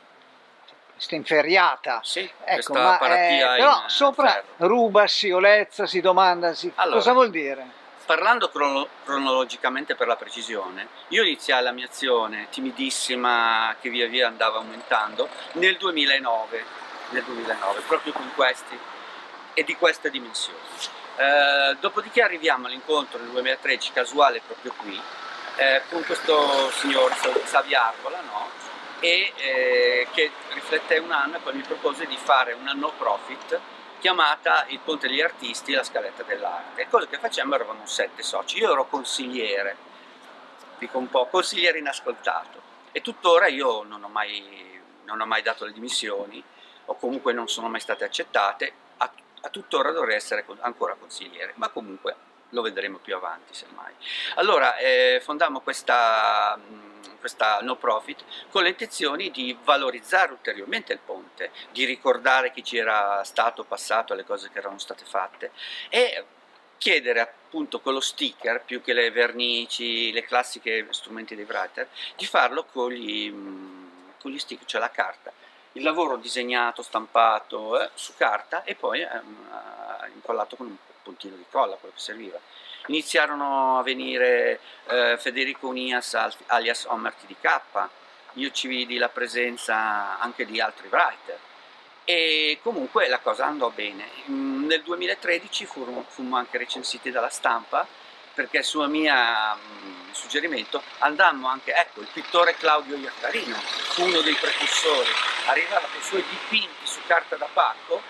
Questa 1.00 1.16
inferriata, 1.16 2.00
sì, 2.04 2.30
ecco, 2.44 2.74
ma 2.74 2.98
eh, 2.98 3.56
però 3.56 3.84
sopra 3.86 4.32
ferro. 4.32 4.66
rubasi, 4.66 5.30
olezza, 5.30 5.86
si 5.86 6.02
domanda 6.02 6.52
allora, 6.74 6.96
cosa 6.96 7.12
vuol 7.14 7.30
dire? 7.30 7.66
parlando 8.04 8.50
crono- 8.50 8.86
cronologicamente 9.04 9.94
per 9.94 10.06
la 10.06 10.16
precisione, 10.16 10.88
io 11.08 11.22
iniziai 11.22 11.62
la 11.62 11.72
mia 11.72 11.86
azione 11.86 12.48
timidissima 12.50 13.74
che 13.80 13.88
via 13.88 14.08
via 14.08 14.26
andava 14.26 14.58
aumentando 14.58 15.30
nel 15.52 15.78
2009, 15.78 16.64
nel 17.10 17.22
2009 17.22 17.80
proprio 17.86 18.12
con 18.12 18.30
questi 18.34 18.78
e 19.54 19.64
di 19.64 19.74
queste 19.76 20.10
dimensioni. 20.10 20.58
Eh, 21.16 21.76
dopodiché 21.80 22.20
arriviamo 22.20 22.66
all'incontro 22.66 23.18
nel 23.18 23.30
2013 23.30 23.92
casuale 23.92 24.42
proprio 24.46 24.74
qui 24.76 25.00
eh, 25.56 25.80
con 25.88 26.04
questo 26.04 26.70
signor 26.72 27.14
Saviarvola 27.44 28.20
no? 28.20 28.69
E 29.00 29.32
eh, 29.36 30.06
che 30.12 30.30
anno 31.08 31.36
e 31.36 31.40
poi 31.40 31.54
mi 31.54 31.62
propose 31.62 32.06
di 32.06 32.16
fare 32.16 32.52
una 32.52 32.72
no 32.72 32.92
profit 32.96 33.58
chiamata 33.98 34.64
il 34.68 34.78
Ponte 34.80 35.08
degli 35.08 35.20
Artisti 35.20 35.72
la 35.72 35.82
scaletta 35.82 36.22
dell'arte. 36.22 36.82
E 36.82 36.88
quello 36.88 37.06
che 37.06 37.18
facciamo 37.18 37.54
eravamo 37.54 37.86
sette 37.86 38.22
soci. 38.22 38.58
Io 38.58 38.72
ero 38.72 38.86
consigliere, 38.86 39.76
dico 40.78 40.98
un 40.98 41.08
po', 41.08 41.26
consigliere 41.26 41.78
inascoltato. 41.78 42.68
E 42.92 43.00
tuttora 43.02 43.46
io 43.46 43.82
non 43.82 44.02
ho 44.02 44.08
mai, 44.08 44.80
non 45.04 45.20
ho 45.20 45.26
mai 45.26 45.42
dato 45.42 45.64
le 45.64 45.72
dimissioni, 45.72 46.42
o 46.86 46.96
comunque 46.96 47.32
non 47.32 47.48
sono 47.48 47.68
mai 47.68 47.80
state 47.80 48.04
accettate. 48.04 48.72
A, 48.96 49.10
a 49.42 49.48
tuttora 49.48 49.92
dovrei 49.92 50.16
essere 50.16 50.44
ancora 50.60 50.96
consigliere, 50.98 51.52
ma 51.56 51.68
comunque 51.68 52.16
lo 52.50 52.62
vedremo 52.62 52.98
più 52.98 53.14
avanti 53.14 53.54
semmai. 53.54 53.92
Allora, 54.36 54.76
eh, 54.76 55.20
fondammo 55.22 55.60
questa 55.60 56.58
questa 57.20 57.60
no 57.60 57.76
profit 57.76 58.24
con 58.50 58.62
le 58.62 58.70
intenzioni 58.70 59.30
di 59.30 59.56
valorizzare 59.62 60.32
ulteriormente 60.32 60.92
il 60.92 60.98
ponte, 60.98 61.52
di 61.70 61.84
ricordare 61.84 62.50
chi 62.50 62.64
ci 62.64 62.78
era 62.78 63.22
stato 63.22 63.62
passato, 63.62 64.14
le 64.14 64.24
cose 64.24 64.50
che 64.50 64.58
erano 64.58 64.78
state 64.78 65.04
fatte 65.04 65.52
e 65.88 66.24
chiedere 66.80 67.20
appunto 67.20 67.80
con 67.80 67.92
lo 67.92 68.00
sticker 68.00 68.62
più 68.64 68.80
che 68.80 68.94
le 68.94 69.10
vernici, 69.10 70.10
le 70.12 70.24
classiche 70.24 70.86
strumenti 70.90 71.36
dei 71.36 71.44
writer, 71.44 71.88
di 72.16 72.24
farlo 72.24 72.64
con 72.64 72.90
gli, 72.90 73.30
con 74.18 74.30
gli 74.30 74.38
sticker, 74.38 74.66
cioè 74.66 74.80
la 74.80 74.90
carta. 74.90 75.30
Il 75.72 75.82
lavoro 75.82 76.16
disegnato, 76.16 76.82
stampato 76.82 77.80
eh, 77.80 77.90
su 77.94 78.14
carta 78.16 78.64
e 78.64 78.74
poi 78.74 79.02
eh, 79.02 79.08
incollato 80.14 80.56
con 80.56 80.66
un 80.66 80.76
puntino 81.02 81.36
di 81.36 81.44
colla, 81.50 81.76
quello 81.76 81.94
che 81.94 82.00
serviva 82.00 82.40
iniziarono 82.86 83.78
a 83.78 83.82
venire 83.82 84.60
eh, 84.88 85.16
Federico 85.18 85.68
Unias 85.68 86.14
alias 86.46 86.84
Omer 86.88 87.14
TDK, 87.14 87.88
io 88.34 88.50
ci 88.50 88.68
vidi 88.68 88.96
la 88.96 89.08
presenza 89.08 90.18
anche 90.18 90.46
di 90.46 90.60
altri 90.60 90.88
writer. 90.88 91.38
E 92.04 92.58
comunque 92.62 93.08
la 93.08 93.18
cosa 93.18 93.46
andò 93.46 93.70
bene. 93.70 94.08
Mm, 94.28 94.66
nel 94.66 94.82
2013 94.82 95.66
fummo, 95.66 96.04
fummo 96.08 96.36
anche 96.36 96.58
recensiti 96.58 97.10
dalla 97.10 97.28
stampa 97.28 97.86
perché 98.32 98.62
su 98.62 98.80
mio 98.82 99.12
mm, 99.14 100.10
suggerimento 100.12 100.82
andammo 100.98 101.48
anche, 101.48 101.74
ecco, 101.74 102.00
il 102.00 102.08
pittore 102.12 102.54
Claudio 102.54 102.96
Iaccarino 102.96 103.56
fu 103.56 104.04
uno 104.04 104.20
dei 104.20 104.34
precursori, 104.34 105.10
arrivava 105.46 105.86
con 105.86 106.00
i 106.00 106.04
suoi 106.04 106.24
dipinti 106.28 106.86
su 106.86 107.00
carta 107.06 107.36
da 107.36 107.48
pacco 107.52 108.00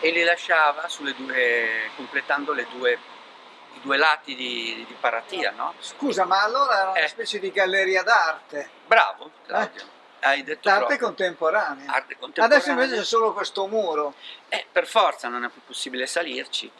e 0.00 0.10
li 0.10 0.22
lasciava 0.22 0.86
due, 1.16 1.90
completando 1.96 2.52
le 2.52 2.66
due 2.70 2.98
i 3.74 3.80
due 3.80 3.96
lati 3.96 4.34
di, 4.34 4.84
di 4.86 4.96
Paratia, 4.98 5.50
no? 5.52 5.74
Scusa, 5.78 6.24
ma 6.24 6.42
allora 6.42 6.80
era 6.80 6.90
una 6.90 7.00
eh. 7.00 7.08
specie 7.08 7.38
di 7.38 7.50
galleria 7.50 8.02
d'arte. 8.02 8.68
Bravo, 8.86 9.30
Claudio. 9.46 9.80
Eh? 9.82 9.98
Hai 10.22 10.42
detto 10.42 10.68
D'arte 10.68 10.98
contemporanea. 10.98 11.90
Arte 11.90 12.16
contemporanea. 12.18 12.56
Adesso 12.56 12.70
invece 12.70 12.96
c'è 12.96 13.04
solo 13.04 13.32
questo 13.32 13.66
muro. 13.66 14.14
Eh, 14.48 14.66
per 14.70 14.86
forza 14.86 15.28
non 15.28 15.44
è 15.44 15.48
più 15.48 15.62
possibile 15.64 16.06
salirci. 16.06 16.70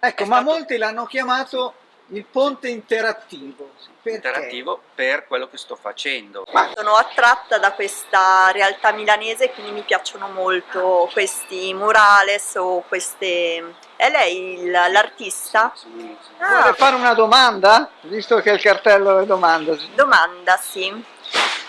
Ecco, 0.00 0.22
è 0.22 0.26
ma 0.26 0.40
stato... 0.40 0.50
molti 0.50 0.76
l'hanno 0.78 1.06
chiamato 1.06 1.74
il 2.08 2.24
ponte 2.24 2.68
interattivo. 2.68 3.70
Perché? 4.02 4.16
Interattivo 4.16 4.82
per 4.94 5.28
quello 5.28 5.48
che 5.48 5.56
sto 5.56 5.76
facendo. 5.76 6.44
Sono 6.74 6.94
attratta 6.94 7.58
da 7.58 7.72
questa 7.72 8.50
realtà 8.50 8.90
milanese, 8.90 9.50
quindi 9.50 9.70
mi 9.70 9.82
piacciono 9.82 10.28
molto 10.28 11.08
questi 11.12 11.72
murales 11.72 12.56
o 12.56 12.80
queste... 12.80 13.90
È 14.02 14.10
lei 14.10 14.68
l'artista? 14.68 15.70
Sì, 15.76 15.86
sì. 15.94 16.30
Ah. 16.38 16.62
Vuole 16.62 16.74
fare 16.74 16.96
una 16.96 17.14
domanda? 17.14 17.88
Visto 18.00 18.40
che 18.40 18.50
il 18.50 18.60
cartello 18.60 19.20
è 19.20 19.26
domanda. 19.26 19.76
Domanda, 19.94 20.56
sì. 20.56 20.92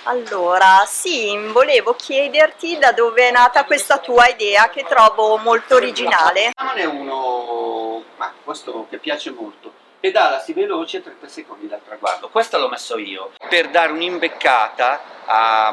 Allora, 0.05 0.84
sì, 0.88 1.38
volevo 1.51 1.93
chiederti 1.93 2.79
da 2.79 2.91
dove 2.91 3.27
è 3.27 3.31
nata 3.31 3.65
questa 3.65 3.99
tua 3.99 4.29
idea 4.29 4.71
che 4.71 4.84
trovo 4.84 5.38
molto 5.38 5.75
originale. 5.75 6.53
Non 6.59 6.75
è 6.75 6.86
uno, 6.86 8.03
ma 8.15 8.34
questo 8.43 8.88
che 8.89 8.97
piace 8.97 9.29
molto 9.29 9.71
pedalasi 9.99 10.53
veloce 10.53 11.03
30 11.03 11.27
secondi 11.27 11.67
dal 11.67 11.81
traguardo. 11.86 12.29
Questo 12.29 12.57
l'ho 12.57 12.67
messo 12.67 12.97
io 12.97 13.34
per 13.47 13.69
dare 13.69 13.91
un'imbeccata 13.91 15.01
a, 15.25 15.67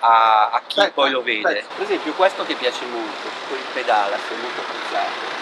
a, 0.00 0.50
a 0.50 0.62
chi 0.66 0.90
poi 0.92 1.12
lo 1.12 1.22
vede. 1.22 1.64
Per 1.72 1.84
esempio 1.84 2.14
questo 2.14 2.44
che 2.44 2.54
piace 2.54 2.84
molto, 2.86 3.28
il 3.52 3.64
pedala, 3.72 4.16
è 4.16 4.34
molto 4.40 4.60
apprezzato. 4.60 5.33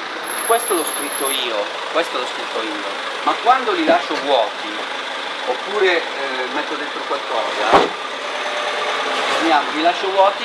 Questo 0.53 0.75
l'ho 0.75 0.85
scritto 0.85 1.31
io, 1.31 1.65
questo 1.93 2.19
l'ho 2.19 2.27
scritto 2.27 2.61
io, 2.61 2.85
ma 3.23 3.33
quando 3.43 3.73
li 3.73 3.87
lascio 3.87 4.15
vuoti 4.17 4.69
oppure 5.47 5.97
eh, 5.97 6.45
metto 6.53 6.75
dentro 6.75 7.01
qualcosa, 7.07 7.71
li 9.73 9.81
lascio 9.81 10.11
vuoti 10.11 10.45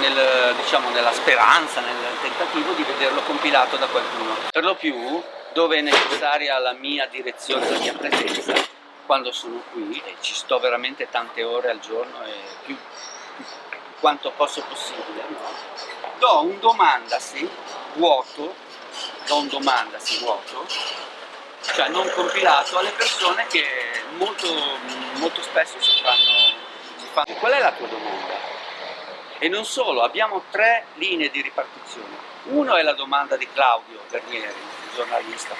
nel, 0.00 0.54
diciamo, 0.54 0.90
nella 0.90 1.12
speranza, 1.12 1.80
nel 1.80 1.96
tentativo 2.20 2.74
di 2.74 2.82
vederlo 2.82 3.22
compilato 3.22 3.78
da 3.78 3.86
qualcuno. 3.86 4.34
Per 4.50 4.62
lo 4.62 4.74
più 4.74 5.22
dove 5.54 5.78
è 5.78 5.80
necessaria 5.80 6.58
la 6.58 6.74
mia 6.74 7.06
direzione, 7.06 7.70
la 7.70 7.78
mia 7.78 7.94
presenza, 7.94 8.52
quando 9.06 9.32
sono 9.32 9.62
qui 9.72 9.98
e 10.04 10.16
ci 10.20 10.34
sto 10.34 10.58
veramente 10.58 11.08
tante 11.10 11.42
ore 11.42 11.70
al 11.70 11.80
giorno 11.80 12.22
e 12.22 12.34
più, 12.66 12.76
più 13.34 13.46
quanto 13.98 14.30
posso 14.36 14.62
possibile, 14.68 15.24
do 16.18 16.42
un 16.42 16.60
domandasi 16.60 17.48
vuoto, 17.94 18.66
do 19.28 19.36
un 19.36 19.48
domandasi 19.48 20.18
vuoto, 20.18 20.66
cioè 21.74 21.88
non 21.88 22.10
compilato 22.10 22.78
alle 22.78 22.90
persone 22.90 23.46
che 23.46 23.64
molto, 24.16 24.48
molto 25.16 25.42
spesso 25.42 25.80
si 25.80 26.00
fanno, 26.02 26.56
si 26.96 27.06
fanno. 27.12 27.38
Qual 27.38 27.52
è 27.52 27.60
la 27.60 27.72
tua 27.72 27.86
domanda? 27.86 28.34
E 29.38 29.48
non 29.48 29.64
solo, 29.64 30.02
abbiamo 30.02 30.42
tre 30.50 30.86
linee 30.94 31.30
di 31.30 31.42
ripartizione. 31.42 32.26
Uno 32.44 32.74
è 32.74 32.82
la 32.82 32.94
domanda 32.94 33.36
di 33.36 33.46
Claudio 33.52 34.00
Bernieri, 34.08 34.54
giornalista 34.94 35.54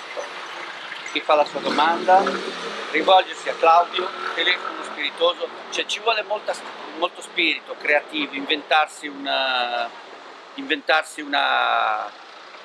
che 1.12 1.21
fa 1.21 1.35
la 1.35 1.45
sua 1.45 1.61
domanda, 1.61 2.23
rivolgersi 2.91 3.49
a 3.49 3.55
Claudio, 3.55 4.09
telefono 4.35 4.83
spiritoso, 4.83 5.49
cioè 5.71 5.87
ci 5.87 6.01
vuole 6.01 6.23
molta, 6.23 6.55
molto 6.99 7.23
spirito 7.23 7.75
creativo, 7.79 8.35
inventarsi 8.35 9.07
una, 9.07 9.89
inventarsi 10.55 11.21
una, 11.21 12.07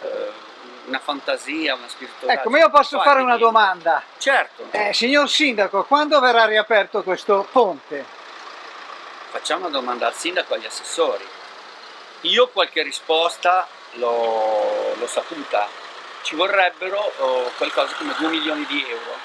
eh, 0.01 0.51
una 0.85 0.99
fantasia, 0.99 1.75
una 1.75 1.87
spiritualità. 1.87 2.39
Ecco, 2.39 2.49
ma 2.49 2.59
io 2.59 2.69
posso 2.69 2.99
fare 3.01 3.21
una 3.21 3.37
domanda? 3.37 4.03
Certo. 4.17 4.67
Eh, 4.71 4.93
signor 4.93 5.29
Sindaco, 5.29 5.83
quando 5.85 6.19
verrà 6.19 6.45
riaperto 6.45 7.03
questo 7.03 7.47
ponte? 7.51 8.05
Facciamo 9.31 9.67
una 9.67 9.77
domanda 9.77 10.07
al 10.07 10.13
Sindaco 10.13 10.53
e 10.53 10.57
agli 10.57 10.65
assessori. 10.65 11.25
Io 12.21 12.47
qualche 12.49 12.83
risposta 12.83 13.67
l'ho, 13.93 14.95
saputa, 15.05 15.67
ci 16.21 16.35
vorrebbero 16.35 17.11
oh, 17.17 17.51
qualcosa 17.57 17.95
come 17.95 18.13
2 18.17 18.29
milioni 18.29 18.65
di 18.65 18.85
euro 18.87 19.17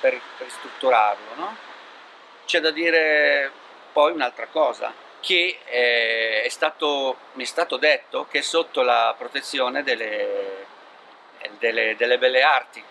per, 0.00 0.20
per 0.36 0.50
strutturarlo. 0.50 1.34
No? 1.36 1.56
C'è 2.44 2.60
da 2.60 2.70
dire 2.70 3.50
poi 3.92 4.12
un'altra 4.12 4.46
cosa, 4.46 4.92
che 5.20 5.58
eh, 5.64 6.42
è 6.42 6.48
stato, 6.48 7.16
mi 7.32 7.42
è 7.42 7.46
stato 7.46 7.76
detto 7.78 8.26
che 8.30 8.38
è 8.38 8.42
sotto 8.42 8.82
la 8.82 9.14
protezione 9.16 9.82
delle, 9.82 10.66
delle, 11.58 11.96
delle 11.96 12.18
belle 12.18 12.42
arti, 12.42 12.82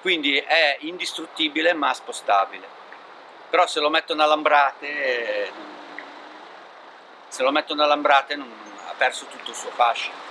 quindi 0.00 0.36
è 0.36 0.76
indistruttibile 0.80 1.72
ma 1.72 1.92
spostabile. 1.94 2.78
Però 3.50 3.66
se 3.66 3.80
lo 3.80 3.90
mettono 3.90 4.22
a 4.22 4.26
lambrate, 4.26 5.52
se 7.28 7.42
lo 7.42 7.50
mettono 7.50 7.82
a 7.82 7.86
lambrate 7.86 8.36
non, 8.36 8.50
ha 8.86 8.94
perso 8.96 9.26
tutto 9.26 9.50
il 9.50 9.56
suo 9.56 9.70
fascino 9.70 10.28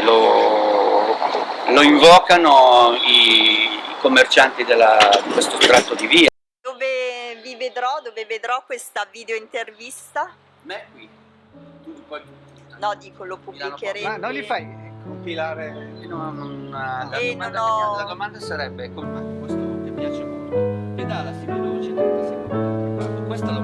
lo, 0.00 1.16
lo 1.68 1.82
invocano 1.82 2.94
i, 2.94 3.64
i 3.64 3.96
commercianti 4.00 4.64
della, 4.64 5.20
di 5.22 5.32
questo 5.32 5.58
tratto 5.58 5.94
di 5.94 6.06
via. 6.06 6.28
Dove 6.60 7.36
vi 7.42 7.56
vedrò, 7.56 8.00
dove 8.02 8.24
vedrò 8.24 8.62
questa 8.64 9.06
video 9.10 9.36
intervista? 9.36 10.32
Me 10.62 10.86
qui. 10.92 11.08
Tu, 11.82 12.06
poi, 12.06 12.22
no, 12.78 12.94
dico, 12.94 13.24
lo 13.24 13.36
pubblicheremo. 13.36 14.08
Ma 14.08 14.16
non 14.16 14.32
li 14.32 14.42
fai 14.42 14.81
compilare? 15.22 15.70
No, 16.08 16.32
non, 16.32 16.68
la, 16.70 17.08
domanda 17.12 17.64
ho... 17.64 17.96
la, 17.96 18.02
domanda 18.02 18.40
sarebbe, 18.40 18.90
questo 18.92 19.80
ti 19.84 19.90
piace 19.92 20.24
molto, 20.24 20.94
pedalasi 20.96 21.46
veloce 21.46 21.94
30 21.94 22.24
secondi, 22.24 23.28
messo 23.28 23.44
io. 23.44 23.61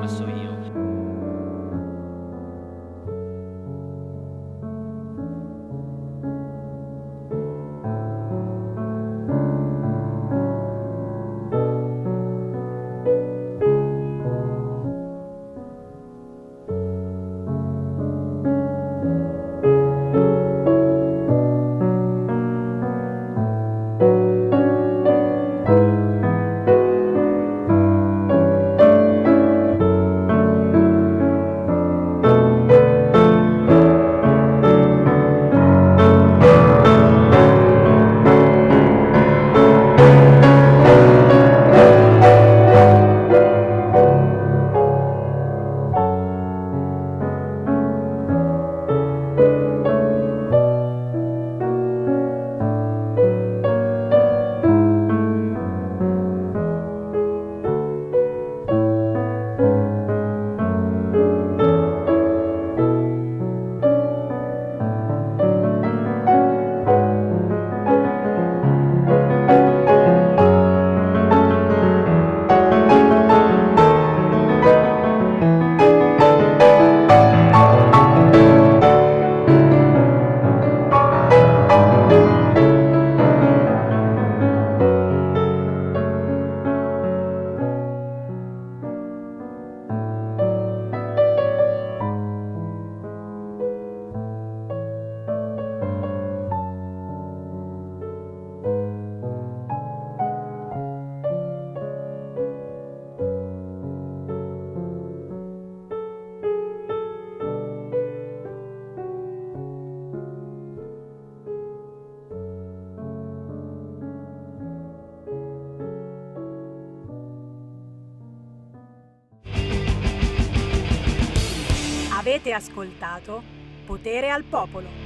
Ascoltato 122.59 123.43
Potere 123.87 124.31
al 124.31 124.43
Popolo. 124.45 124.98